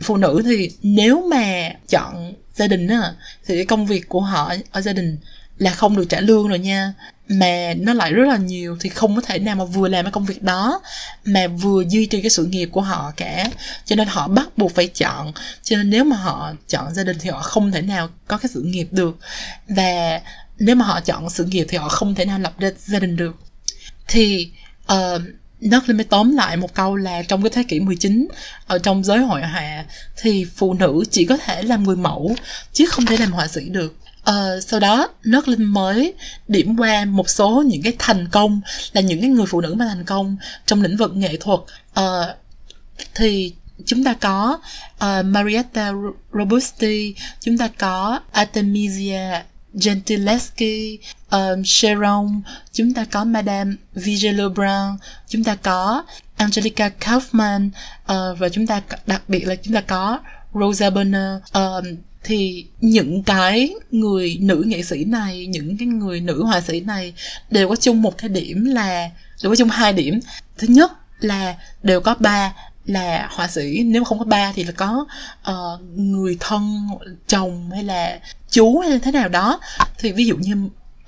Phụ 0.00 0.16
nữ 0.16 0.42
thì 0.44 0.70
nếu 0.82 1.28
mà 1.30 1.70
chọn 1.88 2.34
gia 2.54 2.66
đình 2.66 2.88
á, 2.88 3.14
thì 3.46 3.64
công 3.64 3.86
việc 3.86 4.08
của 4.08 4.20
họ 4.20 4.54
ở 4.70 4.80
gia 4.80 4.92
đình 4.92 5.18
là 5.58 5.70
không 5.70 5.96
được 5.96 6.06
trả 6.08 6.20
lương 6.20 6.48
rồi 6.48 6.58
nha 6.58 6.94
mà 7.28 7.74
nó 7.76 7.94
lại 7.94 8.12
rất 8.12 8.28
là 8.28 8.36
nhiều 8.36 8.76
thì 8.80 8.88
không 8.88 9.16
có 9.16 9.22
thể 9.22 9.38
nào 9.38 9.56
mà 9.56 9.64
vừa 9.64 9.88
làm 9.88 10.04
cái 10.04 10.12
công 10.12 10.24
việc 10.24 10.42
đó 10.42 10.80
mà 11.24 11.46
vừa 11.48 11.82
duy 11.88 12.06
trì 12.06 12.20
cái 12.20 12.30
sự 12.30 12.44
nghiệp 12.44 12.66
của 12.72 12.80
họ 12.80 13.12
cả. 13.16 13.48
Cho 13.84 13.96
nên 13.96 14.08
họ 14.08 14.28
bắt 14.28 14.58
buộc 14.58 14.74
phải 14.74 14.86
chọn. 14.86 15.32
Cho 15.62 15.76
nên 15.76 15.90
nếu 15.90 16.04
mà 16.04 16.16
họ 16.16 16.52
chọn 16.68 16.94
gia 16.94 17.04
đình 17.04 17.16
thì 17.20 17.30
họ 17.30 17.38
không 17.38 17.72
thể 17.72 17.82
nào 17.82 18.08
có 18.26 18.38
cái 18.38 18.50
sự 18.54 18.62
nghiệp 18.62 18.88
được. 18.90 19.18
Và 19.68 20.20
nếu 20.58 20.76
mà 20.76 20.84
họ 20.84 21.00
chọn 21.00 21.30
sự 21.30 21.44
nghiệp 21.44 21.66
thì 21.68 21.78
họ 21.78 21.88
không 21.88 22.14
thể 22.14 22.24
nào 22.24 22.38
lập 22.38 22.52
ra 22.58 22.70
gia 22.78 22.98
đình 22.98 23.16
được. 23.16 23.36
Thì 24.08 24.50
uh, 24.92 25.22
nó 25.60 25.80
mới 25.88 26.04
tóm 26.04 26.36
lại 26.36 26.56
một 26.56 26.74
câu 26.74 26.96
là 26.96 27.22
trong 27.22 27.42
cái 27.42 27.50
thế 27.50 27.62
kỷ 27.62 27.80
19 27.80 28.28
ở 28.66 28.78
trong 28.78 29.04
giới 29.04 29.18
hội 29.18 29.42
họa 29.42 29.84
thì 30.16 30.46
phụ 30.56 30.74
nữ 30.74 31.04
chỉ 31.10 31.24
có 31.24 31.36
thể 31.36 31.62
làm 31.62 31.84
người 31.84 31.96
mẫu 31.96 32.36
chứ 32.72 32.86
không 32.86 33.06
thể 33.06 33.16
làm 33.16 33.32
họa 33.32 33.48
sĩ 33.48 33.68
được. 33.68 33.96
Uh, 34.30 34.64
sau 34.66 34.80
đó 34.80 35.08
nước 35.24 35.48
linh 35.48 35.64
mới 35.64 36.14
điểm 36.48 36.76
qua 36.76 37.04
một 37.04 37.30
số 37.30 37.64
những 37.66 37.82
cái 37.82 37.96
thành 37.98 38.28
công 38.28 38.60
là 38.92 39.00
những 39.00 39.20
cái 39.20 39.30
người 39.30 39.46
phụ 39.46 39.60
nữ 39.60 39.74
mà 39.74 39.86
thành 39.88 40.04
công 40.04 40.36
trong 40.66 40.82
lĩnh 40.82 40.96
vực 40.96 41.16
nghệ 41.16 41.36
thuật. 41.36 41.60
Uh, 42.00 42.36
thì 43.14 43.54
chúng 43.84 44.04
ta 44.04 44.14
có 44.14 44.58
uh, 44.94 45.24
Marietta 45.24 45.92
Robusti 46.32 47.14
chúng 47.40 47.58
ta 47.58 47.68
có 47.78 48.20
Artemisia 48.32 49.42
Gentileschi 49.84 50.98
um, 51.30 51.62
Sharon 51.64 52.42
chúng 52.72 52.94
ta 52.94 53.04
có 53.04 53.24
Madame 53.24 53.74
Vigée 53.94 54.32
Lebrun 54.32 54.98
chúng 55.28 55.44
ta 55.44 55.54
có 55.54 56.04
Angelica 56.36 56.90
Kaufman 57.00 57.66
uh, 57.68 58.38
và 58.38 58.48
chúng 58.52 58.66
ta 58.66 58.82
đặc 59.06 59.22
biệt 59.28 59.46
là 59.46 59.54
chúng 59.54 59.74
ta 59.74 59.80
có 59.80 60.18
Rosa 60.54 60.90
Bonheur. 60.90 61.36
Uh, 61.58 61.98
thì 62.26 62.66
những 62.80 63.22
cái 63.22 63.70
người 63.90 64.38
nữ 64.40 64.62
nghệ 64.66 64.82
sĩ 64.82 65.04
này 65.04 65.46
những 65.46 65.76
cái 65.78 65.88
người 65.88 66.20
nữ 66.20 66.42
họa 66.44 66.60
sĩ 66.60 66.80
này 66.80 67.12
đều 67.50 67.68
có 67.68 67.76
chung 67.76 68.02
một 68.02 68.18
cái 68.18 68.28
điểm 68.28 68.64
là 68.64 69.10
đều 69.42 69.50
có 69.52 69.56
chung 69.56 69.68
hai 69.68 69.92
điểm. 69.92 70.20
Thứ 70.58 70.66
nhất 70.68 70.92
là 71.20 71.56
đều 71.82 72.00
có 72.00 72.14
ba 72.18 72.52
là 72.84 73.28
họa 73.32 73.48
sĩ. 73.48 73.82
Nếu 73.82 74.02
mà 74.02 74.08
không 74.08 74.18
có 74.18 74.24
ba 74.24 74.52
thì 74.52 74.64
là 74.64 74.72
có 74.72 75.06
uh, 75.50 75.80
người 75.96 76.36
thân 76.40 76.88
chồng 77.28 77.70
hay 77.70 77.84
là 77.84 78.20
chú 78.50 78.78
hay 78.78 78.90
là 78.90 78.98
thế 79.02 79.12
nào 79.12 79.28
đó. 79.28 79.60
Thì 79.98 80.12
ví 80.12 80.26
dụ 80.26 80.36
như 80.36 80.54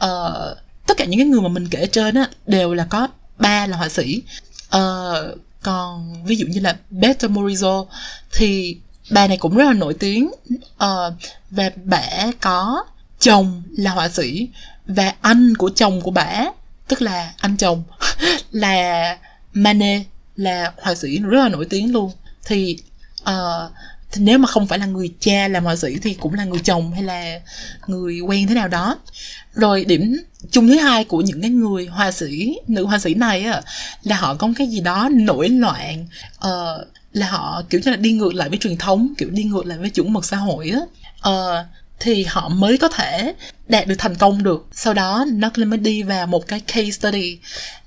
uh, 0.04 0.58
tất 0.86 0.96
cả 0.96 1.04
những 1.04 1.20
cái 1.20 1.26
người 1.26 1.40
mà 1.40 1.48
mình 1.48 1.68
kể 1.68 1.86
trên 1.86 2.14
á 2.14 2.28
đều 2.46 2.74
là 2.74 2.86
có 2.90 3.08
ba 3.38 3.66
là 3.66 3.76
họa 3.76 3.88
sĩ. 3.88 4.22
Uh, 4.76 5.38
còn 5.62 6.24
ví 6.24 6.36
dụ 6.36 6.46
như 6.46 6.60
là 6.60 6.76
Beto 6.90 7.28
Morizo 7.28 7.86
thì 8.32 8.76
bà 9.10 9.26
này 9.26 9.36
cũng 9.36 9.56
rất 9.56 9.64
là 9.64 9.72
nổi 9.72 9.94
tiếng. 9.94 10.30
Uh, 10.84 11.14
và 11.50 11.70
bà 11.84 12.02
có 12.40 12.84
chồng 13.20 13.62
là 13.76 13.90
họa 13.90 14.08
sĩ. 14.08 14.48
Và 14.86 15.14
anh 15.20 15.54
của 15.54 15.70
chồng 15.74 16.00
của 16.00 16.10
bà 16.10 16.44
tức 16.88 17.02
là 17.02 17.32
anh 17.38 17.56
chồng 17.56 17.82
là 18.50 19.16
Manet 19.52 20.02
là 20.36 20.72
họa 20.82 20.94
sĩ 20.94 21.18
rất 21.18 21.42
là 21.42 21.48
nổi 21.48 21.66
tiếng 21.70 21.92
luôn. 21.92 22.12
Thì 22.46 22.78
uh, 23.22 23.72
thì 24.12 24.22
nếu 24.22 24.38
mà 24.38 24.46
không 24.46 24.66
phải 24.66 24.78
là 24.78 24.86
người 24.86 25.14
cha 25.20 25.48
làm 25.48 25.64
họa 25.64 25.76
sĩ 25.76 25.98
thì 26.02 26.14
cũng 26.14 26.34
là 26.34 26.44
người 26.44 26.60
chồng 26.64 26.92
hay 26.92 27.02
là 27.02 27.40
người 27.86 28.20
quen 28.20 28.46
thế 28.48 28.54
nào 28.54 28.68
đó. 28.68 28.98
Rồi 29.54 29.84
điểm 29.84 30.16
chung 30.50 30.68
thứ 30.68 30.78
hai 30.78 31.04
của 31.04 31.20
những 31.20 31.42
cái 31.42 31.50
người 31.50 31.86
họa 31.86 32.10
sĩ 32.10 32.58
nữ 32.68 32.86
họa 32.86 32.98
sĩ 32.98 33.14
này 33.14 33.44
á 33.44 33.62
là 34.02 34.16
họ 34.16 34.34
có 34.34 34.48
cái 34.56 34.66
gì 34.66 34.80
đó 34.80 35.08
nổi 35.12 35.48
loạn. 35.48 36.06
Uh, 36.36 36.86
là 37.18 37.28
họ 37.30 37.62
kiểu 37.70 37.80
như 37.84 37.90
là 37.90 37.96
đi 37.96 38.12
ngược 38.12 38.34
lại 38.34 38.48
với 38.48 38.58
truyền 38.58 38.76
thống 38.76 39.14
kiểu 39.18 39.30
đi 39.30 39.44
ngược 39.44 39.66
lại 39.66 39.78
với 39.78 39.90
chuẩn 39.90 40.12
mực 40.12 40.24
xã 40.24 40.36
hội 40.36 40.70
á. 40.70 40.80
Ờ, 41.20 41.66
thì 42.00 42.24
họ 42.24 42.48
mới 42.48 42.78
có 42.78 42.88
thể 42.88 43.34
đạt 43.68 43.86
được 43.86 43.94
thành 43.98 44.14
công 44.14 44.42
được. 44.42 44.66
Sau 44.72 44.94
đó 44.94 45.24
nó 45.32 45.50
mới 45.66 45.78
đi 45.78 46.02
vào 46.02 46.26
một 46.26 46.48
cái 46.48 46.60
case 46.60 46.90
study 46.90 47.38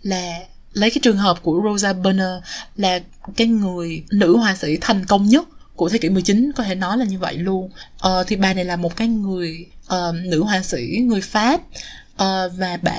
là 0.01 0.39
lấy 0.73 0.89
cái 0.89 0.99
trường 1.01 1.17
hợp 1.17 1.41
của 1.41 1.61
Rosa 1.63 1.93
Bonheur 1.93 2.43
là 2.75 2.99
cái 3.35 3.47
người 3.47 4.03
nữ 4.11 4.37
họa 4.37 4.55
sĩ 4.55 4.77
thành 4.81 5.05
công 5.05 5.29
nhất 5.29 5.43
của 5.75 5.89
thế 5.89 5.97
kỷ 5.97 6.09
19 6.09 6.51
có 6.55 6.63
thể 6.63 6.75
nói 6.75 6.97
là 6.97 7.05
như 7.05 7.19
vậy 7.19 7.37
luôn. 7.37 7.69
Ờ, 7.99 8.23
thì 8.27 8.35
bà 8.35 8.53
này 8.53 8.65
là 8.65 8.75
một 8.75 8.95
cái 8.95 9.07
người 9.07 9.65
uh, 9.85 10.15
nữ 10.23 10.43
họa 10.43 10.61
sĩ 10.61 10.97
người 11.03 11.21
Pháp. 11.21 11.61
Uh, 12.13 12.51
và 12.57 12.77
bà 12.81 12.97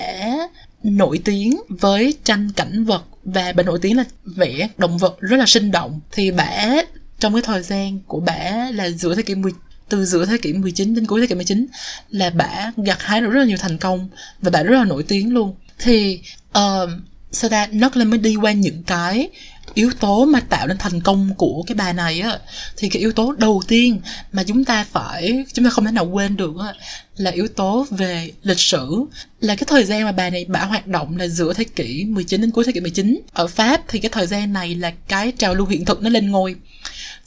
nổi 0.82 1.20
tiếng 1.24 1.60
với 1.68 2.14
tranh 2.24 2.50
cảnh 2.56 2.84
vật 2.84 3.04
và 3.24 3.52
bà 3.52 3.62
nổi 3.62 3.78
tiếng 3.82 3.96
là 3.96 4.04
vẽ 4.24 4.68
động 4.78 4.98
vật 4.98 5.20
rất 5.20 5.36
là 5.36 5.46
sinh 5.46 5.70
động. 5.70 6.00
Thì 6.12 6.30
bà 6.30 6.76
trong 7.18 7.32
cái 7.32 7.42
thời 7.42 7.62
gian 7.62 7.98
của 8.06 8.20
bà 8.20 8.70
là 8.74 8.90
giữa 8.90 9.14
thế 9.14 9.22
kỷ 9.22 9.34
10 9.34 9.52
từ 9.88 10.04
giữa 10.04 10.26
thế 10.26 10.38
kỷ 10.38 10.52
19 10.52 10.94
đến 10.94 11.06
cuối 11.06 11.20
thế 11.20 11.26
kỷ 11.26 11.34
19 11.34 11.66
là 12.10 12.30
bà 12.30 12.72
gặt 12.76 12.98
hái 13.00 13.20
được 13.20 13.30
rất 13.30 13.40
là 13.40 13.46
nhiều 13.46 13.58
thành 13.60 13.78
công 13.78 14.08
và 14.40 14.50
bà 14.50 14.62
rất 14.62 14.78
là 14.78 14.84
nổi 14.84 15.02
tiếng 15.02 15.34
luôn. 15.34 15.54
Thì 15.78 16.20
uh, 16.58 16.90
sau 17.32 17.50
đó 17.50 17.66
nó 17.72 17.88
mới 18.04 18.18
đi 18.18 18.36
qua 18.36 18.52
những 18.52 18.82
cái 18.82 19.28
yếu 19.74 19.90
tố 20.00 20.24
mà 20.24 20.40
tạo 20.40 20.66
nên 20.66 20.78
thành 20.78 21.00
công 21.00 21.34
của 21.36 21.64
cái 21.66 21.74
bài 21.74 21.92
này 21.92 22.20
á, 22.20 22.38
thì 22.76 22.88
cái 22.88 23.00
yếu 23.00 23.12
tố 23.12 23.32
đầu 23.38 23.62
tiên 23.68 24.00
mà 24.32 24.44
chúng 24.44 24.64
ta 24.64 24.84
phải, 24.84 25.44
chúng 25.52 25.64
ta 25.64 25.70
không 25.70 25.84
thể 25.84 25.92
nào 25.92 26.06
quên 26.06 26.36
được 26.36 26.52
á, 26.60 26.74
là 27.16 27.30
yếu 27.30 27.48
tố 27.48 27.86
về 27.90 28.30
lịch 28.42 28.60
sử. 28.60 29.04
Là 29.40 29.56
cái 29.56 29.64
thời 29.66 29.84
gian 29.84 30.04
mà 30.04 30.12
bài 30.12 30.30
này 30.30 30.44
bả 30.44 30.64
hoạt 30.64 30.86
động 30.86 31.16
là 31.16 31.28
giữa 31.28 31.52
thế 31.52 31.64
kỷ 31.64 32.04
19 32.04 32.40
đến 32.40 32.50
cuối 32.50 32.64
thế 32.64 32.72
kỷ 32.72 32.80
19 32.80 33.20
ở 33.32 33.46
Pháp 33.46 33.82
thì 33.88 33.98
cái 33.98 34.10
thời 34.10 34.26
gian 34.26 34.52
này 34.52 34.74
là 34.74 34.92
cái 35.08 35.32
trào 35.38 35.54
lưu 35.54 35.66
hiện 35.66 35.84
thực 35.84 36.02
nó 36.02 36.10
lên 36.10 36.30
ngôi. 36.30 36.54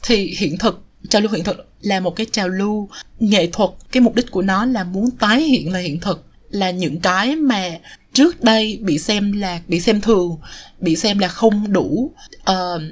Thì 0.02 0.34
hiện 0.38 0.58
thực, 0.58 0.84
trào 1.08 1.22
lưu 1.22 1.32
hiện 1.32 1.44
thực 1.44 1.68
là 1.80 2.00
một 2.00 2.16
cái 2.16 2.26
trào 2.32 2.48
lưu 2.48 2.88
nghệ 3.18 3.46
thuật. 3.52 3.70
Cái 3.92 4.00
mục 4.00 4.14
đích 4.14 4.30
của 4.30 4.42
nó 4.42 4.64
là 4.64 4.84
muốn 4.84 5.10
tái 5.10 5.42
hiện 5.42 5.72
lại 5.72 5.82
hiện 5.82 6.00
thực. 6.00 6.24
Là 6.50 6.70
những 6.70 7.00
cái 7.00 7.36
mà 7.36 7.70
trước 8.16 8.44
đây 8.44 8.78
bị 8.82 8.98
xem 8.98 9.32
là 9.32 9.60
bị 9.68 9.80
xem 9.80 10.00
thường 10.00 10.36
bị 10.80 10.96
xem 10.96 11.18
là 11.18 11.28
không 11.28 11.72
đủ 11.72 12.12
uh, 12.50 12.82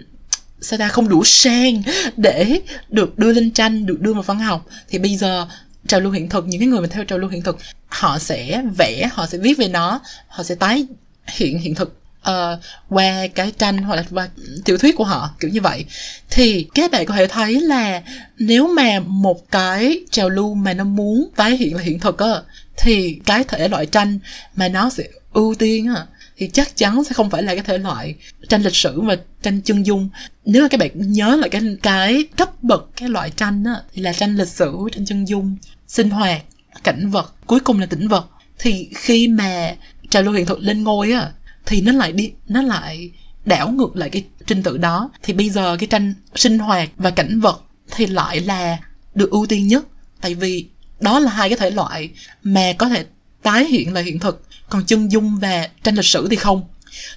sao 0.60 0.78
ta 0.78 0.88
không 0.88 1.08
đủ 1.08 1.24
sang 1.24 1.82
để 2.16 2.60
được 2.88 3.18
đưa 3.18 3.32
lên 3.32 3.50
tranh 3.50 3.86
được 3.86 4.00
đưa 4.00 4.12
vào 4.12 4.22
văn 4.22 4.38
học. 4.38 4.66
Thì 4.88 4.98
bây 4.98 5.16
giờ 5.16 5.46
trào 5.86 6.00
lưu 6.00 6.12
hiện 6.12 6.28
thực 6.28 6.46
những 6.46 6.60
cái 6.60 6.68
người 6.68 6.80
mà 6.80 6.86
theo 6.90 7.04
trào 7.04 7.18
lưu 7.18 7.30
hiện 7.30 7.42
thực 7.42 7.58
họ 7.86 8.18
sẽ 8.18 8.62
vẽ 8.76 9.08
họ 9.12 9.26
sẽ 9.26 9.38
viết 9.38 9.58
về 9.58 9.68
nó 9.68 10.00
họ 10.28 10.42
sẽ 10.42 10.54
tái 10.54 10.86
hiện 11.26 11.58
hiện 11.58 11.74
thực 11.74 11.96
uh, 12.30 12.58
qua 12.88 13.26
cái 13.34 13.52
tranh 13.58 13.78
hoặc 13.78 13.96
là 13.96 14.04
qua 14.10 14.28
tiểu 14.64 14.78
thuyết 14.78 14.96
của 14.96 15.04
họ 15.04 15.30
kiểu 15.40 15.50
như 15.50 15.60
vậy. 15.60 15.84
Thì 16.30 16.66
các 16.74 16.90
bạn 16.90 17.06
có 17.06 17.14
thể 17.14 17.26
thấy 17.26 17.60
là 17.60 18.02
nếu 18.38 18.66
mà 18.66 19.00
một 19.06 19.50
cái 19.50 20.00
trào 20.10 20.28
lưu 20.28 20.54
mà 20.54 20.74
nó 20.74 20.84
muốn 20.84 21.28
tái 21.36 21.56
hiện 21.56 21.76
là 21.76 21.82
hiện 21.82 21.98
thực 21.98 22.18
á 22.18 22.34
thì 22.76 23.20
cái 23.24 23.44
thể 23.44 23.68
loại 23.68 23.86
tranh 23.86 24.18
mà 24.56 24.68
nó 24.68 24.90
sẽ 24.90 25.04
ưu 25.32 25.54
tiên 25.54 25.94
á, 25.94 26.06
thì 26.36 26.50
chắc 26.52 26.76
chắn 26.76 27.04
sẽ 27.04 27.12
không 27.12 27.30
phải 27.30 27.42
là 27.42 27.54
cái 27.54 27.64
thể 27.64 27.78
loại 27.78 28.14
tranh 28.48 28.62
lịch 28.62 28.76
sử 28.76 29.00
và 29.00 29.16
tranh 29.42 29.60
chân 29.62 29.82
dung. 29.82 30.08
Nếu 30.44 30.62
mà 30.62 30.68
các 30.68 30.80
bạn 30.80 30.90
nhớ 31.12 31.36
lại 31.36 31.48
cái 31.48 31.62
cái 31.82 32.24
cấp 32.36 32.62
bậc, 32.62 32.90
cái 32.96 33.08
loại 33.08 33.30
tranh 33.30 33.64
á, 33.64 33.82
thì 33.92 34.02
là 34.02 34.12
tranh 34.12 34.36
lịch 34.36 34.48
sử, 34.48 34.76
tranh 34.92 35.06
chân 35.06 35.24
dung, 35.24 35.56
sinh 35.88 36.10
hoạt, 36.10 36.42
cảnh 36.84 37.10
vật, 37.10 37.34
cuối 37.46 37.60
cùng 37.60 37.80
là 37.80 37.86
tĩnh 37.86 38.08
vật. 38.08 38.26
Thì 38.58 38.88
khi 38.94 39.28
mà 39.28 39.74
trào 40.10 40.22
lưu 40.22 40.34
hiện 40.34 40.46
thực 40.46 40.60
lên 40.60 40.84
ngôi 40.84 41.12
á, 41.12 41.32
thì 41.66 41.80
nó 41.80 41.92
lại 41.92 42.12
đi, 42.12 42.32
nó 42.48 42.62
lại 42.62 43.10
đảo 43.44 43.70
ngược 43.70 43.96
lại 43.96 44.10
cái 44.10 44.24
trình 44.46 44.62
tự 44.62 44.78
đó. 44.78 45.10
Thì 45.22 45.32
bây 45.32 45.50
giờ 45.50 45.76
cái 45.80 45.86
tranh 45.86 46.14
sinh 46.34 46.58
hoạt 46.58 46.90
và 46.96 47.10
cảnh 47.10 47.40
vật 47.40 47.62
thì 47.90 48.06
lại 48.06 48.40
là 48.40 48.78
được 49.14 49.30
ưu 49.30 49.46
tiên 49.46 49.68
nhất. 49.68 49.84
Tại 50.20 50.34
vì 50.34 50.66
đó 51.04 51.18
là 51.18 51.30
hai 51.30 51.48
cái 51.48 51.58
thể 51.58 51.70
loại 51.70 52.10
mà 52.42 52.72
có 52.78 52.88
thể 52.88 53.04
tái 53.42 53.64
hiện 53.64 53.92
lại 53.92 54.04
hiện 54.04 54.18
thực 54.18 54.42
còn 54.68 54.84
chân 54.84 55.12
dung 55.12 55.38
và 55.38 55.68
tranh 55.82 55.94
lịch 55.94 56.04
sử 56.04 56.28
thì 56.30 56.36
không. 56.36 56.62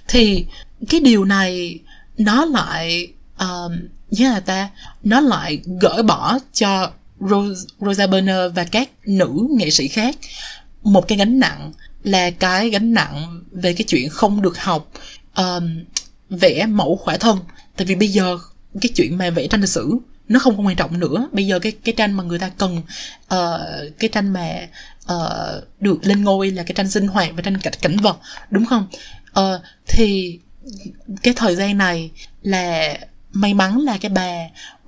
Thì 0.08 0.46
cái 0.90 1.00
điều 1.00 1.26
này 1.26 1.80
nó 2.18 2.46
lại 2.46 3.08
um, 3.40 3.80
uh, 4.12 4.20
là 4.20 4.40
ta 4.40 4.70
nó 5.04 5.20
lại 5.20 5.62
gỡ 5.82 6.04
bỏ 6.08 6.40
cho 6.54 6.92
Rose, 7.20 7.62
Rosa 7.80 8.08
Bonheur 8.08 8.54
và 8.56 8.64
các 8.64 8.90
nữ 9.06 9.48
nghệ 9.58 9.70
sĩ 9.70 9.88
khác 9.88 10.16
một 10.84 11.08
cái 11.08 11.18
gánh 11.18 11.40
nặng 11.40 11.72
là 12.04 12.32
cái 12.32 12.70
gánh 12.70 12.94
nặng 12.94 13.44
về 13.52 13.74
cái 13.74 13.86
chuyện 13.88 14.10
không 14.10 14.42
được 14.42 14.58
học 14.58 14.92
um, 15.36 15.84
vẽ 16.30 16.66
mẫu 16.66 16.96
khỏa 16.96 17.18
thân. 17.18 17.38
Tại 17.76 17.86
vì 17.86 17.96
bây 17.96 18.08
giờ 18.08 18.38
cái 18.82 18.90
chuyện 18.96 19.18
mà 19.18 19.30
vẽ 19.30 19.48
tranh 19.48 19.62
lịch 19.62 19.70
sử 19.70 19.98
nó 20.28 20.40
không 20.40 20.58
còn 20.58 20.66
quan 20.66 20.76
trọng 20.76 21.00
nữa. 21.00 21.30
Bây 21.32 21.48
giờ 21.48 21.60
cái 21.60 21.72
cái 21.72 21.94
tranh 21.98 22.14
mà 22.14 22.24
người 22.24 22.40
ta 22.40 22.50
cần 22.50 22.78
uh, 23.34 23.60
cái 24.00 24.10
tranh 24.14 24.34
mà 24.34 24.68
uh, 25.14 25.64
được 25.80 26.00
lên 26.02 26.24
ngôi 26.24 26.52
là 26.52 26.64
cái 26.64 26.74
tranh 26.76 26.90
sinh 26.90 27.08
hoạt 27.08 27.30
và 27.36 27.42
tranh 27.42 27.58
cảnh 27.58 27.74
cảnh 27.82 27.98
vật 27.98 28.20
đúng 28.50 28.66
không? 28.66 28.88
Uh, 29.40 29.62
thì 29.88 30.40
cái 31.24 31.34
thời 31.34 31.56
gian 31.56 31.78
này 31.78 32.12
là 32.42 32.98
may 33.32 33.54
mắn 33.54 33.78
là 33.78 33.98
cái 34.02 34.10
bà 34.10 34.34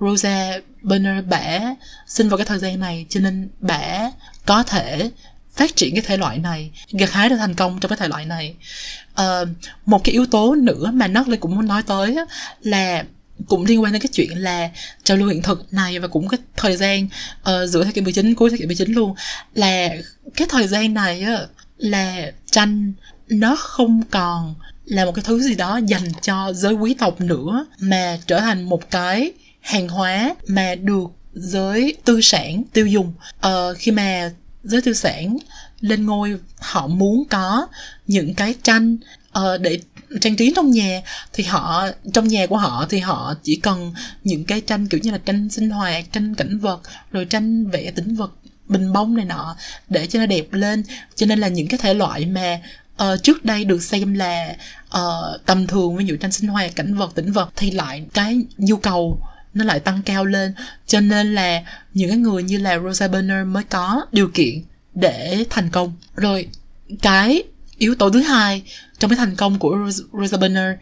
Rosa 0.00 0.58
Bonheur 0.82 1.24
bả 1.28 1.60
sinh 2.06 2.28
vào 2.28 2.38
cái 2.38 2.46
thời 2.46 2.58
gian 2.58 2.80
này 2.80 3.06
cho 3.08 3.20
nên 3.20 3.48
bả 3.60 4.10
có 4.46 4.62
thể 4.62 5.10
phát 5.54 5.76
triển 5.76 5.94
cái 5.94 6.02
thể 6.06 6.16
loại 6.16 6.38
này 6.38 6.70
gặt 6.92 7.10
hái 7.10 7.28
được 7.28 7.36
thành 7.36 7.54
công 7.54 7.80
trong 7.80 7.88
cái 7.88 7.96
thể 7.96 8.08
loại 8.08 8.26
này. 8.26 8.54
Uh, 9.20 9.48
một 9.86 10.04
cái 10.04 10.12
yếu 10.12 10.26
tố 10.26 10.54
nữa 10.54 10.90
mà 10.94 11.06
nó 11.06 11.24
cũng 11.40 11.54
muốn 11.54 11.66
nói 11.66 11.82
tới 11.82 12.16
là 12.60 13.04
cũng 13.48 13.64
liên 13.64 13.82
quan 13.82 13.92
đến 13.92 14.02
cái 14.02 14.08
chuyện 14.12 14.38
là 14.38 14.70
trào 15.04 15.16
lưu 15.16 15.28
hiện 15.28 15.42
thực 15.42 15.72
này 15.72 15.98
và 15.98 16.08
cũng 16.08 16.28
cái 16.28 16.40
thời 16.56 16.76
gian 16.76 17.08
uh, 17.40 17.68
giữa 17.68 17.84
thế 17.84 17.92
kỷ 17.92 18.00
19 18.00 18.34
cuối 18.34 18.50
thế 18.50 18.56
kỷ 18.56 18.66
19 18.66 18.92
luôn. 18.92 19.14
Là 19.54 19.88
cái 20.36 20.48
thời 20.50 20.68
gian 20.68 20.94
này 20.94 21.22
á 21.22 21.38
là 21.78 22.32
tranh 22.50 22.92
nó 23.28 23.56
không 23.56 24.02
còn 24.10 24.54
là 24.84 25.04
một 25.04 25.12
cái 25.14 25.24
thứ 25.26 25.40
gì 25.40 25.54
đó 25.54 25.80
dành 25.86 26.12
cho 26.22 26.52
giới 26.52 26.72
quý 26.72 26.94
tộc 26.94 27.20
nữa 27.20 27.66
mà 27.80 28.18
trở 28.26 28.40
thành 28.40 28.62
một 28.62 28.90
cái 28.90 29.32
hàng 29.60 29.88
hóa 29.88 30.34
mà 30.48 30.74
được 30.74 31.06
giới 31.32 31.96
tư 32.04 32.20
sản 32.20 32.62
tiêu 32.72 32.86
dùng. 32.86 33.12
Uh, 33.46 33.76
khi 33.78 33.92
mà 33.92 34.30
giới 34.62 34.82
tư 34.82 34.92
sản 34.92 35.36
lên 35.80 36.06
ngôi 36.06 36.38
họ 36.58 36.86
muốn 36.86 37.24
có 37.30 37.66
những 38.06 38.34
cái 38.34 38.54
tranh 38.62 38.96
uh, 39.38 39.60
để 39.60 39.78
trang 40.20 40.36
trí 40.36 40.52
trong 40.56 40.70
nhà 40.70 41.02
thì 41.32 41.44
họ 41.44 41.86
trong 42.12 42.28
nhà 42.28 42.46
của 42.46 42.56
họ 42.56 42.86
thì 42.90 42.98
họ 42.98 43.34
chỉ 43.42 43.56
cần 43.56 43.92
những 44.24 44.44
cái 44.44 44.60
tranh 44.60 44.86
kiểu 44.86 45.00
như 45.02 45.10
là 45.10 45.18
tranh 45.18 45.48
sinh 45.48 45.70
hoạt 45.70 46.12
tranh 46.12 46.34
cảnh 46.34 46.58
vật 46.58 46.80
rồi 47.12 47.24
tranh 47.24 47.66
vẽ 47.66 47.90
tĩnh 47.90 48.14
vật 48.14 48.32
bình 48.68 48.92
bông 48.92 49.16
này 49.16 49.24
nọ 49.24 49.56
để 49.88 50.06
cho 50.06 50.18
nó 50.18 50.26
đẹp 50.26 50.52
lên. 50.52 50.82
Cho 51.14 51.26
nên 51.26 51.38
là 51.38 51.48
những 51.48 51.68
cái 51.68 51.78
thể 51.78 51.94
loại 51.94 52.26
mà 52.26 52.60
uh, 53.02 53.22
trước 53.22 53.44
đây 53.44 53.64
được 53.64 53.82
xem 53.82 54.14
là 54.14 54.56
uh, 54.96 55.46
tầm 55.46 55.66
thường 55.66 55.96
ví 55.96 56.04
dụ 56.04 56.16
tranh 56.16 56.32
sinh 56.32 56.48
hoạt 56.48 56.76
cảnh 56.76 56.94
vật 56.94 57.14
tĩnh 57.14 57.32
vật 57.32 57.50
thì 57.56 57.70
lại 57.70 58.04
cái 58.14 58.40
nhu 58.58 58.76
cầu 58.76 59.20
nó 59.54 59.64
lại 59.64 59.80
tăng 59.80 60.02
cao 60.02 60.24
lên. 60.24 60.54
Cho 60.86 61.00
nên 61.00 61.34
là 61.34 61.62
những 61.94 62.08
cái 62.08 62.18
người 62.18 62.42
như 62.42 62.58
là 62.58 62.78
Rosa 62.78 63.08
Bonheur 63.08 63.46
mới 63.46 63.64
có 63.64 64.06
điều 64.12 64.30
kiện 64.34 64.62
để 64.94 65.44
thành 65.50 65.70
công. 65.70 65.92
Rồi 66.16 66.48
cái 67.02 67.42
yếu 67.80 67.94
tố 67.94 68.10
thứ 68.10 68.20
hai 68.20 68.62
trong 68.98 69.10
cái 69.10 69.16
thành 69.16 69.36
công 69.36 69.58
của 69.58 69.90
Rosa 70.12 70.36
Bonheur 70.36 70.74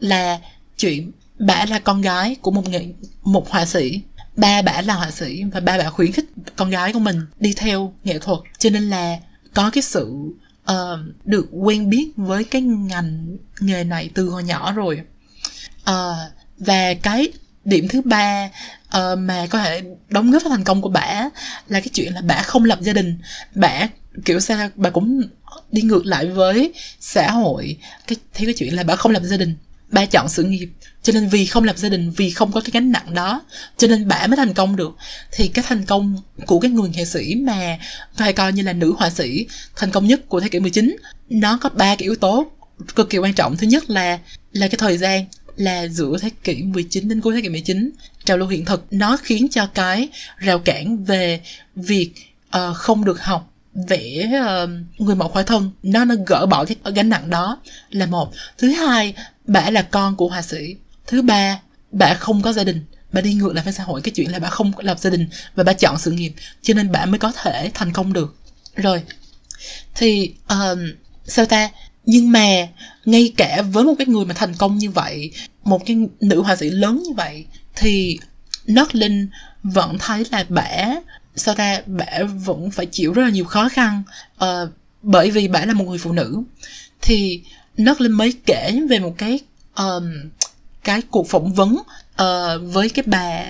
là 0.00 0.38
chuyện 0.78 1.12
bà 1.38 1.64
là 1.68 1.78
con 1.78 2.00
gái 2.00 2.36
của 2.40 2.50
một 2.50 2.68
nghệ 2.68 2.86
một 3.22 3.50
họa 3.50 3.66
sĩ. 3.66 4.00
Ba 4.36 4.62
bà 4.62 4.82
là 4.82 4.94
họa 4.94 5.10
sĩ 5.10 5.44
và 5.44 5.60
ba 5.60 5.78
bà 5.78 5.90
khuyến 5.90 6.12
khích 6.12 6.24
con 6.56 6.70
gái 6.70 6.92
của 6.92 6.98
mình 6.98 7.20
đi 7.40 7.52
theo 7.56 7.94
nghệ 8.04 8.18
thuật. 8.18 8.38
Cho 8.58 8.70
nên 8.70 8.90
là 8.90 9.16
có 9.54 9.70
cái 9.70 9.82
sự 9.82 10.12
uh, 10.70 10.98
được 11.24 11.46
quen 11.52 11.90
biết 11.90 12.10
với 12.16 12.44
cái 12.44 12.62
ngành 12.62 13.36
nghề 13.60 13.84
này 13.84 14.10
từ 14.14 14.28
hồi 14.28 14.44
nhỏ 14.44 14.72
rồi. 14.72 15.00
Uh, 15.90 16.16
và 16.58 16.94
cái 17.02 17.28
điểm 17.64 17.88
thứ 17.88 18.00
ba 18.00 18.50
uh, 18.96 19.18
mà 19.18 19.46
có 19.50 19.58
thể 19.58 19.82
đóng 20.08 20.30
góp 20.30 20.42
vào 20.42 20.50
thành 20.50 20.64
công 20.64 20.82
của 20.82 20.88
bả 20.88 21.28
là 21.68 21.80
cái 21.80 21.88
chuyện 21.94 22.14
là 22.14 22.20
bả 22.20 22.42
không 22.42 22.64
lập 22.64 22.78
gia 22.80 22.92
đình. 22.92 23.18
Bả 23.54 23.88
kiểu 24.24 24.40
sao 24.40 24.70
bà 24.76 24.90
cũng 24.90 25.22
đi 25.72 25.82
ngược 25.82 26.06
lại 26.06 26.26
với 26.26 26.72
xã 27.00 27.30
hội. 27.30 27.76
Cái 28.06 28.16
thấy 28.34 28.46
cái 28.46 28.54
chuyện 28.58 28.74
là 28.74 28.82
bà 28.82 28.96
không 28.96 29.12
lập 29.12 29.22
gia 29.24 29.36
đình 29.36 29.54
ba 29.90 30.06
chọn 30.06 30.28
sự 30.28 30.42
nghiệp 30.44 30.68
cho 31.02 31.12
nên 31.12 31.28
vì 31.28 31.46
không 31.46 31.64
lập 31.64 31.78
gia 31.78 31.88
đình 31.88 32.10
vì 32.10 32.30
không 32.30 32.52
có 32.52 32.60
cái 32.60 32.70
gánh 32.72 32.92
nặng 32.92 33.14
đó 33.14 33.42
cho 33.76 33.88
nên 33.88 34.08
bà 34.08 34.26
mới 34.26 34.36
thành 34.36 34.54
công 34.54 34.76
được. 34.76 34.96
Thì 35.32 35.48
cái 35.48 35.64
thành 35.68 35.84
công 35.84 36.20
của 36.46 36.60
cái 36.60 36.70
người 36.70 36.88
nghệ 36.88 37.04
sĩ 37.04 37.34
mà 37.34 37.78
phải 38.16 38.32
coi 38.32 38.52
như 38.52 38.62
là 38.62 38.72
nữ 38.72 38.94
họa 38.98 39.10
sĩ 39.10 39.46
thành 39.76 39.90
công 39.90 40.06
nhất 40.06 40.28
của 40.28 40.40
thế 40.40 40.48
kỷ 40.48 40.60
19 40.60 40.96
nó 41.28 41.58
có 41.60 41.68
ba 41.68 41.96
cái 41.96 42.02
yếu 42.02 42.16
tố 42.16 42.46
cực 42.94 43.10
kỳ 43.10 43.18
quan 43.18 43.34
trọng. 43.34 43.56
Thứ 43.56 43.66
nhất 43.66 43.90
là 43.90 44.18
là 44.52 44.68
cái 44.68 44.78
thời 44.78 44.98
gian 44.98 45.24
là 45.56 45.88
giữa 45.88 46.16
thế 46.20 46.30
kỷ 46.44 46.62
19 46.62 47.08
đến 47.08 47.20
cuối 47.20 47.34
thế 47.34 47.40
kỷ 47.40 47.48
19 47.48 47.90
trào 48.24 48.36
lưu 48.36 48.48
hiện 48.48 48.64
thực 48.64 48.86
nó 48.90 49.16
khiến 49.16 49.48
cho 49.48 49.66
cái 49.66 50.08
rào 50.36 50.58
cản 50.58 51.04
về 51.04 51.40
việc 51.76 52.12
uh, 52.56 52.76
không 52.76 53.04
được 53.04 53.20
học 53.22 53.53
vẽ 53.88 54.30
uh, 54.40 54.70
người 55.00 55.14
mẫu 55.14 55.28
khỏa 55.28 55.42
thân 55.42 55.70
nó 55.82 56.04
nó 56.04 56.14
gỡ 56.26 56.46
bỏ 56.46 56.64
cái 56.64 56.76
gánh 56.94 57.08
nặng 57.08 57.30
đó 57.30 57.60
là 57.90 58.06
một. 58.06 58.32
Thứ 58.58 58.70
hai 58.70 59.14
bà 59.44 59.70
là 59.70 59.82
con 59.82 60.16
của 60.16 60.28
họa 60.28 60.42
sĩ. 60.42 60.76
Thứ 61.06 61.22
ba 61.22 61.60
bà 61.92 62.14
không 62.14 62.42
có 62.42 62.52
gia 62.52 62.64
đình. 62.64 62.84
Bà 63.12 63.20
đi 63.20 63.34
ngược 63.34 63.54
lại 63.54 63.64
với 63.64 63.72
xã 63.72 63.84
hội. 63.84 64.00
Cái 64.02 64.12
chuyện 64.12 64.32
là 64.32 64.38
bà 64.38 64.48
không 64.48 64.72
lập 64.78 64.98
gia 64.98 65.10
đình 65.10 65.28
và 65.54 65.64
bà 65.64 65.72
chọn 65.72 65.98
sự 65.98 66.10
nghiệp 66.10 66.32
cho 66.62 66.74
nên 66.74 66.92
bà 66.92 67.06
mới 67.06 67.18
có 67.18 67.32
thể 67.42 67.70
thành 67.74 67.92
công 67.92 68.12
được. 68.12 68.36
Rồi 68.76 69.02
thì 69.94 70.34
uh, 70.52 70.78
sao 71.24 71.46
ta? 71.46 71.70
Nhưng 72.06 72.32
mà 72.32 72.68
ngay 73.04 73.32
cả 73.36 73.62
với 73.72 73.84
một 73.84 73.94
cái 73.98 74.06
người 74.06 74.24
mà 74.24 74.34
thành 74.34 74.54
công 74.54 74.78
như 74.78 74.90
vậy 74.90 75.30
một 75.64 75.82
cái 75.86 75.96
nữ 76.20 76.42
họa 76.42 76.56
sĩ 76.56 76.70
lớn 76.70 77.02
như 77.04 77.12
vậy 77.16 77.44
thì 77.76 78.18
nót 78.66 78.94
Linh 78.94 79.28
vẫn 79.62 79.98
thấy 79.98 80.24
là 80.30 80.44
bả 80.48 80.94
sao 81.36 81.54
ta? 81.54 81.80
Bả 81.86 82.06
vẫn 82.44 82.70
phải 82.70 82.86
chịu 82.86 83.12
rất 83.12 83.22
là 83.22 83.28
nhiều 83.28 83.44
khó 83.44 83.68
khăn 83.68 84.02
uh, 84.44 84.48
bởi 85.02 85.30
vì 85.30 85.48
bả 85.48 85.64
là 85.64 85.74
một 85.74 85.84
người 85.84 85.98
phụ 85.98 86.12
nữ. 86.12 86.42
Thì 87.00 87.42
nớt 87.76 88.00
Linh 88.00 88.12
mới 88.12 88.34
kể 88.46 88.80
về 88.88 88.98
một 88.98 89.14
cái 89.18 89.38
um, 89.76 90.10
cái 90.84 91.02
cuộc 91.10 91.28
phỏng 91.28 91.52
vấn 91.52 91.74
uh, 91.74 92.72
với 92.72 92.88
cái 92.88 93.02
bà 93.06 93.44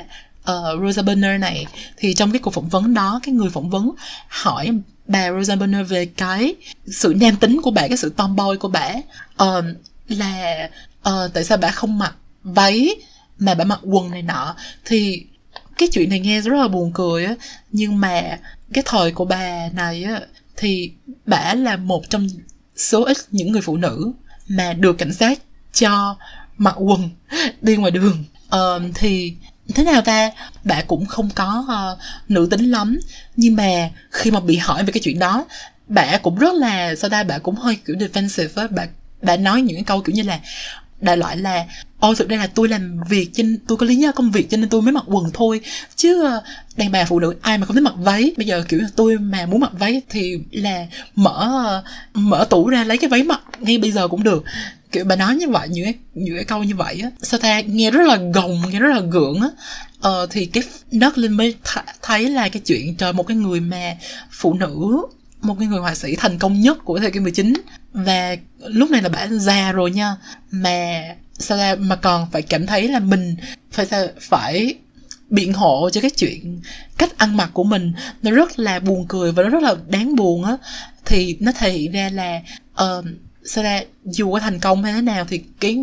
uh, 0.51 0.83
Rosa 0.83 1.03
Bonner 1.03 1.41
này. 1.41 1.67
Thì 1.97 2.15
trong 2.15 2.33
cái 2.33 2.39
cuộc 2.39 2.51
phỏng 2.51 2.69
vấn 2.69 2.95
đó 2.95 3.21
cái 3.23 3.35
người 3.35 3.51
phỏng 3.51 3.71
vấn 3.71 3.91
hỏi 4.29 4.71
bà 5.07 5.33
Rosa 5.33 5.57
Bonner 5.57 5.89
về 5.89 6.07
cái 6.07 6.55
sự 6.87 7.15
nam 7.21 7.37
tính 7.37 7.61
của 7.63 7.71
bà 7.71 7.89
cái 7.89 7.97
sự 7.97 8.13
tomboy 8.17 8.57
của 8.61 8.69
bà. 8.69 8.95
Uh, 9.43 9.65
là 10.09 10.69
uh, 11.09 11.33
tại 11.35 11.45
sao 11.45 11.59
bà 11.59 11.71
không 11.71 11.99
mặc 11.99 12.15
váy 12.43 12.97
mà 13.39 13.55
bà 13.55 13.65
mặc 13.65 13.81
quần 13.83 14.11
này 14.11 14.23
nọ. 14.23 14.57
Thì 14.85 15.27
cái 15.79 15.89
chuyện 15.93 16.11
này 16.11 16.21
nghe 16.21 16.41
rất 16.41 16.55
là 16.55 16.69
buồn 16.69 16.91
cười 16.95 17.25
á. 17.25 17.35
Nhưng 17.71 18.01
mà 18.01 18.39
cái 18.73 18.85
thời 18.87 19.13
của 19.13 19.25
bà 19.25 19.69
này 19.73 20.05
á 20.05 20.21
thì 20.57 20.93
bà 21.27 21.55
là 21.55 21.77
một 21.77 22.11
trong 22.11 22.29
số 22.77 23.05
ít 23.05 23.17
những 23.31 23.53
người 23.53 23.63
phụ 23.63 23.77
nữ 23.77 24.13
mà 24.49 24.73
được 24.73 24.99
cảnh 24.99 25.13
sát 25.13 25.39
cho 25.73 26.17
mặc 26.57 26.75
quần 26.79 27.11
đi 27.61 27.77
ngoài 27.77 27.91
đường. 27.91 28.25
Uh, 28.47 28.83
thì 28.95 29.35
thế 29.75 29.85
nào 29.85 30.03
ta? 30.03 30.31
Bà 30.65 30.83
cũng 30.83 31.07
không 31.07 31.31
có 31.35 31.67
uh, 31.95 32.31
nữ 32.31 32.49
tính 32.51 32.71
lắm. 32.71 33.01
Nhưng 33.37 33.57
mà 33.57 33.91
khi 34.11 34.31
mà 34.31 34.41
bị 34.41 34.57
hỏi 34.57 34.85
về 34.85 34.93
cái 34.93 35.01
chuyện 35.05 35.19
đó 35.19 35.45
bà 35.89 36.19
cũng 36.19 36.39
rất 36.39 36.55
là 36.55 36.95
sau 36.95 37.11
đây 37.11 37.25
bà 37.25 37.39
cũng 37.39 37.55
hơi 37.55 37.77
kiểu 37.87 37.97
defensive 37.97 38.63
á. 38.63 38.67
Bà 38.71 38.87
bà 39.23 39.37
nói 39.37 39.63
những 39.63 39.77
cái 39.77 39.85
câu 39.85 40.01
kiểu 40.01 40.15
như 40.15 40.23
là 40.23 40.41
đại 41.01 41.17
loại 41.17 41.37
là 41.37 41.65
ôi 42.01 42.15
thực 42.19 42.29
ra 42.29 42.37
là 42.37 42.47
tôi 42.47 42.69
làm 42.69 42.99
việc 43.09 43.31
cho 43.35 43.45
tôi 43.69 43.79
có 43.79 43.87
lý 43.87 43.97
do 43.97 44.13
công 44.13 44.31
việc 44.31 44.51
cho 44.51 44.57
nên 44.57 44.69
tôi 44.69 44.83
mới 44.83 44.93
mặc 44.93 45.05
quần 45.07 45.25
thôi. 45.35 45.61
Chứ 45.97 46.25
ờ, 46.25 46.43
đàn 46.77 46.93
bà 46.93 47.05
phụ 47.05 47.21
nữ 47.21 47.35
ai 47.41 47.59
mà 47.59 47.67
không 47.67 47.77
thích 47.77 47.83
mặc 47.83 47.95
váy? 47.99 48.33
Bây 48.37 48.47
giờ 48.47 48.65
kiểu 48.69 48.81
tôi 48.97 49.19
mà 49.19 49.47
muốn 49.47 49.61
mặc 49.61 49.71
váy 49.79 50.03
thì 50.09 50.39
là 50.51 50.87
mở 51.15 51.49
ờ, 51.65 51.85
mở 52.15 52.47
tủ 52.51 52.69
ra 52.69 52.85
lấy 52.85 52.99
cái 52.99 53.11
váy 53.11 53.23
mặc 53.23 53.41
ngay 53.61 53.79
bây 53.79 53.93
giờ 53.93 54.09
cũng 54.09 54.23
được. 54.25 54.45
Kiểu 54.93 55.05
bà 55.05 55.17
nói 55.17 55.37
như 55.37 55.49
vậy 55.49 55.69
những 55.69 55.85
cái 55.85 55.95
những 56.15 56.35
cái 56.37 56.45
câu 56.45 56.65
như 56.65 56.75
vậy 56.77 57.01
á 57.03 57.11
sao 57.23 57.41
ta? 57.41 57.61
Nghe 57.61 57.91
rất 57.91 58.07
là 58.09 58.17
gồng 58.35 58.63
nghe 58.71 58.79
rất 58.79 58.89
là 58.95 59.01
gượng 59.01 59.41
á. 59.41 59.49
Ờ, 60.01 60.27
thì 60.31 60.47
cái 60.47 60.63
đất 60.91 61.19
linh 61.19 61.33
mới 61.33 61.55
th- 61.65 61.83
thấy 62.03 62.31
là 62.31 62.49
cái 62.49 62.63
chuyện 62.67 62.97
trời 62.97 63.13
một 63.13 63.23
cái 63.27 63.37
người 63.37 63.61
mà 63.61 63.97
phụ 64.31 64.55
nữ 64.55 65.03
một 65.43 65.57
cái 65.59 65.69
người 65.69 65.81
họa 65.81 65.95
sĩ 65.95 66.17
thành 66.17 66.39
công 66.39 66.61
nhất 66.61 66.79
của 66.85 66.99
thế 66.99 67.11
kỷ 67.11 67.21
19 67.21 67.53
và 67.95 68.37
lúc 68.59 68.91
này 68.91 69.03
là 69.03 69.09
bà 69.09 69.27
già 69.27 69.73
rồi 69.73 69.91
nha. 69.91 70.17
Mà 70.51 71.03
sao 71.39 71.59
ra 71.59 71.75
mà 71.79 71.97
còn 71.97 72.31
phải 72.31 72.43
cảm 72.43 72.67
thấy 72.67 72.89
là 72.89 72.99
mình 72.99 73.37
phải 73.73 73.87
phải 74.21 74.75
biện 75.31 75.53
hộ 75.53 75.91
cho 75.93 76.01
cái 76.01 76.11
chuyện 76.11 76.61
cách 76.99 77.19
ăn 77.19 77.37
mặc 77.37 77.51
của 77.53 77.65
mình. 77.65 77.93
Nó 78.23 78.31
rất 78.31 78.59
là 78.59 78.81
buồn 78.81 79.07
cười 79.09 79.33
và 79.33 79.43
nó 79.43 79.49
rất 79.49 79.63
là 79.63 79.75
đáng 79.87 80.17
buồn 80.17 80.45
á. 80.45 80.57
Thì 81.05 81.37
nó 81.41 81.53
thể 81.59 81.71
hiện 81.71 81.93
ra 81.93 82.11
là 82.13 82.41
uh, 82.73 83.05
sao 83.45 83.65
ra 83.65 83.81
dù 84.05 84.33
có 84.33 84.41
thành 84.41 84.61
công 84.61 84.85
hay 84.85 84.93
thế 84.93 85.03
nào 85.03 85.25
thì 85.29 85.43
cái 85.61 85.77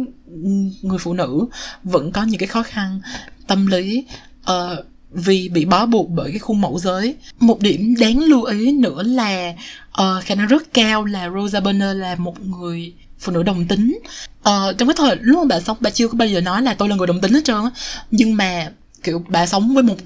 người 0.81 0.97
phụ 0.99 1.13
nữ 1.13 1.45
vẫn 1.83 2.11
có 2.11 2.23
những 2.23 2.39
cái 2.39 2.47
khó 2.47 2.63
khăn 2.63 3.01
tâm 3.47 3.67
lý 3.67 4.05
uh, 4.41 4.85
vì 5.11 5.49
bị 5.49 5.65
bó 5.65 5.85
buộc 5.85 6.09
bởi 6.09 6.29
cái 6.29 6.39
khuôn 6.39 6.61
mẫu 6.61 6.79
giới. 6.79 7.15
Một 7.39 7.59
điểm 7.59 7.95
đáng 7.99 8.19
lưu 8.19 8.43
ý 8.43 8.71
nữa 8.71 9.03
là 9.03 9.53
uh, 10.01 10.23
khả 10.23 10.35
năng 10.35 10.47
rất 10.47 10.73
cao 10.73 11.05
là 11.05 11.29
Rosa 11.29 11.59
Bonner 11.59 11.97
là 11.97 12.15
một 12.15 12.41
người 12.41 12.93
phụ 13.19 13.31
nữ 13.31 13.43
đồng 13.43 13.67
tính. 13.67 13.99
Uh, 14.39 14.77
trong 14.77 14.87
cái 14.87 14.95
thời 14.97 15.15
lúc 15.21 15.37
mà 15.37 15.55
bà 15.55 15.59
sống 15.59 15.77
bà 15.79 15.89
chưa 15.89 16.07
có 16.07 16.17
bao 16.17 16.27
giờ 16.27 16.41
nói 16.41 16.61
là 16.61 16.73
tôi 16.73 16.89
là 16.89 16.95
người 16.95 17.07
đồng 17.07 17.21
tính 17.21 17.33
hết 17.33 17.41
trơn 17.43 17.63
á. 17.63 17.71
Nhưng 18.11 18.35
mà 18.35 18.71
kiểu 19.03 19.25
bà 19.27 19.45
sống 19.45 19.73
với 19.73 19.83
một 19.83 19.97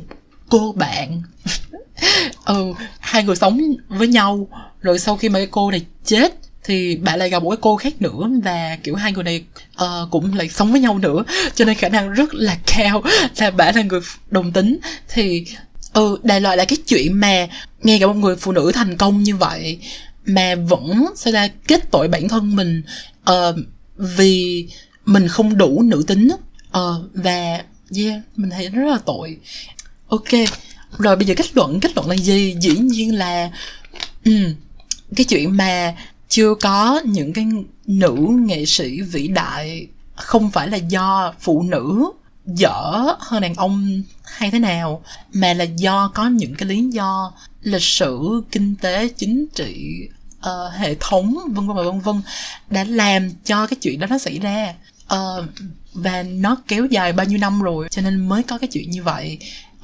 cô 0.50 0.74
bạn. 0.78 1.22
Ừ 2.46 2.74
hai 3.00 3.24
người 3.24 3.36
sống 3.36 3.62
với 3.88 4.08
nhau 4.08 4.48
rồi 4.82 5.00
sau 5.00 5.18
khi 5.18 5.30
mà 5.30 5.40
cái 5.40 5.48
cô 5.52 5.72
này 5.72 5.86
chết 6.06 6.45
thì 6.66 6.96
bạn 6.96 7.20
lại 7.20 7.30
gặp 7.30 7.44
một 7.44 7.50
cái 7.50 7.58
cô 7.62 7.76
khác 7.76 8.02
nữa 8.02 8.30
và 8.44 8.78
kiểu 8.84 8.96
hai 8.96 9.12
người 9.12 9.24
này 9.24 9.44
uh, 9.84 10.12
cũng 10.12 10.38
lại 10.38 10.50
sống 10.50 10.72
với 10.72 10.82
nhau 10.82 10.98
nữa. 10.98 11.24
Cho 11.56 11.66
nên 11.66 11.76
khả 11.76 11.90
năng 11.90 12.10
rất 12.10 12.34
là 12.34 12.58
cao 12.68 13.04
là 13.38 13.52
bạn 13.52 13.76
là 13.76 13.82
người 13.82 14.00
đồng 14.32 14.52
tính. 14.52 14.78
Thì 15.08 15.46
ừ 15.94 16.18
đại 16.24 16.42
loại 16.42 16.58
là 16.58 16.66
cái 16.66 16.78
chuyện 16.88 17.20
mà 17.20 17.48
nghe 17.84 18.00
cả 18.00 18.08
một 18.08 18.14
người 18.14 18.36
phụ 18.36 18.52
nữ 18.52 18.72
thành 18.74 18.98
công 18.98 19.24
như 19.24 19.36
vậy 19.36 19.80
mà 20.26 20.56
vẫn 20.56 21.06
sẽ 21.16 21.32
ra 21.32 21.48
kết 21.68 21.92
tội 21.92 22.08
bản 22.08 22.28
thân 22.28 22.56
mình 22.56 22.84
uh, 23.32 23.56
vì 23.98 24.68
mình 25.06 25.28
không 25.28 25.58
đủ 25.58 25.82
nữ 25.82 26.04
tính 26.08 26.30
uh, 26.78 26.82
và 27.14 27.64
yeah 27.98 28.22
mình 28.36 28.50
thấy 28.50 28.70
rất 28.70 28.92
là 28.92 29.00
tội. 29.06 29.38
Ok 30.08 30.30
rồi 30.98 31.16
bây 31.16 31.26
giờ 31.26 31.34
kết 31.38 31.56
luận 31.56 31.80
kết 31.80 31.92
luận 31.96 32.10
là 32.10 32.16
gì? 32.16 32.56
Dĩ 32.62 32.78
nhiên 32.78 33.16
là 33.16 33.50
um, 34.26 34.54
cái 35.16 35.26
chuyện 35.26 35.58
mà 35.58 35.96
chưa 36.36 36.56
có 36.56 37.02
những 37.06 37.34
cái 37.34 37.48
nữ 37.86 38.16
nghệ 38.46 38.66
sĩ 38.66 39.02
vĩ 39.02 39.28
đại 39.28 39.88
không 40.16 40.52
phải 40.52 40.70
là 40.70 40.78
do 40.78 41.34
phụ 41.40 41.64
nữ 41.64 42.12
dở 42.46 43.06
hơn 43.20 43.42
đàn 43.42 43.56
ông 43.56 44.02
hay 44.24 44.52
thế 44.52 44.60
nào 44.60 45.04
mà 45.34 45.54
là 45.54 45.64
do 45.64 46.12
có 46.14 46.28
những 46.28 46.56
cái 46.56 46.70
lý 46.70 46.90
do 46.92 47.32
lịch 47.62 47.82
sử 47.82 48.42
kinh 48.52 48.76
tế 48.76 49.08
chính 49.08 49.46
trị 49.56 50.02
uh, 50.38 50.74
hệ 50.78 50.96
thống 51.00 51.38
vân 51.54 51.68
vân 51.68 51.78
và 51.78 51.84
vân 51.84 52.00
vân 52.00 52.22
đã 52.70 52.84
làm 52.84 53.30
cho 53.46 53.68
cái 53.68 53.78
chuyện 53.82 54.00
đó 54.00 54.08
nó 54.08 54.18
xảy 54.18 54.40
ra. 54.40 54.74
Uh, 55.14 55.46
và 55.94 56.24
nó 56.24 56.58
kéo 56.68 56.86
dài 56.86 57.14
bao 57.14 57.26
nhiêu 57.26 57.38
năm 57.38 57.62
rồi 57.62 57.88
cho 57.92 58.02
nên 58.02 58.30
mới 58.30 58.44
có 58.44 58.58
cái 58.58 58.68
chuyện 58.68 58.90
như 58.90 59.04
vậy. 59.04 59.38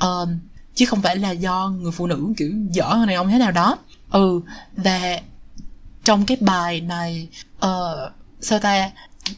Uh, 0.06 0.30
chứ 0.76 0.86
không 0.86 1.02
phải 1.02 1.16
là 1.16 1.32
do 1.32 1.70
người 1.70 1.91
phụ 1.91 2.08
nữ 2.08 2.34
kiểu 2.38 2.52
dở 2.72 2.86
hơn 2.86 3.08
đàn 3.08 3.16
ông 3.16 3.30
thế 3.30 3.38
nào 3.38 3.52
đó. 3.52 3.78
Ừ 4.12 4.41
và 4.78 5.20
trong 6.04 6.26
cái 6.26 6.38
bài 6.41 6.82
này 6.82 7.28
uh, 7.66 8.12
sao 8.41 8.60
ta? 8.60 8.91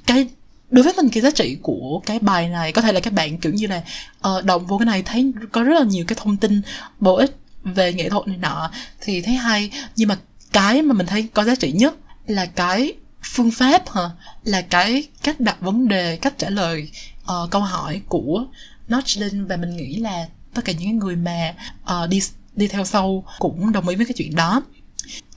Cái 0.06 0.28
đối 0.70 0.84
với 0.84 0.94
mình 0.98 1.10
cái 1.10 1.24
giá 1.24 1.32
trị 1.32 1.58
của 1.62 2.02
cái 2.06 2.20
bài 2.20 2.50
này 2.50 2.72
có 2.72 2.82
thể 2.82 2.92
là 2.92 3.00
các 3.00 3.14
bạn 3.14 3.38
kiểu 3.38 3.54
như 3.54 3.68
là 3.68 3.84
ờ, 4.22 4.38
uh, 4.38 4.46
động 4.46 4.66
vô 4.66 4.78
cái 4.78 4.86
này 4.86 5.04
thấy 5.04 5.32
có 5.52 5.64
rất 5.64 5.80
là 5.80 5.86
nhiều 5.86 6.06
cái 6.08 6.18
thông 6.22 6.38
tin 6.38 6.62
bổ 7.00 7.16
ích 7.16 7.38
về 7.64 7.94
nghệ 7.94 8.10
thuật 8.10 8.28
này 8.28 8.38
nọ 8.38 8.72
thì 9.02 9.22
thấy 9.22 9.36
hay. 9.36 9.72
Nhưng 9.96 10.10
mà 10.10 10.18
cái 10.52 10.82
mà 10.82 10.94
mình 10.94 11.08
thấy 11.08 11.28
có 11.34 11.44
giá 11.44 11.56
trị 11.56 11.72
nhất 11.72 11.96
là 12.28 12.46
cái 12.46 12.94
phương 13.24 13.52
pháp 13.52 13.90
hả? 13.90 14.10
Là 14.44 14.62
cái 14.62 15.08
cách 15.24 15.40
đặt 15.40 15.62
vấn 15.62 15.88
đề 15.88 16.18
cách 16.18 16.34
trả 16.38 16.50
lời 16.50 16.90
uh, 17.22 17.52
câu 17.52 17.62
hỏi 17.62 18.02
của 18.08 18.46
Notchlin 18.88 19.46
và 19.46 19.58
mình 19.58 19.78
nghĩ 19.78 19.96
là 19.96 20.28
tất 20.54 20.62
cả 20.66 20.74
những 20.74 20.98
người 20.98 21.16
mà 21.16 21.54
uh, 21.84 22.10
đi 22.10 22.20
đi 22.56 22.68
theo 22.68 22.86
sau 22.86 23.24
cũng 23.40 23.72
đồng 23.72 23.88
ý 23.88 23.96
với 23.96 24.06
cái 24.06 24.14
chuyện 24.14 24.36
đó. 24.36 24.62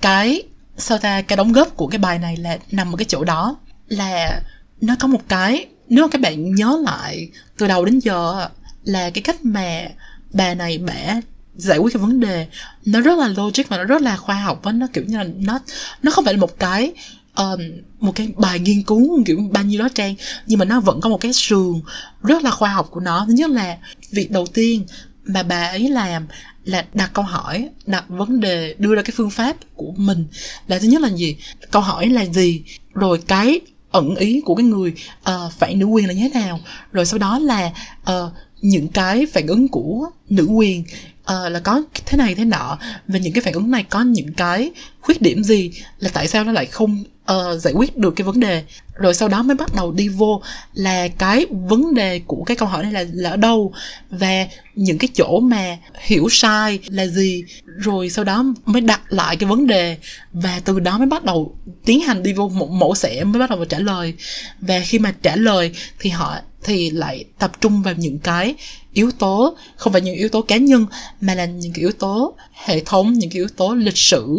Cái 0.01 0.43
sao 0.79 0.99
ta 0.99 1.23
cái 1.23 1.37
đóng 1.37 1.53
góp 1.53 1.77
của 1.77 1.87
cái 1.87 1.99
bài 1.99 2.19
này 2.19 2.37
là 2.37 2.59
nằm 2.71 2.95
ở 2.95 2.97
cái 2.97 3.05
chỗ 3.05 3.25
đó? 3.25 3.57
Là 3.89 4.41
nó 4.81 4.95
có 5.01 5.09
một 5.09 5.21
cái 5.29 5.67
nếu 5.89 6.09
các 6.09 6.21
bạn 6.21 6.55
nhớ 6.55 6.79
lại 6.85 7.31
từ 7.59 7.69
đầu 7.69 7.85
đến 7.85 7.99
giờ 7.99 8.49
là 8.85 9.11
cái 9.11 9.23
cách 9.23 9.45
mà 9.45 9.89
bà 10.33 10.55
này 10.55 10.79
bả 10.79 11.21
giải 11.57 11.79
quyết 11.79 11.95
cái 11.95 12.03
vấn 12.03 12.21
đề 12.21 12.47
nó 12.85 13.01
rất 13.01 13.19
là 13.19 13.29
logic 13.29 13.69
và 13.69 13.77
nó 13.77 13.85
rất 13.85 14.03
là 14.03 14.17
khoa 14.17 14.35
học 14.35 14.61
và 14.63 14.73
nó 14.73 14.87
kiểu 14.93 15.05
như 15.07 15.17
là 15.17 15.25
nó 15.37 15.59
nó 16.03 16.11
không 16.11 16.25
phải 16.25 16.35
là 16.35 16.41
một 16.41 16.59
cái 16.59 16.93
um, 17.37 17.61
một 18.01 18.13
cái 18.15 18.29
bài 18.37 18.59
nghiên 18.59 18.83
cứu 18.83 19.25
kiểu 19.27 19.41
bao 19.51 19.65
nhiêu 19.65 19.81
đó 19.81 19.89
trang 19.95 20.15
nhưng 20.47 20.59
mà 20.59 20.65
nó 20.65 20.81
vẫn 20.81 21.01
có 21.01 21.09
một 21.09 21.21
cái 21.21 21.33
sườn 21.33 21.81
rất 22.23 22.43
là 22.43 22.51
khoa 22.51 22.71
học 22.71 22.89
của 22.91 23.01
nó. 23.01 23.25
Thứ 23.29 23.33
nhất 23.33 23.51
là 23.51 23.77
việc 24.11 24.31
đầu 24.31 24.47
tiên 24.47 24.87
mà 25.27 25.43
bà 25.43 25.63
ấy 25.63 25.89
làm 25.89 26.27
là 26.65 26.87
đặt 26.95 27.11
câu 27.15 27.25
hỏi 27.25 27.69
đặt 27.87 28.05
vấn 28.09 28.41
đề 28.41 28.75
đưa 28.79 28.95
ra 28.95 29.03
cái 29.03 29.13
phương 29.17 29.31
pháp 29.31 29.57
của 29.75 29.93
mình. 29.97 30.27
Là 30.67 30.79
thứ 30.79 30.89
nhất 30.89 31.03
là 31.03 31.09
gì? 31.09 31.37
Câu 31.71 31.83
hỏi 31.83 32.07
là 32.07 32.25
gì? 32.25 32.63
Rồi 32.95 33.21
cái 33.27 33.61
ẩn 33.91 34.17
ý 34.17 34.41
của 34.45 34.55
cái 34.55 34.65
người 34.65 34.95
uh, 35.31 35.53
phản 35.59 35.79
nữ 35.79 35.87
quyền 35.87 36.07
là 36.07 36.13
như 36.13 36.21
thế 36.21 36.41
nào? 36.41 36.61
Rồi 36.93 37.07
sau 37.07 37.19
đó 37.19 37.39
là 37.39 37.73
uh, 38.11 38.33
những 38.61 38.89
cái 38.89 39.27
phản 39.33 39.47
ứng 39.47 39.69
của 39.69 40.07
nữ 40.29 40.45
quyền 40.45 40.85
uh, 41.33 41.53
là 41.53 41.61
có 41.65 41.83
thế 42.07 42.19
này 42.19 42.35
thế 42.35 42.45
nọ. 42.45 42.79
Và 43.09 43.19
những 43.19 43.33
cái 43.33 43.43
phản 43.43 43.55
ứng 43.55 43.71
này 43.71 43.83
có 43.83 44.03
những 44.03 44.33
cái 44.33 44.71
khuyết 45.01 45.23
điểm 45.23 45.45
gì 45.45 45.71
là 45.99 46.11
tại 46.13 46.29
sao 46.29 46.45
nó 46.45 46.53
lại 46.53 46.67
không 46.67 47.05
uh, 47.33 47.61
giải 47.61 47.73
quyết 47.73 47.97
được 47.97 48.11
cái 48.17 48.25
vấn 48.25 48.41
đề? 48.41 48.63
Rồi 48.95 49.15
sau 49.15 49.29
đó 49.29 49.43
mới 49.43 49.57
bắt 49.57 49.75
đầu 49.75 49.93
đi 49.93 50.09
vô 50.09 50.43
là 50.75 51.09
cái 51.09 51.47
vấn 51.51 51.95
đề 51.95 52.21
của 52.27 52.45
cái 52.45 52.57
câu 52.57 52.69
hỏi 52.69 52.83
này 52.83 52.93
là 52.93 53.05
là 53.13 53.31
ở 53.31 53.37
đâu? 53.37 53.73
Và 54.11 54.47
những 54.75 54.99
cái 54.99 55.09
chỗ 55.15 55.41
mà 55.41 55.77
hiểu 56.01 56.29
sai 56.31 56.79
là 56.87 57.07
gì? 57.07 57.45
Rồi 57.65 58.11
sau 58.11 58.25
đó 58.25 58.45
mới 58.65 58.81
đặt 58.81 59.01
lại 59.09 59.37
cái 59.37 59.49
vấn 59.49 59.67
đề. 59.67 59.97
Và 60.33 60.61
từ 60.65 60.81
đó 60.81 60.99
mới 60.99 61.07
bắt 61.07 61.25
đầu 61.25 61.57
tiến 61.85 62.01
hành 62.01 62.23
đi 62.23 62.33
vô 62.33 62.49
một 62.49 62.71
mẫu 62.71 62.95
sẽ 62.95 63.25
mới 63.25 63.41
bắt 63.41 63.51
đầu 63.51 63.65
trả 63.65 63.79
lời. 63.79 64.15
Và 64.61 64.81
khi 64.85 64.99
mà 64.99 65.15
trả 65.23 65.37
lời 65.37 65.73
thì 65.99 66.11
họ 66.11 66.37
thì 66.65 66.91
lại 66.91 67.25
tập 67.39 67.53
trung 67.61 67.83
vào 67.83 67.95
những 67.95 68.19
cái 68.19 68.55
yếu 68.97 69.11
tố 69.11 69.57
không 69.77 69.93
phải 69.93 70.03
những 70.03 70.15
yếu 70.15 70.29
tố 70.29 70.43
cá 70.43 70.57
nhân 70.57 70.87
mà 71.21 71.35
là 71.35 71.45
những 71.45 71.73
cái 71.73 71.81
yếu 71.81 71.93
tố 71.93 72.37
hệ 72.53 72.81
thống 72.81 73.13
những 73.13 73.31
cái 73.31 73.37
yếu 73.37 73.49
tố 73.57 73.75
lịch 73.75 73.99
sử 73.99 74.37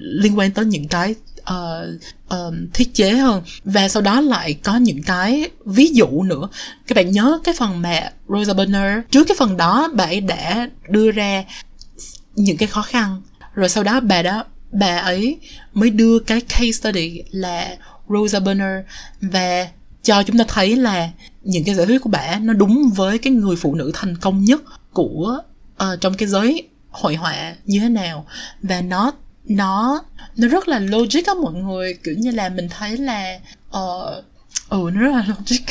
liên 0.00 0.38
quan 0.38 0.50
tới 0.50 0.64
những 0.64 0.88
cái 0.88 1.14
uh, 1.40 2.00
uh, 2.34 2.54
thiết 2.74 2.94
chế 2.94 3.10
hơn. 3.10 3.42
Và 3.64 3.88
sau 3.88 4.02
đó 4.02 4.20
lại 4.20 4.54
có 4.54 4.76
những 4.76 5.02
cái 5.02 5.50
ví 5.64 5.86
dụ 5.86 6.22
nữa. 6.22 6.48
Các 6.86 6.94
bạn 6.94 7.10
nhớ 7.10 7.38
cái 7.44 7.54
phần 7.58 7.82
mà 7.82 8.10
Rosa 8.28 8.54
Bonheur 8.54 9.04
trước 9.10 9.24
cái 9.28 9.36
phần 9.38 9.56
đó 9.56 9.88
bà 9.94 10.04
ấy 10.04 10.20
đã 10.20 10.68
đưa 10.88 11.10
ra 11.10 11.44
những 12.34 12.56
cái 12.56 12.68
khó 12.68 12.82
khăn. 12.82 13.22
Rồi 13.54 13.68
sau 13.68 13.84
đó 13.84 14.00
bà 14.00 14.22
đó 14.22 14.44
bà 14.72 14.96
ấy 14.96 15.38
mới 15.74 15.90
đưa 15.90 16.18
cái 16.18 16.40
case 16.40 16.72
study 16.72 17.22
là 17.30 17.76
Rosa 18.08 18.40
Bonheur 18.40 18.84
và 19.20 19.68
cho 20.02 20.22
chúng 20.22 20.38
ta 20.38 20.44
thấy 20.48 20.76
là 20.76 21.10
những 21.42 21.64
cái 21.64 21.74
giả 21.74 21.84
thuyết 21.84 22.02
của 22.02 22.10
bà 22.10 22.38
nó 22.38 22.52
đúng 22.52 22.90
với 22.96 23.18
cái 23.18 23.32
người 23.32 23.56
phụ 23.56 23.74
nữ 23.74 23.90
thành 23.94 24.16
công 24.16 24.44
nhất 24.44 24.62
của 24.92 25.38
uh, 25.84 26.00
trong 26.00 26.14
cái 26.14 26.28
giới 26.28 26.68
hội 26.90 27.14
họa 27.14 27.54
như 27.64 27.80
thế 27.80 27.88
nào. 27.88 28.26
Và 28.62 28.80
nó 28.80 29.12
nó 29.44 30.02
nó 30.36 30.48
rất 30.48 30.68
là 30.68 30.78
logic 30.78 31.26
á 31.26 31.34
mọi 31.42 31.54
người. 31.54 31.94
Kiểu 32.04 32.14
như 32.18 32.30
là 32.30 32.48
mình 32.48 32.68
thấy 32.68 32.96
là 32.96 33.38
uh, 33.68 34.24
ừ 34.68 34.90
nó 34.94 35.00
rất 35.00 35.10
là 35.12 35.24
logic. 35.28 35.64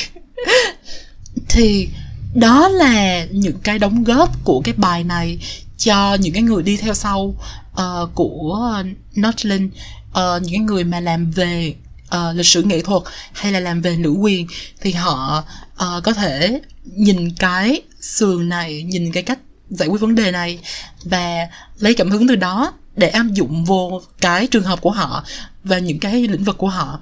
Thì 1.49 1.89
đó 2.36 2.67
là 2.67 3.25
những 3.25 3.57
cái 3.63 3.80
đóng 3.80 4.03
góp 4.03 4.43
của 4.43 4.61
cái 4.63 4.73
bài 4.78 5.03
này 5.03 5.39
cho 5.78 6.17
những 6.19 6.34
cái 6.34 6.43
người 6.43 6.63
đi 6.63 6.78
theo 6.78 6.93
sau 6.93 7.36
uh, 7.71 8.09
của 8.15 8.84
Notland 9.19 9.71
uh, 10.09 10.41
những 10.41 10.51
cái 10.51 10.59
người 10.59 10.84
mà 10.84 10.99
làm 10.99 11.32
về 11.32 11.75
uh, 12.15 12.35
lịch 12.35 12.45
sử 12.45 12.63
nghệ 12.63 12.81
thuật 12.81 13.03
hay 13.33 13.51
là 13.51 13.59
làm 13.59 13.81
về 13.81 13.97
nữ 13.97 14.09
quyền 14.09 14.47
thì 14.81 14.91
họ 14.91 15.43
uh, 15.73 16.03
có 16.03 16.13
thể 16.13 16.61
nhìn 16.83 17.31
cái 17.31 17.81
sườn 18.01 18.49
này 18.49 18.83
nhìn 18.83 19.11
cái 19.11 19.23
cách 19.23 19.39
giải 19.69 19.87
quyết 19.87 20.01
vấn 20.01 20.15
đề 20.15 20.31
này 20.31 20.59
và 21.03 21.47
lấy 21.79 21.93
cảm 21.93 22.09
hứng 22.09 22.27
từ 22.27 22.35
đó 22.35 22.73
để 22.95 23.09
áp 23.09 23.25
dụng 23.33 23.65
vô 23.65 24.01
cái 24.21 24.47
trường 24.47 24.63
hợp 24.63 24.81
của 24.81 24.91
họ 24.91 25.23
và 25.63 25.79
những 25.79 25.99
cái 25.99 26.27
lĩnh 26.27 26.43
vực 26.43 26.57
của 26.57 26.69
họ. 26.69 26.99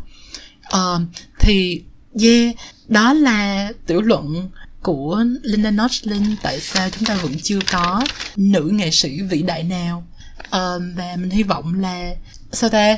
Uh, 0.76 1.02
thì 1.40 1.84
yeah 2.22 2.56
đó 2.88 3.14
là 3.14 3.72
tiểu 3.88 4.02
luận 4.02 4.50
của 4.82 5.24
Linda 5.42 5.72
Notchlin 5.72 6.36
tại 6.44 6.60
sao 6.60 6.90
chúng 6.90 7.06
ta 7.06 7.16
vẫn 7.16 7.32
chưa 7.44 7.60
có 7.72 8.04
nữ 8.36 8.70
nghệ 8.74 8.92
sĩ 8.92 9.22
vĩ 9.22 9.42
đại 9.42 9.64
nào. 9.64 10.08
Uh, 10.40 10.82
và 10.96 11.16
mình 11.18 11.30
hy 11.30 11.44
vọng 11.44 11.82
là 11.82 12.12
sao 12.52 12.70
ta? 12.70 12.98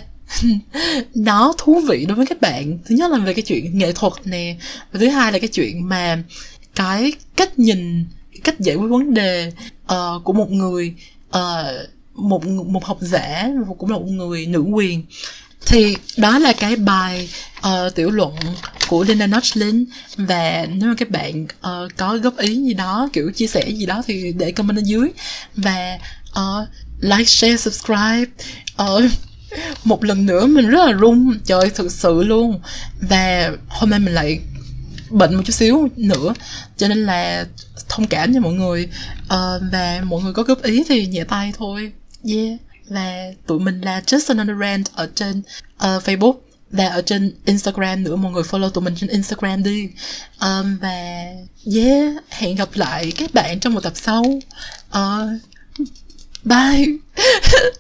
Nó 1.16 1.54
thú 1.58 1.82
vị 1.88 2.06
đối 2.08 2.18
với 2.18 2.26
các 2.26 2.42
bạn. 2.42 2.78
Thứ 2.86 2.96
nhất 2.96 3.12
là 3.12 3.18
về 3.18 3.34
cái 3.34 3.42
chuyện 3.42 3.78
nghệ 3.78 3.92
thuật 3.92 4.14
nè 4.26 4.56
và 4.92 5.00
thứ 5.00 5.08
hai 5.08 5.32
là 5.32 5.40
cái 5.40 5.48
chuyện 5.48 5.90
mà 5.90 6.24
cái 6.76 7.12
cách 7.36 7.60
nhìn 7.60 8.06
cách 8.44 8.60
giải 8.60 8.76
quyết 8.76 8.88
vấn 8.88 9.14
đề 9.14 9.52
uh, 9.94 10.24
của 10.24 10.34
một 10.34 10.52
người 10.52 10.94
uh, 11.30 11.90
một 12.14 12.46
một 12.46 12.86
học 12.86 12.98
giả 13.02 13.50
cũng 13.78 13.92
là 13.92 13.98
một 13.98 14.08
người 14.08 14.46
nữ 14.46 14.60
quyền. 14.60 15.04
Thì 15.66 15.96
đó 16.18 16.40
là 16.40 16.54
cái 16.54 16.76
bài 16.76 17.30
uh, 17.60 17.96
tiểu 17.96 18.10
luận 18.10 18.34
của 18.88 19.04
Linda 19.04 19.28
Notchlin. 19.28 19.86
Và 20.18 20.68
nếu 20.74 20.90
mà 20.90 20.96
các 20.98 21.10
bạn 21.10 21.44
uh, 21.44 21.98
có 21.98 22.18
góp 22.18 22.38
ý 22.38 22.56
gì 22.56 22.74
đó 22.74 23.10
kiểu 23.14 23.32
chia 23.32 23.48
sẻ 23.48 23.70
gì 23.70 23.86
đó 23.86 24.04
thì 24.08 24.34
để 24.38 24.52
comment 24.52 24.78
ở 24.78 24.82
dưới. 24.86 25.10
Và 25.56 26.00
uh, 26.40 26.68
like 27.00 27.26
share 27.26 27.58
subscribe. 27.58 28.32
Uh, 28.84 29.12
một 29.84 30.04
lần 30.04 30.26
nữa 30.26 30.46
mình 30.46 30.70
rất 30.70 30.86
là 30.86 30.92
run 30.92 31.40
trời 31.46 31.70
thực 31.70 31.92
sự 31.92 32.24
luôn. 32.24 32.60
Và 33.10 33.52
hôm 33.68 33.90
nay 33.90 34.00
mình 34.00 34.14
lại 34.14 34.40
bệnh 35.10 35.36
một 35.36 35.44
chút 35.46 35.54
xíu 35.54 35.90
nữa. 35.96 36.34
Cho 36.78 36.88
nên 36.88 37.06
là 37.06 37.46
thông 37.90 38.08
cảm 38.08 38.34
cho 38.34 38.40
mọi 38.40 38.54
người. 38.54 38.90
Uh, 39.24 39.62
và 39.72 40.02
mọi 40.04 40.22
người 40.24 40.34
có 40.34 40.44
góp 40.44 40.64
ý 40.64 40.84
thì 40.90 41.06
nhẹ 41.06 41.24
tay 41.24 41.54
thôi. 41.58 41.92
Yeah. 42.30 42.60
Và 42.90 43.24
tụi 43.48 43.60
mình 43.60 43.82
là 43.82 44.02
Just 44.06 44.38
Another 44.38 44.56
Rant 44.62 44.96
ở 44.96 45.10
trên 45.16 45.42
uh, 45.76 46.04
Facebook 46.04 46.34
và 46.72 46.88
ở 46.88 47.02
trên 47.02 47.34
Instagram 47.46 48.04
nữa. 48.04 48.16
Mọi 48.16 48.32
người 48.32 48.44
follow 48.44 48.70
tụi 48.70 48.84
mình 48.84 48.96
trên 48.96 49.10
Instagram 49.10 49.64
đi. 49.64 49.90
Um, 50.42 50.78
và 50.78 51.26
yeah 51.76 52.14
hẹn 52.30 52.56
gặp 52.56 52.70
lại 52.74 53.12
các 53.18 53.34
bạn 53.34 53.60
trong 53.60 53.74
một 53.74 53.84
tập 53.84 53.94
sau. 53.96 54.24
Uh, 54.98 55.30
bye. 56.44 56.86